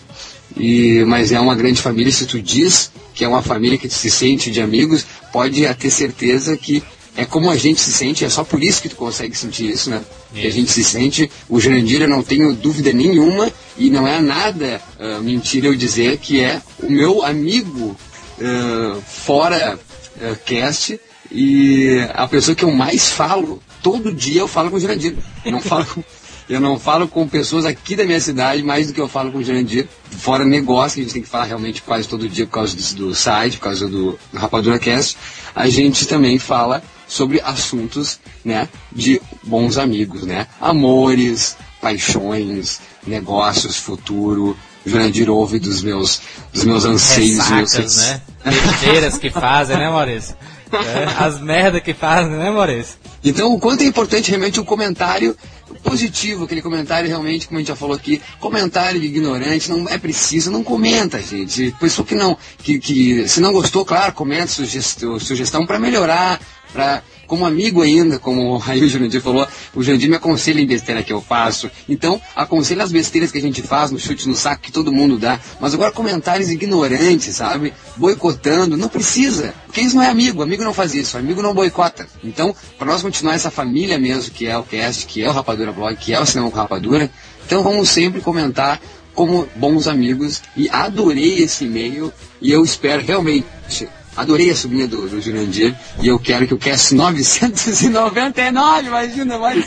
[0.56, 4.10] E, mas é uma grande família, se tu diz que é uma família que se
[4.10, 6.82] sente de amigos, pode ter certeza que
[7.16, 9.90] é como a gente se sente, é só por isso que tu consegue sentir isso,
[9.90, 10.02] né?
[10.34, 14.20] Que a gente se sente, o Jurandir eu não tenho dúvida nenhuma, e não é
[14.20, 17.96] nada ah, mentira eu dizer que é o meu amigo
[18.40, 19.78] ah, fora
[20.20, 20.98] ah, cast
[21.30, 25.16] e a pessoa que eu mais falo, todo dia eu falo com o Jurandir.
[25.44, 26.04] Eu não falo com,
[26.48, 29.38] eu não falo com pessoas aqui da minha cidade mais do que eu falo com
[29.38, 29.88] o Jurandir.
[30.10, 33.06] Fora negócio, que a gente tem que falar realmente quase todo dia por causa do,
[33.06, 35.16] do site, por causa do, do Rapadura Cast.
[35.54, 36.82] A gente também fala
[37.12, 40.46] sobre assuntos, né, de bons amigos, né?
[40.58, 44.56] Amores, paixões, negócios, futuro.
[44.84, 46.22] Jurandir ouve dos meus,
[46.52, 47.38] dos meus anseios.
[47.38, 48.22] Ressacas, meus né?
[48.44, 50.34] Besteiras que fazem, né, Maurício?
[50.72, 52.96] É, as merdas que fazem, né, Maurício?
[53.22, 55.36] Então, o quanto é importante realmente o comentário
[55.82, 59.98] positivo, aquele comentário realmente, como a gente já falou aqui, comentário de ignorante, não é
[59.98, 61.74] preciso, não comenta, gente.
[61.78, 66.40] Pessoa que não, que, que se não gostou, claro, comenta sugestão, sugestão para melhorar,
[66.72, 71.02] para como amigo ainda, como aí o Jurandir falou, o Jurandir me aconselha em besteira
[71.02, 71.70] que eu faço.
[71.88, 75.18] Então, aconselha as besteiras que a gente faz no chute no saco que todo mundo
[75.18, 75.40] dá.
[75.58, 77.72] Mas agora comentários ignorantes, sabe?
[77.96, 79.54] Boicotando, não precisa.
[79.64, 82.06] Porque isso não é amigo, amigo não faz isso, amigo não boicota.
[82.22, 85.72] Então, para nós continuar essa família mesmo, que é o cast, que é o Rapadura
[85.72, 87.10] Blog, que é o Cinema com Rapadura,
[87.46, 88.78] então vamos sempre comentar
[89.14, 95.08] como bons amigos e adorei esse e-mail e eu espero realmente Adorei a subinha do,
[95.08, 99.66] do Jurandir e eu quero que o Cast 999, imagina, mas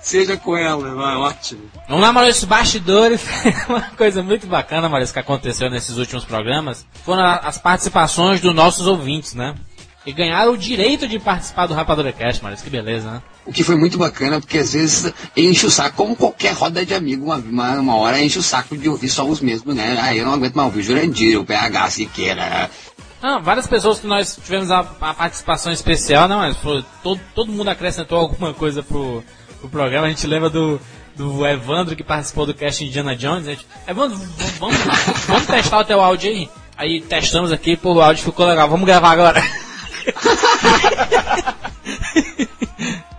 [0.00, 1.62] seja com ela, vai, ótimo.
[1.88, 3.20] Vamos lá, Maurício, bastidores.
[3.68, 8.88] Uma coisa muito bacana, Maurício, que aconteceu nesses últimos programas foram as participações dos nossos
[8.88, 9.54] ouvintes, né?
[10.04, 13.22] E ganharam o direito de participar do Rapadura Cast, Maurício, que beleza, né?
[13.44, 16.94] O que foi muito bacana, porque às vezes enche o saco, como qualquer roda de
[16.94, 19.98] amigo, uma, uma, uma hora enche o saco de ouvir só os mesmos, né?
[20.00, 22.70] Aí eu não aguento mais ouvir o Jurandir, o PH, Siqueira,
[23.22, 27.52] ah, várias pessoas que nós tivemos a, a participação especial, não, mas foi, todo, todo
[27.52, 29.22] mundo acrescentou alguma coisa pro,
[29.60, 30.06] pro programa.
[30.06, 30.80] A gente lembra do,
[31.14, 33.44] do Evandro que participou do cast Indiana Jones.
[33.44, 34.16] Gente, Evandro,
[34.58, 34.76] vamos,
[35.26, 36.48] vamos testar o teu áudio aí.
[36.76, 39.42] Aí testamos aqui, pô, o áudio ficou legal, vamos gravar agora.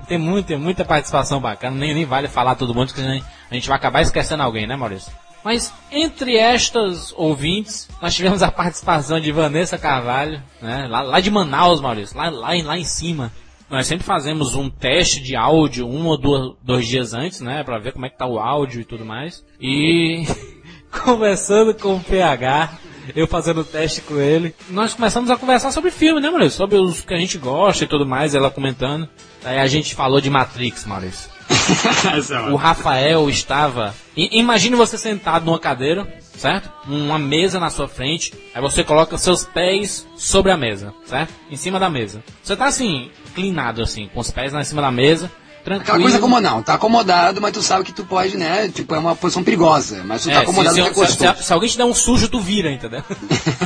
[0.08, 3.68] tem, muito, tem muita participação bacana, nem, nem vale falar todo mundo, porque a gente
[3.68, 5.12] vai acabar esquecendo alguém, né, Maurício?
[5.44, 10.88] Mas entre estas ouvintes, nós tivemos a participação de Vanessa Carvalho, né?
[10.88, 13.32] lá, lá de Manaus, Maurício, lá, lá, lá em cima.
[13.70, 17.64] Nós sempre fazemos um teste de áudio um ou dois, dois dias antes, né?
[17.64, 19.46] Pra ver como é que tá o áudio e tudo mais.
[19.62, 20.26] E
[20.92, 22.78] conversando com o PH,
[23.16, 26.58] eu fazendo o teste com ele, nós começamos a conversar sobre filme, né, Maurício?
[26.58, 29.08] Sobre os que a gente gosta e tudo mais, ela comentando.
[29.42, 31.31] Aí a gente falou de Matrix, Maurício.
[32.52, 33.96] o Rafael estava.
[34.16, 36.08] Imagine você sentado numa cadeira,
[36.38, 36.70] certo?
[36.88, 38.34] Uma mesa na sua frente.
[38.54, 41.34] Aí você coloca seus pés sobre a mesa, certo?
[41.50, 42.24] Em cima da mesa.
[42.44, 45.32] Você tá assim, inclinado assim, com os pés lá em cima da mesa.
[45.64, 45.84] Tranquilo.
[45.84, 48.68] Aquela coisa como não, tá acomodado, mas tu sabe que tu pode, né?
[48.70, 51.70] Tipo, é uma posição perigosa, mas tu é, tá acomodado se, se, se, se, alguém
[51.70, 53.04] te der um sujo, tu vira, entendeu?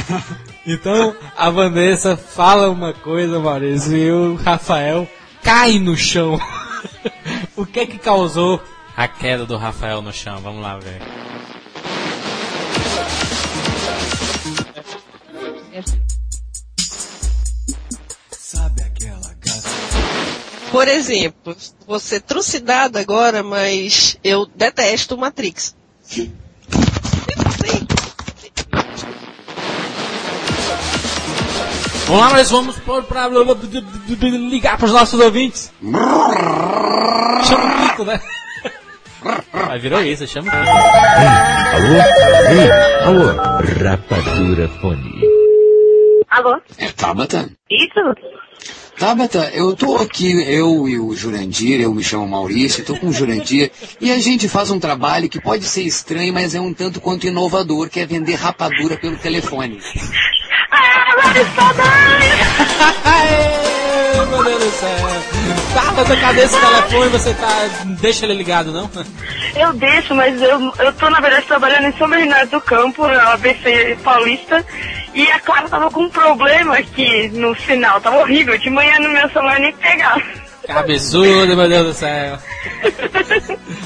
[0.68, 5.08] então, a Vanessa fala uma coisa, Maurício, e o Rafael
[5.42, 6.38] cai no chão.
[7.56, 8.62] o que que causou
[8.96, 10.40] a queda do Rafael no chão?
[10.42, 11.02] Vamos lá ver.
[18.32, 19.70] Sabe aquela gata?
[20.72, 21.56] Por exemplo,
[21.86, 25.76] vou ser trucidado agora, mas eu detesto Matrix.
[32.06, 32.76] Vamos lá, nós vamos
[33.08, 35.74] para ligar para os nossos ouvintes.
[35.82, 38.22] Chama o Kiko, né?
[39.52, 40.68] Mas virou isso, chama o Kiko.
[41.20, 41.28] Ei,
[41.74, 41.96] alô?
[42.52, 42.72] Ei,
[43.06, 43.26] alô?
[43.84, 45.22] Rapadura Fone.
[46.30, 46.62] Alô?
[46.78, 47.50] É Tabata?
[47.72, 48.00] Isso?
[49.00, 53.14] Tabata, eu tô aqui, eu e o Jurandir, eu me chamo Maurício, tô com o
[53.14, 57.02] Jurandir, e a gente faz um trabalho que pode ser estranho, mas é um tanto
[57.02, 59.80] quanto inovador, que é vender rapadura pelo telefone.
[63.06, 65.26] Aê, meu Deus do céu.
[65.74, 67.10] Tá, cadê esse telefone?
[67.10, 67.70] Você tá.
[68.02, 68.90] Deixa ele ligado, não?
[69.56, 73.34] Eu deixo, mas eu, eu tô, na verdade, trabalhando em São Bernardo do Campo, na
[73.34, 74.66] ABC Paulista.
[75.14, 78.58] E a Clara tava com um problema aqui no sinal, tava horrível.
[78.58, 80.22] De manhã no meu celular nem pegava.
[80.66, 82.38] Cabeçudo, meu Deus do céu.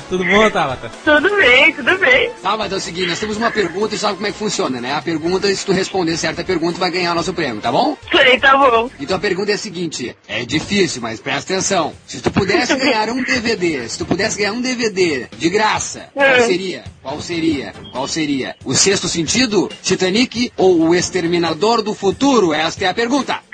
[0.09, 0.89] tudo bom, Tabata?
[1.03, 2.31] Tudo bem, tudo bem.
[2.49, 4.95] Tabata, é o seguinte, nós temos uma pergunta e sabe como é que funciona, né?
[4.95, 7.95] A pergunta, se tu responder certa pergunta, vai ganhar o nosso prêmio, tá bom?
[8.11, 8.89] Sei, tá bom.
[8.99, 11.93] Então a pergunta é a seguinte, é difícil, mas presta atenção.
[12.07, 16.25] Se tu pudesse ganhar um DVD, se tu pudesse ganhar um DVD de graça, qual
[16.25, 16.41] É.
[16.47, 16.83] seria?
[17.03, 17.71] Qual seria?
[17.91, 18.55] Qual seria?
[18.65, 22.51] O Sexto Sentido, Titanic ou O Exterminador do Futuro?
[22.51, 23.37] Esta é a pergunta.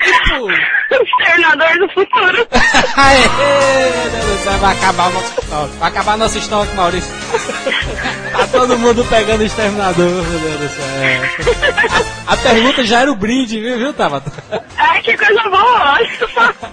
[1.20, 2.48] Exterminador do futuro.
[2.96, 5.76] Aê, meu Deus vai acabar o nosso estoque.
[5.76, 7.12] Vai acabar nosso estoque, Maurício.
[8.36, 10.86] Tá todo mundo pegando o exterminador, meu Deus do céu.
[12.26, 14.32] A, a pergunta já era o brinde, viu, viu Tabata?
[14.76, 15.98] Ai, que coisa boa.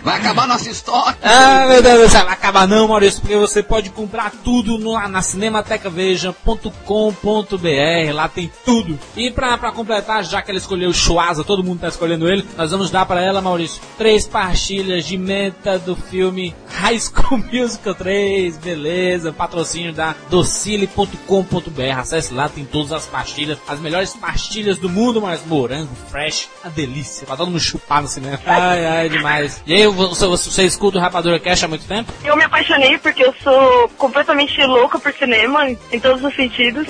[0.03, 1.17] Vai acabar nosso estoque.
[1.23, 4.93] Ah, meu Deus do céu, vai acabar não, Maurício, porque você pode comprar tudo no,
[5.07, 8.99] na cinematecaveja.com.br, lá tem tudo.
[9.15, 12.45] E pra, pra completar, já que ela escolheu o Chuasa, todo mundo tá escolhendo ele,
[12.57, 17.95] nós vamos dar pra ela, Maurício, três pastilhas de menta do filme High School Musical
[17.95, 21.52] 3, beleza, patrocínio da docile.com.br,
[21.95, 26.69] acesse lá, tem todas as pastilhas, as melhores pastilhas do mundo, mas morango, fresh, a
[26.69, 28.39] delícia, pra todo mundo chupar no cinema.
[28.45, 29.61] Ai, ai, demais.
[29.65, 32.11] E aí, você, você escuta o Rapadura Cash há muito tempo?
[32.23, 36.87] Eu me apaixonei porque eu sou completamente louca por cinema, em todos os sentidos.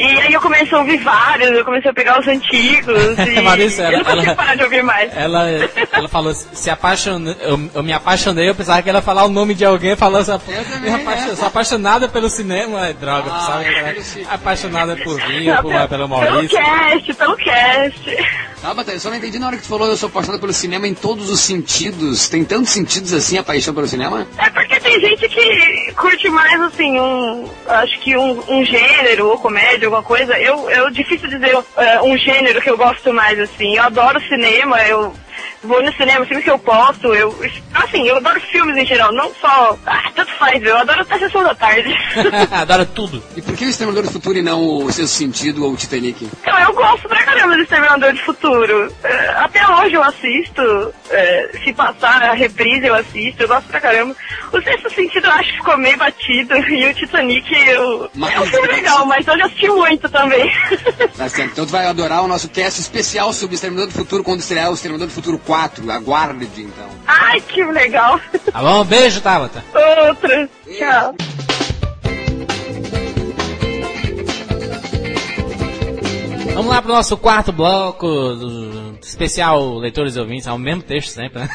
[0.00, 3.18] E aí eu comecei a ouvir vários, eu comecei a pegar os antigos.
[3.30, 5.14] E Marisa, ela- eu não consigo ela- parar de ouvir mais.
[5.16, 5.48] Ela,
[5.92, 9.28] ela falou, se apaixonei, eu, eu me apaixonei, eu pensava que ela ia falar o
[9.28, 10.44] nome de alguém, falando, se apa-
[10.80, 13.64] me apaixo- sou apaixonada pelo cinema, é droga, Ah, sabe?
[13.66, 14.32] é Ela- pelo cinema.
[14.32, 16.58] apaixonada por mim, ou por, pelo Pelo Maurício.
[16.58, 18.16] cast, pelo cast.
[18.62, 20.86] Tabata, eu só não entendi na hora que tu falou eu sou apaixonado pelo cinema
[20.86, 22.28] em todos os sentidos.
[22.28, 24.26] Tem tantos sentidos assim a paixão pelo cinema?
[24.36, 27.48] É porque tem tem gente que curte mais, assim, um.
[27.68, 30.38] Acho que um, um gênero, ou comédia, alguma coisa.
[30.38, 31.64] Eu, eu difícil dizer uh,
[32.04, 33.76] um gênero que eu gosto mais, assim.
[33.76, 35.12] Eu adoro cinema, eu
[35.62, 37.06] vou no cinema sempre que eu posso.
[37.14, 37.34] Eu,
[37.74, 39.78] assim, eu adoro filmes em geral, não só.
[39.86, 41.94] Ah, tanto faz, eu adoro até a sessão da tarde.
[42.52, 43.22] adoro tudo.
[43.36, 46.28] E por que o Exterminador do Futuro e não o Sexto Sentido ou o Titanic?
[46.42, 48.92] Então, eu gosto pra caramba do Exterminador do Futuro.
[49.02, 50.94] É, até hoje eu assisto.
[51.10, 54.14] É, se passar a reprise eu assisto, eu gosto pra caramba.
[54.52, 56.54] O Sexto Sentido eu acho que ficou meio batido.
[56.70, 58.08] E o Titanic eu...
[58.14, 60.50] Mas- é um filme legal, mas eu já assisti muito também.
[61.16, 61.50] Tá certo.
[61.52, 64.70] Então tu vai adorar o nosso cast especial sobre o Exterminador do Futuro quando estrear
[64.70, 65.90] o Exterminador do Futuro 4.
[65.90, 66.88] Aguarde, então.
[67.06, 68.20] Ai, que legal.
[68.52, 68.84] Tá bom?
[68.84, 69.64] Beijo, Tabata.
[70.08, 70.48] Outra.
[70.66, 71.14] Tchau.
[76.54, 80.46] Vamos lá pro nosso quarto bloco do especial Leitores e Ouvintes.
[80.46, 81.48] É o mesmo texto sempre, né?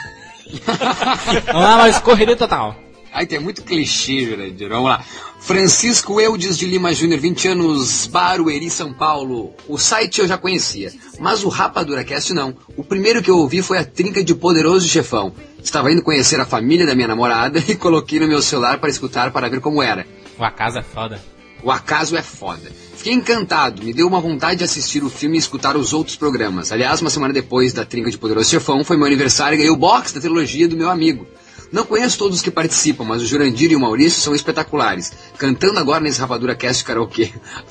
[1.45, 2.75] Vamos lá, mas correria total.
[3.15, 4.67] Ai, tem muito clichê, Jurandir.
[4.67, 5.01] Vamos lá.
[5.39, 9.53] Francisco Eudes de Lima Júnior, 20 anos, Barueri, São Paulo.
[9.69, 12.53] O site eu já conhecia, mas o Rapadura Cast não.
[12.75, 15.33] O primeiro que eu ouvi foi a trinca de Poderoso Chefão.
[15.63, 19.31] Estava indo conhecer a família da minha namorada e coloquei no meu celular para escutar
[19.31, 20.05] para ver como era.
[20.37, 21.23] O acaso é foda.
[21.63, 22.69] O acaso é foda.
[22.97, 26.69] Fiquei encantado, me deu uma vontade de assistir o filme e escutar os outros programas.
[26.69, 29.77] Aliás, uma semana depois da Trinca de Poderoso Chefão, foi meu aniversário e ganhei o
[29.77, 31.25] box da trilogia do meu amigo.
[31.71, 35.11] Não conheço todos os que participam, mas o Jurandir e o Maurício são espetaculares.
[35.37, 37.33] Cantando agora nesse Rapadura Cast karaokê.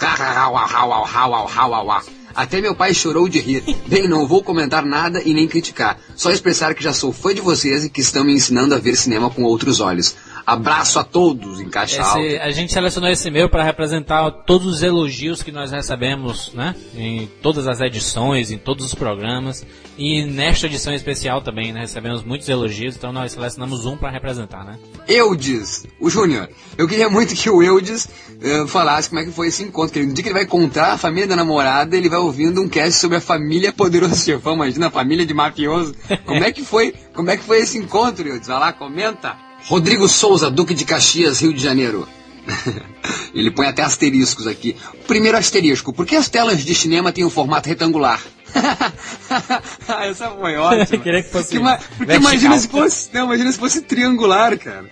[2.34, 3.62] Até meu pai chorou de rir.
[3.86, 6.00] Bem, não vou comentar nada e nem criticar.
[6.16, 8.96] Só expressar que já sou fã de vocês e que estão me ensinando a ver
[8.96, 10.16] cinema com outros olhos.
[10.46, 12.02] Abraço a todos em caixa.
[12.02, 16.74] Esse- a gente selecionou esse e-mail para representar todos os elogios que nós recebemos, né?
[16.94, 19.64] Em todas as edições, em todos os programas.
[19.96, 21.80] E nesta edição especial também, né?
[21.80, 24.78] Recebemos muitos elogios, então nós selecionamos um para representar, né?
[25.08, 26.48] Eudes, o Júnior.
[26.76, 28.08] Eu queria muito que o Eudes
[28.42, 29.92] eh, falasse como é que foi esse encontro.
[29.94, 32.68] Que no dia que ele vai encontrar a família da namorada, ele vai ouvindo um
[32.68, 34.54] cast sobre a família Poderoso Chefão.
[34.54, 35.94] Imagina a família de mafioso.
[36.26, 38.48] Como é que foi, como é que foi esse encontro, Eudes?
[38.48, 39.36] Vai lá, comenta.
[39.66, 42.06] Rodrigo Souza, Duque de Caxias, Rio de Janeiro.
[43.34, 44.76] Ele põe até asteriscos aqui.
[45.06, 48.20] Primeiro asterisco, por que as telas de cinema têm um formato retangular?
[50.08, 50.98] Essa foi ótima.
[51.02, 54.88] Queria que fosse Porque, ima- porque imagina se fosse, não, imagina se fosse triangular, cara.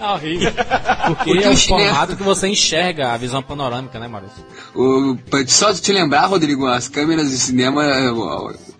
[0.00, 0.52] Horrível.
[1.06, 4.44] Porque, Porque é cinema- formato que você enxerga a visão panorâmica, né, Maurício?
[4.74, 5.16] O,
[5.46, 8.10] só de te lembrar, Rodrigo, as câmeras de cinema, eh,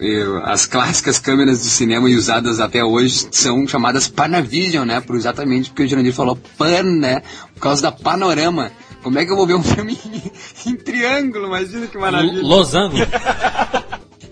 [0.01, 5.01] eh, as clássicas câmeras de cinema e usadas até hoje são chamadas Panavision, né?
[5.01, 7.23] Por, exatamente porque o Jurandir falou pan, né?
[7.55, 8.71] Por causa da panorama.
[9.03, 10.33] Como é que eu vou ver um filme em,
[10.73, 11.47] em triângulo?
[11.47, 12.43] Imagina que maravilha.
[12.43, 12.97] Losango.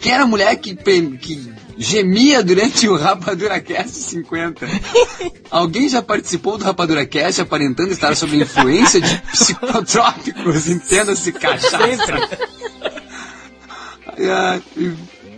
[0.01, 4.66] Quem era a mulher que, que gemia durante o Rapadura Cast 50?
[5.51, 10.69] Alguém já participou do Rapadura Cast aparentando estar sob influência de psicotrópicos?
[10.69, 12.28] Entenda-se cachaça.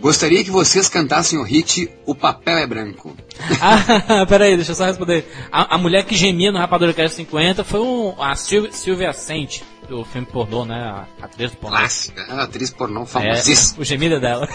[0.01, 3.15] Gostaria que vocês cantassem o hit O Papel é Branco.
[3.61, 5.25] Ah, peraí, deixa eu só responder.
[5.51, 9.63] A, a mulher que gemia no Rapadura Cast 50 foi um, a Sil- Silvia Sente,
[9.85, 10.75] do filme pornô, né?
[11.21, 11.77] A atriz pornô.
[11.77, 13.81] Clássica, a atriz pornô É, famosíssima.
[13.81, 14.47] o gemido dela.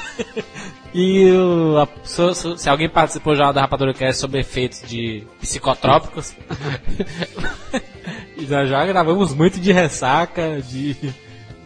[0.95, 6.35] e o, a- so- se alguém participou já da Rapadura Cast sobre efeitos de psicotrópicos,
[8.37, 10.97] e nós já gravamos muito de ressaca, de.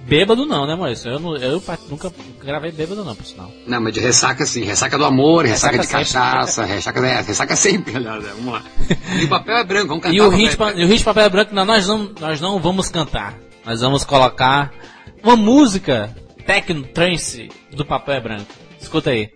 [0.07, 1.11] Bêbado não, né, Maurício?
[1.11, 2.13] Eu, não- eu nunca
[2.45, 3.51] gravei bêbado não, por sinal.
[3.67, 6.21] Não, mas de ressaca sim, ressaca do amor, ressaca, Ressaca de sempre.
[6.29, 8.63] cachaça, ressaca, é, ressaca sempre, aliás, é, vamos lá.
[9.19, 10.81] E o papel é branco, vamos cantar E o papel hit, é pa- branco.
[10.81, 13.33] e o hit papel branco, não, nós não, nós não vamos cantar.
[13.65, 14.73] Nós vamos colocar
[15.23, 16.15] uma música
[16.47, 18.53] techno trance do papel é branco.
[18.79, 19.33] Escuta aí.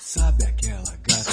[0.00, 1.32] Sabe aquela gata?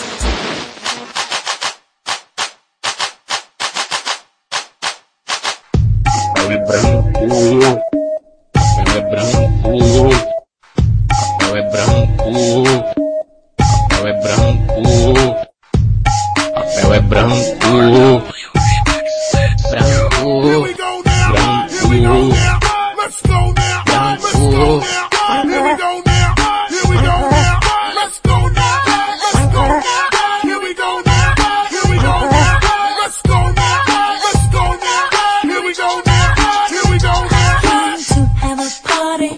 [6.34, 7.05] Papel é branco.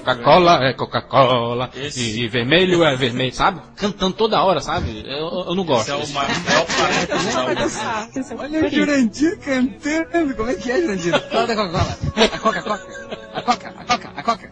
[0.07, 3.59] Coca-Cola é Coca-Cola e vermelho é vermelho, sabe?
[3.75, 5.03] Cantando toda hora, sabe?
[5.05, 5.91] Eu, eu não gosto.
[5.91, 6.29] Esse é o maior
[8.39, 11.19] Olha o Jurandir cantando, como é que é, Jurandir?
[11.29, 11.97] Fala da Coca-Cola.
[12.15, 12.87] A Coca, a Coca,
[13.33, 14.51] a Coca, a Coca, a Coca.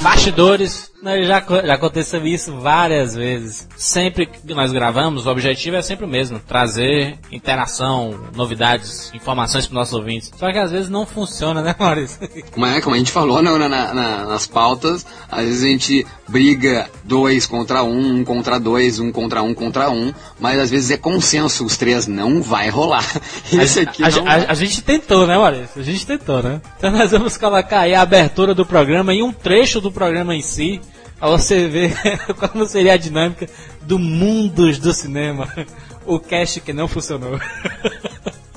[0.00, 3.68] bastidores, nós já, já aconteceu isso várias vezes.
[3.76, 9.74] Sempre que nós gravamos, o objetivo é sempre o mesmo: trazer interação, novidades, informações para
[9.76, 10.32] nossos ouvintes.
[10.36, 12.18] Só que às vezes não funciona, né, Maurício?
[12.52, 16.06] Como, é, como a gente falou na- na- na- nas pautas, às vezes a gente
[16.28, 20.90] briga dois contra um, um contra dois, um contra um contra um, mas às vezes
[20.90, 23.04] é consenso, os três não vai rolar.
[23.82, 24.46] Aqui a, não a- vai.
[24.46, 25.80] a gente tentou, né, Maurício?
[25.80, 26.60] A gente tentou, né?
[26.78, 30.42] Então nós vamos colocar aí a abertura do programa e um trecho do programa em
[30.42, 30.80] si,
[31.18, 31.94] pra você ver
[32.52, 33.46] como seria a dinâmica
[33.82, 35.48] do mundos do cinema.
[36.04, 37.38] O cast que não funcionou.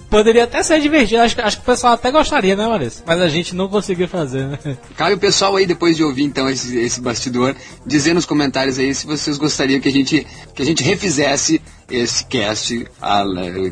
[0.09, 3.03] Poderia até ser divertido, acho, que- acho que o pessoal até gostaria, né, Maurício?
[3.05, 4.57] Mas a gente não conseguiu fazer, né?
[4.97, 7.55] Cabe o pessoal aí, depois de ouvir então esse, esse bastidor,
[7.85, 10.25] dizer nos comentários aí se vocês gostariam que a gente,
[10.55, 13.23] que a gente refizesse esse cast, ah,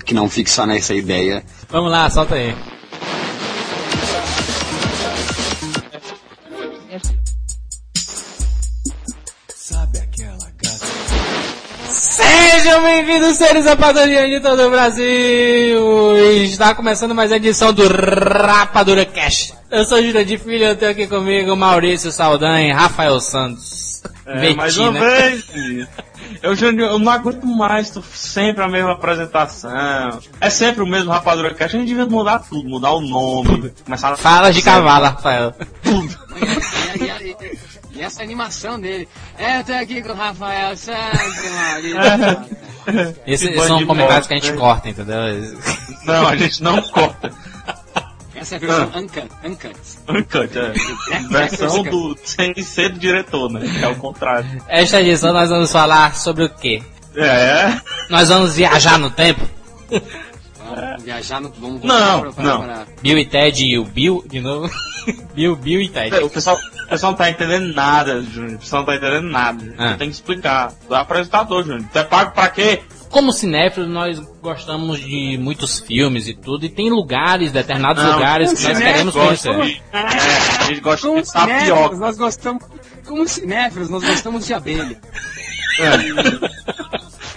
[0.05, 1.43] que não fique só nessa ideia.
[1.69, 2.53] Vamos lá, solta aí.
[12.67, 16.17] Sejam bem-vindos, seres rapadurianos de todo o Brasil!
[16.43, 19.53] Está começando mais uma edição do Rapadura Cash.
[19.71, 24.03] Eu sou Júlio de Filho, eu tenho aqui comigo Maurício Saldanha e Rafael Santos.
[24.25, 25.09] É, mais uma Betina.
[25.09, 25.87] vez.
[26.43, 29.71] Eu, eu não aguento mais, tu sempre a mesma apresentação.
[30.41, 34.11] É sempre o mesmo Rapadura Cast, a gente devia mudar tudo, mudar o nome, começar
[34.11, 34.17] a...
[34.17, 35.53] Fala de cavalo, Rafael.
[35.85, 36.76] E-
[37.97, 39.07] e- essa animação dele.
[39.37, 42.57] É, eu tô aqui com o Rafael Santos, Maurício.
[43.27, 44.57] Esses Que são bando de comentários que a gente né?
[44.57, 45.17] corta, entendeu?
[46.05, 47.31] Não, a gente não corta.
[48.33, 49.27] Essa é a versão uncut.
[49.43, 49.75] uncut.
[50.07, 51.19] Uncut, é.
[51.29, 53.61] Versão do sem ser do diretor, né?
[53.67, 54.63] Que é o contrário.
[54.67, 56.81] Esta edição nós vamos falar sobre o quê?
[57.15, 57.75] É.
[58.09, 59.41] Nós vamos viajar no tempo?
[61.03, 61.49] Viajar no.
[61.51, 62.63] Vamos Não, voltar pra- não.
[62.63, 64.69] pra- Bill e Ted e o Bill, de novo.
[65.35, 66.15] Bill, Bill e Ted.
[66.23, 68.55] O pessoal, o pessoal não tá entendendo nada, Júnior.
[68.55, 69.75] O pessoal não tá entendendo nada.
[69.77, 69.95] Ah.
[69.97, 70.73] Tem que explicar.
[70.87, 71.85] Tu é apresentador, Júnior.
[71.91, 72.81] Tu é pago pra quê?
[73.09, 78.51] Como cinéfilos, nós gostamos de muitos filmes e tudo, e tem lugares, determinados Não, lugares
[78.51, 79.75] que nós queremos gosta conhecer.
[79.75, 79.99] de- É,
[80.59, 81.95] a gente gosta Como de tapioca.
[81.95, 82.63] nós gostamos.
[83.07, 84.99] Como cinéfilos, nós gostamos de abelha.
[85.79, 86.46] Ai,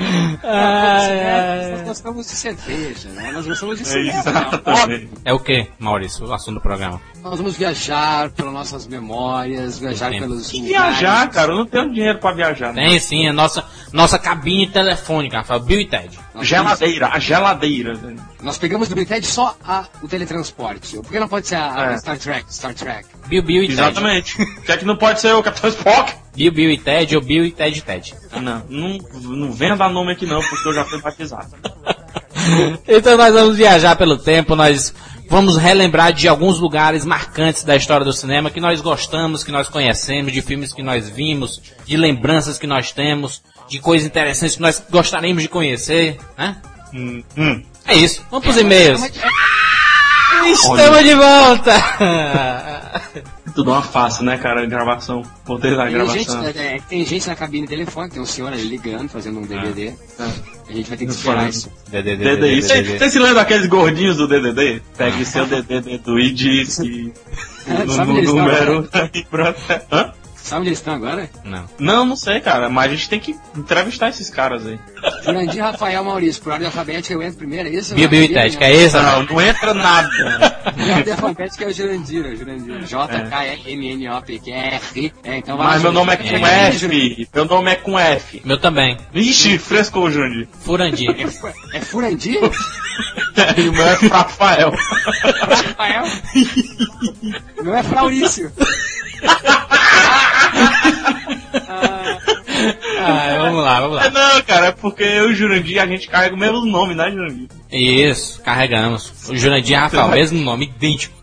[0.02, 3.30] Nós gostamos de cerveja, né?
[3.32, 4.18] Nós gostamos de É, cinema.
[4.20, 5.08] exatamente.
[5.24, 7.00] É o que, Maurício, o assunto do programa?
[7.22, 10.22] Nós vamos viajar pelas nossas memórias, viajar Tempo.
[10.22, 12.72] pelos E viajar, cara, eu não tenho dinheiro pra viajar.
[12.72, 12.86] né?
[12.88, 16.18] Tem sim, a nossa, nossa cabine telefônica, Rafael, Bill e Ted.
[16.42, 17.94] Geladeira, a geladeira.
[17.94, 18.16] né?
[18.42, 20.96] Nós pegamos do Big só a, o teletransporte.
[20.96, 21.98] Por que não pode ser a, a É.
[21.98, 22.44] Star Trek?
[22.52, 23.06] Star Trek.
[23.26, 23.72] Bill, Bill e Ted.
[23.80, 24.36] Exatamente.
[24.64, 26.14] Quer que não pode ser o Capitão Spock?
[26.34, 28.14] Bill, Bill e Ted ou Bill e Ted e Ted.
[28.40, 31.50] Não, não, não venha dar nome aqui não, porque eu já fui batizado.
[32.88, 34.94] Então nós vamos viajar pelo tempo, nós
[35.28, 39.68] vamos relembrar de alguns lugares marcantes da história do cinema que nós gostamos, que nós
[39.68, 44.62] conhecemos, de filmes que nós vimos, de lembranças que nós temos, de coisas interessantes que
[44.62, 46.56] nós gostaríamos de conhecer, né?
[46.92, 47.62] Hum, hum.
[47.86, 48.24] É isso.
[48.30, 49.00] Vamos pros e-mails.
[50.48, 51.04] Estamos Olha.
[51.04, 51.72] de volta!
[53.54, 55.22] Tudo uma face, né, cara, gravação.
[55.44, 56.44] Poder da Tem gente, gravação.
[56.44, 59.88] é, é, tem gente na cabine telefônica, tem um senhor ali ligando, fazendo um DVD.
[59.88, 59.94] É.
[60.68, 61.70] A gente vai ter que esperar isso.
[61.88, 62.62] DDD.
[62.62, 64.80] Você se lembra daqueles gordinhos do DDD?
[64.96, 67.12] Pegue seu DDD do e disse
[67.66, 68.88] no, Sabe no número.
[69.90, 70.12] Hã?
[70.42, 71.28] Sabe onde eles estão agora?
[71.44, 71.64] Não.
[71.78, 74.78] Não, não sei, cara, mas a gente tem que entrevistar esses caras aí.
[75.24, 76.42] Jurandir, Rafael, Maurício.
[76.42, 77.96] Por ordem alfabética eu entro primeiro, é isso?
[77.96, 79.00] E Ted, que é isso?
[79.00, 80.08] Não, não entra nada.
[80.08, 82.84] Por ordem alfabética é o Jurandir, é o Jurandir.
[82.84, 85.12] J-K-E-M-N-O-P-Q-R.
[85.22, 86.40] É, então vai Mas meu nome é Jurandir.
[86.40, 87.28] com F.
[87.34, 88.42] Meu nome é com F.
[88.44, 88.96] Meu também.
[89.12, 90.48] Vixe, frescou, Jundi.
[90.60, 91.14] Furandir.
[91.72, 92.40] É Furandir?
[93.56, 94.72] E o meu é Rafael.
[95.40, 96.04] Rafael?
[97.62, 98.52] Não é Flaurício.
[101.52, 104.10] Ah, vamos lá, vamos É, lá.
[104.10, 107.10] Não, cara, é porque eu e o Jurandir, a gente carrega o mesmo nome, né,
[107.10, 107.48] Jurandir?
[107.70, 109.12] Isso, carregamos.
[109.28, 111.14] O Jurandir e Rafael, mesmo nome, idêntico.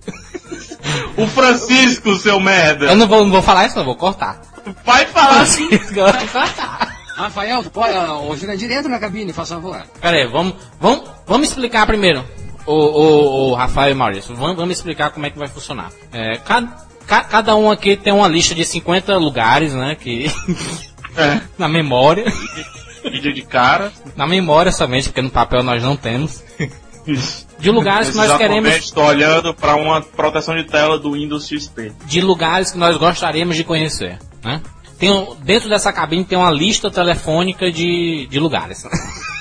[1.17, 2.85] O Francisco, seu merda.
[2.87, 4.41] Eu não vou, não vou falar isso, não, vou cortar.
[4.85, 5.67] Vai falar assim.
[5.69, 6.95] Vou cortar.
[7.15, 9.81] Rafael, pode, ó, o Jurandir entra na cabine, faz favor.
[9.99, 12.23] Pera aí, vamos, vamos, vamos explicar primeiro.
[12.65, 15.89] O, o, o Rafael e Maurício, vamos, vamos explicar como é que vai funcionar.
[16.11, 16.67] É, cada,
[17.07, 20.29] ca- cada um aqui tem uma lista de 50 lugares, né, que...
[21.15, 21.41] É.
[21.57, 22.25] na memória.
[23.03, 23.91] Vídeo de cara.
[24.15, 26.43] Na memória somente, porque no papel nós não temos.
[27.57, 28.69] De lugares que nós queremos...
[28.75, 31.93] Estou olhando para uma proteção de tela do Windows XP.
[32.05, 34.19] de lugares que nós gostaríamos de conhecer.
[34.43, 34.61] Né?
[34.99, 35.09] Tem,
[35.43, 38.83] dentro dessa cabine tem uma lista telefônica de, de lugares.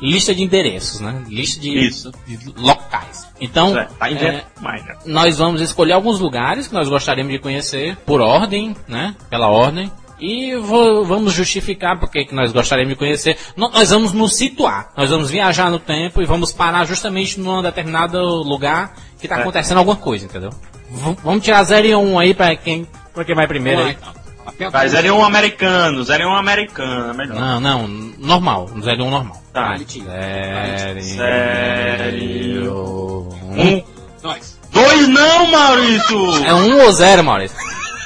[0.00, 1.22] lista de endereços, né?
[1.28, 1.90] Lista de,
[2.26, 3.26] de locais.
[3.40, 4.96] Então, É, tá é, mais, né?
[5.06, 9.14] nós vamos escolher alguns lugares que nós gostaríamos de conhecer, por ordem, né?
[9.30, 9.90] Pela ordem.
[10.18, 13.36] E vo- vamos justificar porque que nós gostaríamos de conhecer.
[13.54, 14.90] Nós vamos nos situar.
[14.96, 19.40] Nós vamos viajar no tempo e vamos parar justamente num determinado lugar que está É.
[19.42, 20.50] acontecendo alguma coisa, entendeu?
[20.90, 23.96] V- vamos tirar 0 e 1 um aí pra quem, pra quem vai primeiro aí.
[24.70, 27.38] Vai, 0 um americano, 0 um americano, é melhor.
[27.38, 28.70] Não, não, normal.
[28.80, 29.42] 0 e 1 normal.
[29.52, 29.76] Tá.
[29.76, 32.72] Zero, Sério.
[33.42, 33.82] um.
[34.22, 34.56] Dois.
[34.72, 36.44] Dois não, Maurício!
[36.44, 37.56] É um ou zero, Maurício?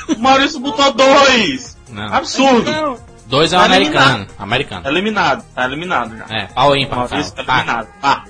[0.08, 1.76] O Maurício botou dois!
[1.88, 2.12] Não.
[2.14, 3.00] Absurdo!
[3.26, 4.06] Dois é um Tá americano.
[4.06, 4.34] eliminado.
[4.38, 4.88] Americano.
[4.88, 6.24] Eliminado, tá eliminado já.
[6.36, 7.08] É, pau aí, pau.
[7.08, 7.88] Maurício tá eliminado.
[8.00, 8.24] Pá.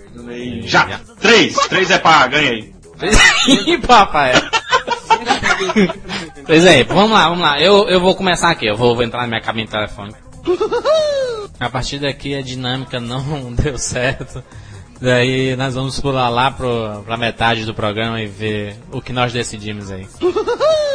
[0.64, 1.00] Já.
[1.20, 1.54] Três.
[1.68, 2.72] Três é pá, ganha aí.
[3.66, 4.32] Ih, papai.
[6.46, 7.60] Pois é, vamos lá, vamos lá.
[7.60, 10.18] Eu, eu vou começar aqui, eu vou, vou entrar na minha cabine telefônica.
[11.58, 14.42] A partir daqui a dinâmica não deu certo.
[15.00, 19.32] Daí nós vamos pular lá pro, pra metade do programa e ver o que nós
[19.32, 20.06] decidimos aí.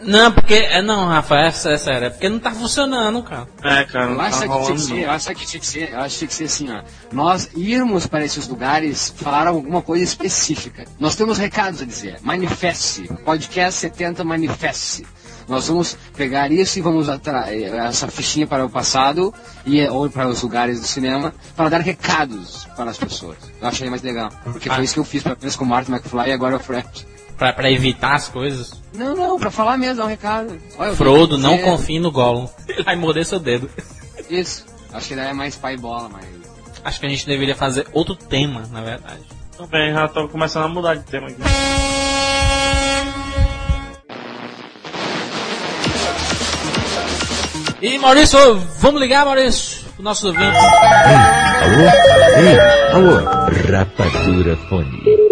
[0.00, 0.54] Não, porque.
[0.54, 3.48] É não, Rafael, é sério, é porque não tá funcionando, cara.
[3.62, 6.00] É, cara, Eu acho que tinha que ser, eu acho que tinha que ser, eu
[6.00, 6.82] acho que tinha que ser assim, ó.
[7.12, 10.84] Nós irmos para esses lugares falar alguma coisa específica.
[10.98, 12.18] Nós temos recados a dizer.
[12.22, 13.08] Manifeste.
[13.24, 15.06] Podcast 70 Manifeste.
[15.48, 19.32] Nós vamos pegar isso e vamos atrair essa fichinha para o passado
[19.64, 23.38] e ou para os lugares do cinema para dar recados para as pessoas.
[23.60, 26.28] Eu achei mais legal, porque foi isso que eu fiz para com o Martin McFly
[26.28, 26.86] e agora o Fred.
[27.38, 28.82] Pra, pra evitar as coisas.
[28.92, 30.60] Não, não, para falar mesmo, dar um recado.
[30.76, 32.48] Olha, Frodo, não é, confie no Gollum.
[32.68, 33.70] Ele vai morder seu dedo.
[34.28, 34.66] Isso.
[34.92, 36.24] Acho que daí é mais pai bola, mas
[36.84, 39.20] Acho que a gente deveria fazer outro tema, na verdade.
[39.56, 41.36] Tudo bem, já tô começando a mudar de tema aqui.
[47.80, 50.56] E Maurício, vamos ligar, Maurício, pro nosso ouvinte.
[51.62, 51.82] Alô?
[52.40, 52.58] Ei,
[52.92, 53.24] alô?
[53.70, 55.27] Rapadura Fone.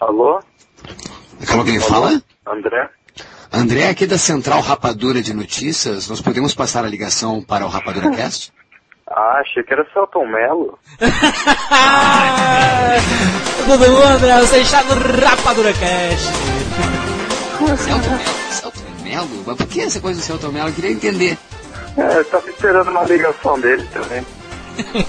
[0.00, 0.40] Alô?
[1.50, 2.22] Como quem fala?
[2.46, 2.88] André?
[3.52, 8.10] André, aqui da Central Rapadura de Notícias, nós podemos passar a ligação para o Rapadura
[8.16, 8.52] Cast?
[9.06, 10.78] Ah, achei que era Celton Mello.
[13.66, 14.40] Tudo bom, André?
[14.40, 14.94] Você está no
[15.24, 16.32] Rapadura Cast.
[18.50, 19.44] Celton Mello?
[19.46, 20.68] Mas por que essa coisa do Celton Mello?
[20.70, 21.38] Eu queria entender.
[21.96, 24.26] É, eu tava esperando uma ligação dele também.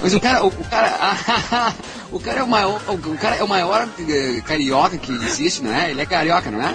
[0.00, 1.74] Mas o cara, o, o cara,
[2.12, 5.72] o cara é o maior, o cara é o maior eh, carioca que existe, não
[5.74, 5.90] é?
[5.90, 6.74] Ele é carioca, não é?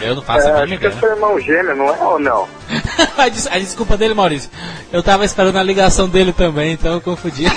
[0.00, 1.00] Eu não faço é, a acho mínima que é ideia.
[1.00, 2.48] seu irmão gêmeo, não é ou não?
[3.16, 4.50] a, des- a desculpa dele, Maurício.
[4.90, 7.44] Eu tava esperando a ligação dele também, então eu confundi.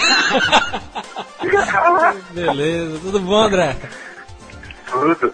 [2.32, 3.76] Beleza, tudo bom, André?
[4.92, 5.34] Tudo.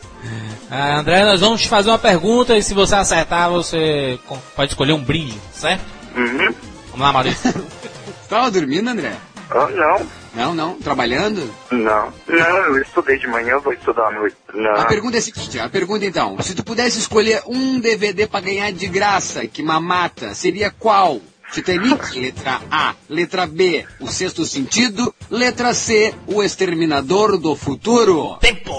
[0.69, 4.17] Ah, André, nós vamos te fazer uma pergunta e se você acertar, você
[4.55, 5.81] pode escolher um brinde, certo?
[6.15, 6.53] Uhum.
[6.91, 7.53] Vamos lá, Maurício.
[8.29, 9.13] Tava dormindo, André?
[9.49, 10.07] Ah, não.
[10.33, 10.75] Não, não.
[10.75, 11.53] Trabalhando?
[11.71, 12.13] Não.
[12.27, 14.35] Não, eu estudei de manhã, eu vou estudar à noite.
[14.53, 14.75] Não.
[14.75, 18.39] A pergunta é a seguinte, a pergunta então, se tu pudesse escolher um DVD pra
[18.39, 21.19] ganhar de graça, que mamata, seria qual?
[21.51, 22.95] Titanic, letra A.
[23.09, 25.13] Letra B, O Sexto Sentido.
[25.29, 28.37] Letra C, O Exterminador do Futuro.
[28.39, 28.71] Tempo!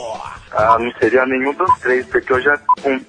[0.54, 2.54] Ah, não seria nenhum dos três, porque eu já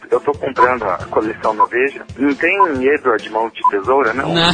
[0.09, 2.05] eu tô comprando a coleção no Veja.
[2.17, 2.55] Não tem
[2.87, 4.33] Edward Mão de Tesoura, não?
[4.33, 4.53] Não.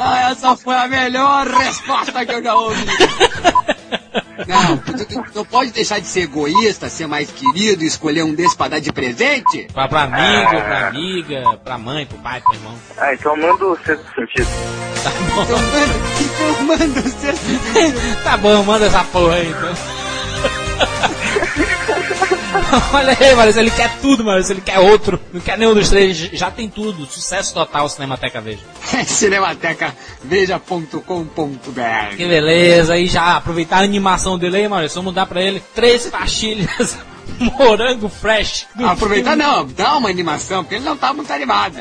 [0.00, 2.86] ah, essa foi a melhor resposta que eu já ouvi.
[4.46, 4.82] Não,
[5.34, 8.80] não pode deixar de ser egoísta, ser mais querido e escolher um desse pra dar
[8.80, 9.66] de presente?
[9.72, 12.74] Pra, pra amigo, pra amiga, pra mãe, pro pai, pro irmão.
[12.98, 14.48] Ah, então manda o sexto sentido.
[15.42, 18.22] Então manda, então manda o sexto sentido.
[18.24, 19.74] Tá bom, manda essa porra aí então.
[22.92, 25.20] Olha aí, Maurício, ele quer tudo, Maurício, ele quer outro.
[25.32, 27.06] Não quer nenhum dos três, já tem tudo.
[27.06, 28.60] Sucesso total, Cinemateca Veja.
[29.06, 31.00] Cinemateca veja.com.br
[32.16, 36.06] Que beleza, aí já aproveitar a animação dele aí, Maurício, vamos dar pra ele três
[36.06, 36.96] pastilhas
[37.38, 38.66] morango fresh.
[38.74, 39.44] do Aproveitar filme.
[39.44, 41.76] não, dá uma animação, porque ele não tá muito animado.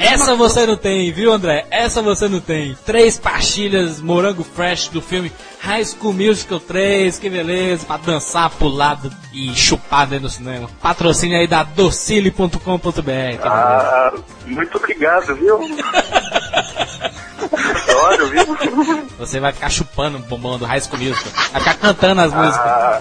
[0.00, 1.66] Essa você não tem, viu, André?
[1.70, 2.76] Essa você não tem.
[2.84, 8.98] Três pastilhas morango fresh do filme High School Musical 3, que beleza, pra dançar, pular
[9.32, 10.68] e chupar dentro do cinema.
[10.82, 12.58] Patrocínio aí da docile.com.br.
[12.92, 13.40] que beleza.
[13.44, 14.12] Ah,
[14.46, 15.58] muito obrigado, viu?
[17.88, 19.06] Adoro, viu?
[19.18, 21.32] Você vai ficar chupando o bombom do High School Musical.
[21.52, 22.58] Vai ficar cantando as músicas.
[22.66, 23.00] Ah,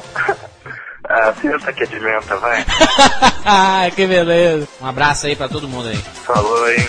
[1.14, 2.66] ah, senta que de menta, vai.
[3.96, 4.68] Que beleza.
[4.82, 5.98] Um abraço aí pra todo mundo aí.
[5.98, 6.88] Falou, hein?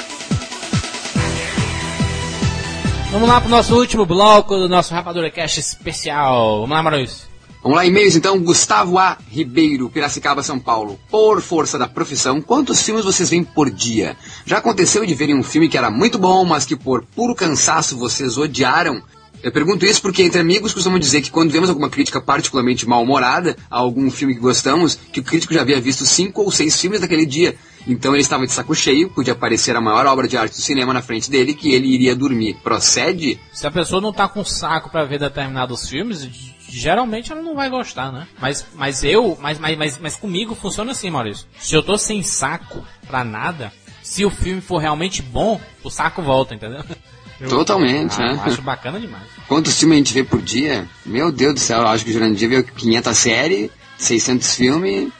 [3.11, 6.63] Vamos lá pro nosso último bloco do nosso Rapadura Cast especial.
[6.63, 7.29] Vamos lá, Maurício.
[7.63, 8.41] Vamos lá, e-mails então.
[8.41, 9.19] Gustavo A.
[9.31, 10.99] Ribeiro, Piracicaba, São Paulo.
[11.11, 14.17] Por força da profissão, quantos filmes vocês veem por dia?
[14.45, 17.97] Já aconteceu de verem um filme que era muito bom, mas que por puro cansaço
[17.97, 19.03] vocês odiaram?
[19.45, 23.55] Eu pergunto isso porque entre amigos costumam dizer que quando vemos alguma crítica particularmente mal-humorada
[23.71, 26.99] a algum filme que gostamos, que o crítico já havia visto cinco ou seis filmes
[26.99, 27.55] naquele dia.
[27.87, 30.95] Então ele estava de saco cheio, podia aparecer a maior obra de arte do cinema
[30.95, 32.55] na frente dele, que ele iria dormir.
[32.65, 33.39] Procede?
[33.53, 36.27] Se a pessoa não tá com saco pra ver determinados filmes,
[36.67, 38.27] geralmente ela não vai gostar, né?
[38.41, 41.47] Mas, mas eu, mas, mas, mas, mas comigo funciona assim, Maurício.
[41.59, 43.71] Se eu tô sem saco pra nada,
[44.03, 46.83] se o filme for realmente bom, o saco volta, entendeu?
[47.41, 48.43] Eu, Totalmente, ah, né?
[48.45, 49.25] Acho bacana demais.
[49.49, 50.89] Quantos filmes a gente vê por dia?
[51.05, 55.13] Meu Deus do céu, eu acho que o Jurandir vê 500 séries, 600 filmes.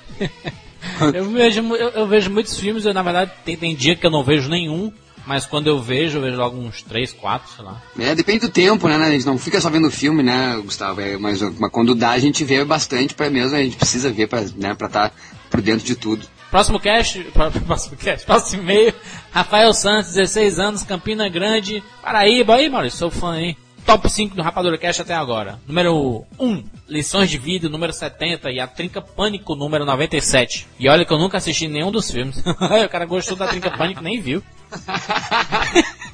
[1.13, 4.11] eu, vejo, eu, eu, vejo muitos filmes, eu, na verdade tem, tem dia que eu
[4.11, 4.93] não vejo nenhum,
[5.27, 7.83] mas quando eu vejo, eu vejo logo uns 3, 4, sei lá.
[7.99, 8.95] É, depende do tempo, né?
[8.95, 11.01] A gente não fica só vendo filme, né, Gustavo?
[11.01, 14.29] É, mas, mas quando dá, a gente vê bastante, pra mesmo a gente precisa ver
[14.29, 15.11] pra estar né, pra tá
[15.51, 16.27] por dentro de tudo.
[16.55, 17.19] Próximo cast,
[17.67, 18.95] próximo cast, próximo e-mail,
[19.33, 22.55] Rafael Santos, 16 anos, Campina Grande, Paraíba.
[22.55, 23.57] Aí, Maurício, sou fã, hein?
[23.85, 25.59] Top 5 do Rapadura Cast até agora.
[25.67, 30.69] Número 1, Lições de Vida, número 70, e a Trinca Pânico, número 97.
[30.79, 32.39] E olha que eu nunca assisti nenhum dos filmes.
[32.47, 34.41] o cara gostou da Trinca Pânico nem viu.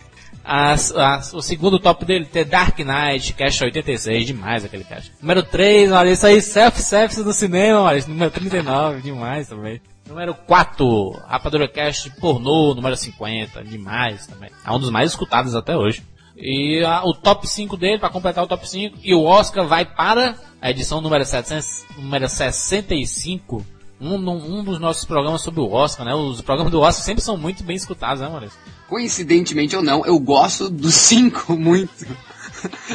[0.43, 5.13] As, as, o segundo top dele, The Dark Knight, Cast 86, demais aquele cast.
[5.21, 9.81] Número 3, olha isso aí, Self-Service do cinema, olha, número 39, demais também.
[10.11, 14.51] Número 4, Rapadura Cast pornô, número 50, demais também.
[14.67, 16.03] É um dos mais escutados até hoje.
[16.37, 19.85] E a, o top 5 dele, para completar o top 5, e o Oscar vai
[19.85, 23.65] para a edição número, 700, número 65,
[24.01, 26.13] um, um dos nossos programas sobre o Oscar, né?
[26.13, 28.59] Os programas do Oscar sempre são muito bem escutados, né, Maurício?
[28.89, 32.05] Coincidentemente ou não, eu gosto dos 5 muito.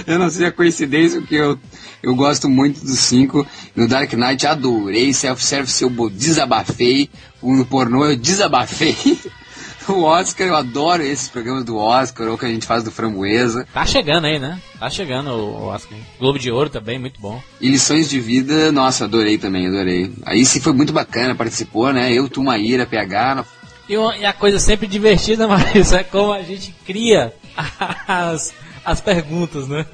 [0.05, 1.57] eu não sei a coincidência, porque eu,
[2.01, 3.45] eu gosto muito dos 5.
[3.75, 7.09] No Dark Knight adorei, Self-Service eu desabafei,
[7.41, 8.95] o pornô eu desabafei.
[9.87, 13.67] O Oscar, eu adoro esses programas do Oscar, ou que a gente faz do Framboesa.
[13.71, 14.59] Tá chegando aí, né?
[14.79, 15.97] Tá chegando o Oscar.
[16.19, 17.41] Globo de Ouro também, muito bom.
[17.61, 20.11] E Lições de Vida, nossa, adorei também, adorei.
[20.25, 22.11] Aí sim foi muito bacana, participou, né?
[22.11, 23.45] Eu, Tumaíra, PH.
[23.87, 27.31] E, e a coisa sempre divertida, mas é como a gente cria
[28.07, 28.53] as,
[28.83, 29.85] as perguntas, né?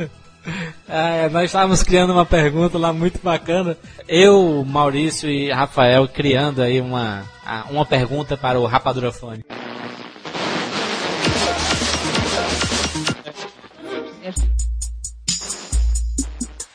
[0.94, 3.78] É, nós estávamos criando uma pergunta lá muito bacana.
[4.10, 7.24] Eu, Maurício e Rafael criando aí uma,
[7.70, 9.46] uma pergunta para o Rapadura Fone.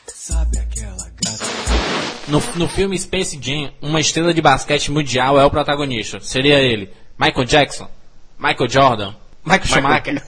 [0.07, 1.45] Sabe aquela gata?
[2.27, 6.19] No, no filme Space Jam, uma estrela de basquete mundial é o protagonista.
[6.19, 7.87] Seria ele Michael Jackson,
[8.39, 9.13] Michael Jordan,
[9.45, 10.23] Michael Schumacher.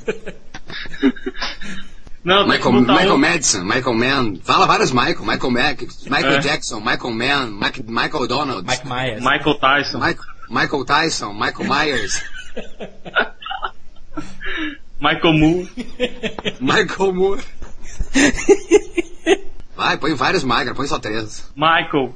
[2.23, 6.39] Não, Michael, Michael Madison, Michael Mann, fala vários Michael, Michael Mack, Michael É.
[6.39, 10.19] Jackson, Michael Mann, Mike, Michael Donald, Mike Myers, Michael Tyson, Mike,
[10.49, 12.21] Michael Tyson, Michael Myers,
[14.99, 15.69] Michael Moore.
[16.59, 17.41] Michael Moore.
[19.77, 21.49] Vai, põe vários Michael, põe só três.
[21.55, 22.13] Michael.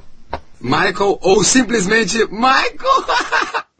[0.60, 3.04] Michael ou simplesmente Michael.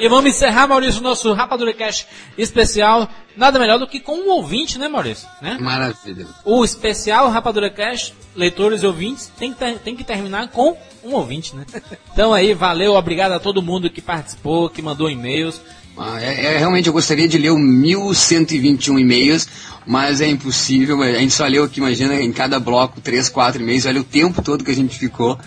[0.00, 2.06] E vamos encerrar, Maurício, o nosso Rapadura Cash
[2.38, 3.08] especial.
[3.36, 5.28] Nada melhor do que com um ouvinte, né, Maurício?
[5.40, 5.56] Né?
[5.60, 6.26] Maravilha.
[6.44, 11.12] O especial Rapadura Cash, leitores e ouvintes, tem que, ter- tem que terminar com um
[11.12, 11.64] ouvinte, né?
[12.12, 15.60] Então aí, valeu, obrigado a todo mundo que participou, que mandou e-mails.
[15.98, 19.46] Ah, é, é, realmente eu gostaria de ler o 1121 e-mails,
[19.86, 21.02] mas é impossível.
[21.02, 23.84] A gente só leu aqui, imagina, em cada bloco, três, quatro e-mails.
[23.86, 25.38] Olha o tempo todo que a gente ficou.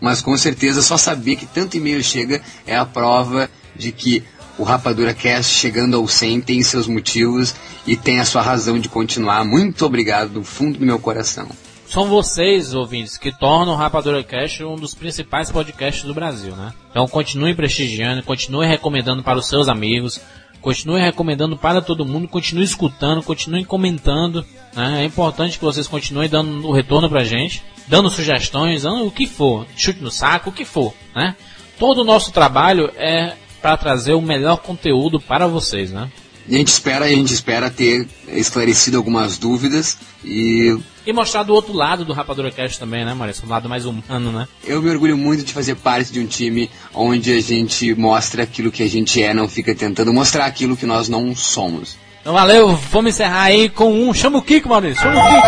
[0.00, 3.48] Mas com certeza, só saber que tanto e-mail chega é a prova
[3.82, 4.24] de que
[4.58, 7.54] o Rapadura Cast, chegando ao 100, tem seus motivos
[7.86, 9.44] e tem a sua razão de continuar.
[9.44, 11.48] Muito obrigado do fundo do meu coração.
[11.86, 16.72] São vocês, ouvintes, que tornam o Rapadura Cash um dos principais podcasts do Brasil, né?
[16.90, 20.18] Então continue prestigiando, continue recomendando para os seus amigos,
[20.62, 24.42] continue recomendando para todo mundo, continue escutando, continue comentando.
[24.74, 25.02] Né?
[25.02, 29.26] É importante que vocês continuem dando o retorno pra gente, dando sugestões, dando o que
[29.26, 31.36] for, chute no saco, o que for, né?
[31.78, 36.10] Todo o nosso trabalho é para trazer o melhor conteúdo para vocês, né?
[36.48, 40.76] E a gente espera, a gente espera ter esclarecido algumas dúvidas e
[41.06, 43.46] E mostrar do outro lado do Rapadura Cast também, né, Maurício?
[43.46, 44.48] Um lado mais humano, né?
[44.64, 48.72] Eu me orgulho muito de fazer parte de um time onde a gente mostra aquilo
[48.72, 51.96] que a gente é, não fica tentando mostrar aquilo que nós não somos.
[52.20, 54.12] Então valeu, vamos encerrar aí com um.
[54.12, 55.46] Chama o Kiko, Maurício, chama o Kiko.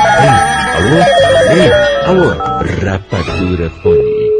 [0.76, 0.96] Alô?
[1.56, 1.72] Ei,
[2.06, 2.28] alô?
[2.84, 4.30] Rapadura Fone.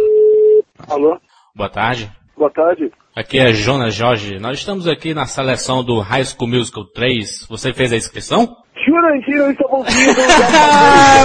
[0.89, 1.19] Alô?
[1.55, 2.11] Boa tarde.
[2.37, 2.91] Boa tarde.
[3.17, 4.41] Aqui é Jonas Jorge.
[4.41, 7.47] Nós estamos aqui na seleção do High School Musical 3.
[7.49, 8.57] Você fez a inscrição?
[8.85, 10.21] Jurandir não estava ouvindo.
[10.53, 11.25] Ah,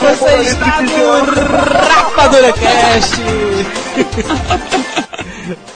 [0.00, 1.24] você está no
[1.88, 3.16] Rapadura Cast.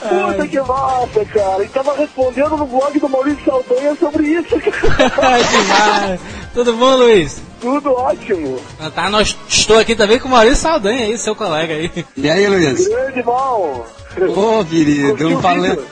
[0.09, 1.63] Puta que massa, cara.
[1.63, 5.37] E tava respondendo no blog do Maurício Saldanha sobre isso, cara.
[5.41, 6.21] Demais.
[6.53, 7.41] Tudo bom, Luiz?
[7.59, 8.59] Tudo ótimo.
[8.79, 11.91] Ah, Tá, nós, estou aqui também com o Maurício Saldanha aí, seu colega aí.
[12.15, 12.87] E aí, Luiz?
[12.87, 13.85] Grande mal.
[14.27, 15.85] Ô, querido, falando.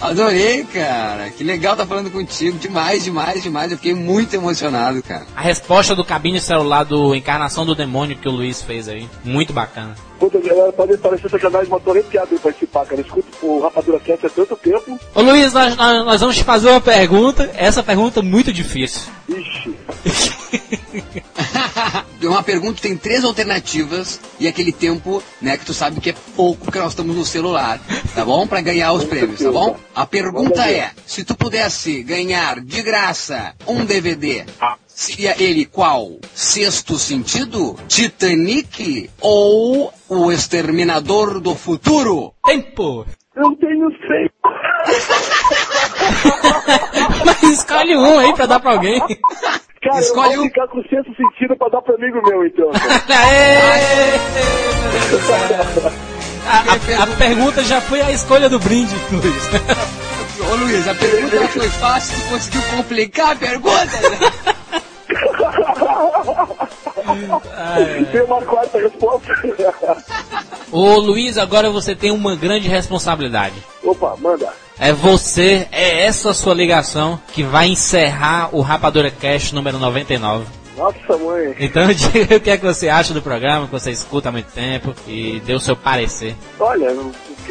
[0.00, 1.30] Adorei, cara.
[1.30, 2.58] Que legal tá falando contigo.
[2.58, 3.70] Demais, demais, demais.
[3.70, 5.26] Eu fiquei muito emocionado, cara.
[5.36, 9.08] A resposta do cabine celular do Encarnação do Demônio que o Luiz fez aí.
[9.22, 9.94] Muito bacana.
[10.18, 13.00] Puta, galera, pode parecer sacanagem, mas tô arrepiado em participar, cara.
[13.00, 14.98] Eu escuto o Rapadura Cast há tanto tempo.
[15.14, 17.50] Ô Luiz, nós, nós, nós vamos te fazer uma pergunta.
[17.54, 19.02] Essa pergunta é muito difícil.
[19.28, 19.76] Ixi.
[22.30, 26.64] Uma pergunta tem três alternativas e aquele tempo, né, que tu sabe que é pouco
[26.64, 27.80] porque nós estamos no celular,
[28.14, 28.46] tá bom?
[28.46, 29.76] Pra ganhar os prêmios, tá bom?
[29.92, 34.44] A pergunta é, se tu pudesse ganhar de graça um DVD,
[34.86, 36.20] seria ele qual?
[36.32, 42.32] Sexto Sentido, Titanic ou O Exterminador do Futuro?
[42.46, 43.04] Tempo!
[43.34, 44.30] Eu tenho seis.
[47.26, 49.00] Mas escolhe um aí pra dar pra alguém.
[49.82, 50.48] Cara, Escolhe eu vou um.
[50.48, 52.70] ficar com sexto sentido pra dar pro amigo meu, então.
[56.46, 59.48] A, a- a pergunta já foi a escolha do brinde, Luiz.
[60.50, 63.88] Ô Luiz, a pergunta foi fácil, tu conseguiu complicar a pergunta?
[68.10, 69.32] Tem uma quarta resposta.
[70.72, 73.54] Ô Luiz, agora você tem uma grande responsabilidade.
[73.84, 74.52] Opa, manda.
[74.82, 80.59] É você, é essa sua ligação que vai encerrar o Rapadura Cast número 99.
[80.80, 81.54] Nossa, mãe.
[81.60, 84.50] Então diga o que é que você acha do programa, que você escuta há muito
[84.50, 86.34] tempo e dê o seu parecer.
[86.58, 86.86] Olha,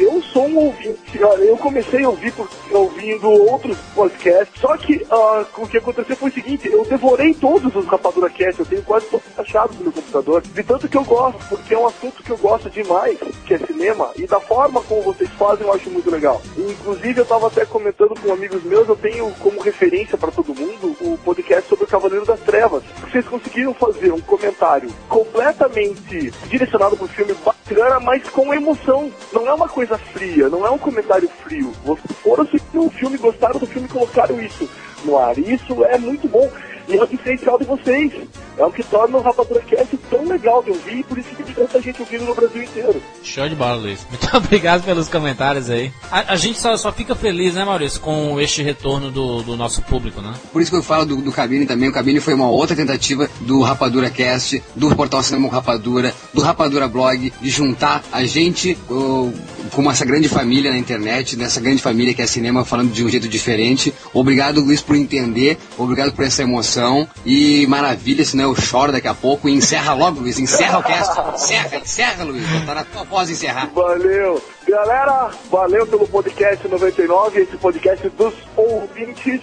[0.00, 1.18] eu sou um ouvinte.
[1.18, 6.30] Eu comecei a ouvir por, ouvindo outros podcasts, só que ah, o que aconteceu foi
[6.30, 9.92] o seguinte, eu devorei todos os Rapadura Cast, eu tenho quase todos achados no meu
[9.92, 13.54] computador, de tanto que eu gosto, porque é um assunto que eu gosto demais, que
[13.54, 16.40] é cinema, e da forma como vocês fazem eu acho muito legal.
[16.56, 20.96] Inclusive eu estava até comentando com amigos meus, eu tenho como referência para todo mundo
[21.00, 22.82] o podcast sobre o Cavaleiro das Trevas.
[23.22, 29.12] Conseguiram fazer um comentário completamente direcionado para o filme bacana, mas com emoção.
[29.32, 31.72] Não é uma coisa fria, não é um comentário frio.
[31.84, 34.68] Vocês foram assistir um filme, gostaram do filme e colocaram isso
[35.04, 35.38] no ar.
[35.38, 36.50] E isso é muito bom.
[36.90, 38.12] E é o diferencial de vocês.
[38.58, 41.42] É o que torna o Rapadura Cast tão legal de ouvir e por isso que
[41.42, 43.00] tem tanta gente ouvindo no Brasil inteiro.
[43.22, 44.06] Show de bola, Luiz.
[44.10, 45.90] Muito obrigado pelos comentários aí.
[46.10, 49.80] A, a gente só, só fica feliz, né, Maurício, com este retorno do, do nosso
[49.82, 50.34] público, né?
[50.52, 51.88] Por isso que eu falo do, do Cabine também.
[51.88, 56.42] O Cabine foi uma outra tentativa do Rapadura Cast, do Portal Cinema com Rapadura, do
[56.42, 59.30] Rapadura Blog, de juntar a gente ô,
[59.72, 63.08] como essa grande família na internet, nessa grande família que é cinema, falando de um
[63.08, 63.94] jeito diferente.
[64.12, 65.56] Obrigado, Luiz, por entender.
[65.78, 66.79] Obrigado por essa emoção.
[67.24, 69.48] E maravilha, senão eu choro daqui a pouco.
[69.48, 70.38] E encerra logo, Luiz.
[70.38, 71.20] Encerra o cast.
[71.34, 72.44] Encerra, encerra, Luiz.
[72.66, 73.70] Tá na tua voz encerrar.
[73.74, 74.42] Valeu!
[74.68, 79.40] Galera, valeu pelo podcast 99, esse podcast dos ouvintes,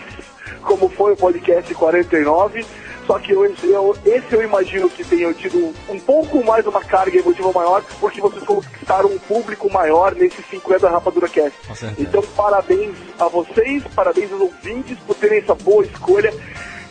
[0.62, 2.66] como foi o podcast 49.
[3.06, 7.18] Só que eu, eu- esse eu imagino que tenha tido um pouco mais uma carga
[7.18, 11.54] emotiva maior, porque vocês conquistaram um público maior nesses 50 Rapadura Cast.
[11.98, 16.34] Então, parabéns a vocês, parabéns aos ouvintes por terem essa boa escolha.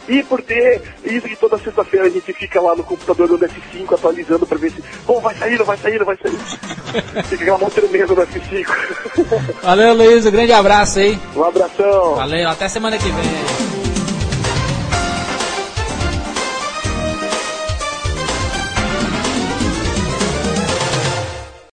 [0.09, 3.93] E por ter isso que toda sexta-feira a gente fica lá no computador do F5
[3.93, 6.37] atualizando pra ver se, bom, vai sair, não vai sair, não vai sair.
[7.27, 8.66] Fica aquela mão tremenda no F5.
[9.62, 10.27] Valeu, Luiz.
[10.27, 11.19] Um grande abraço aí.
[11.35, 12.15] Um abração.
[12.15, 13.85] Valeu, até semana que vem.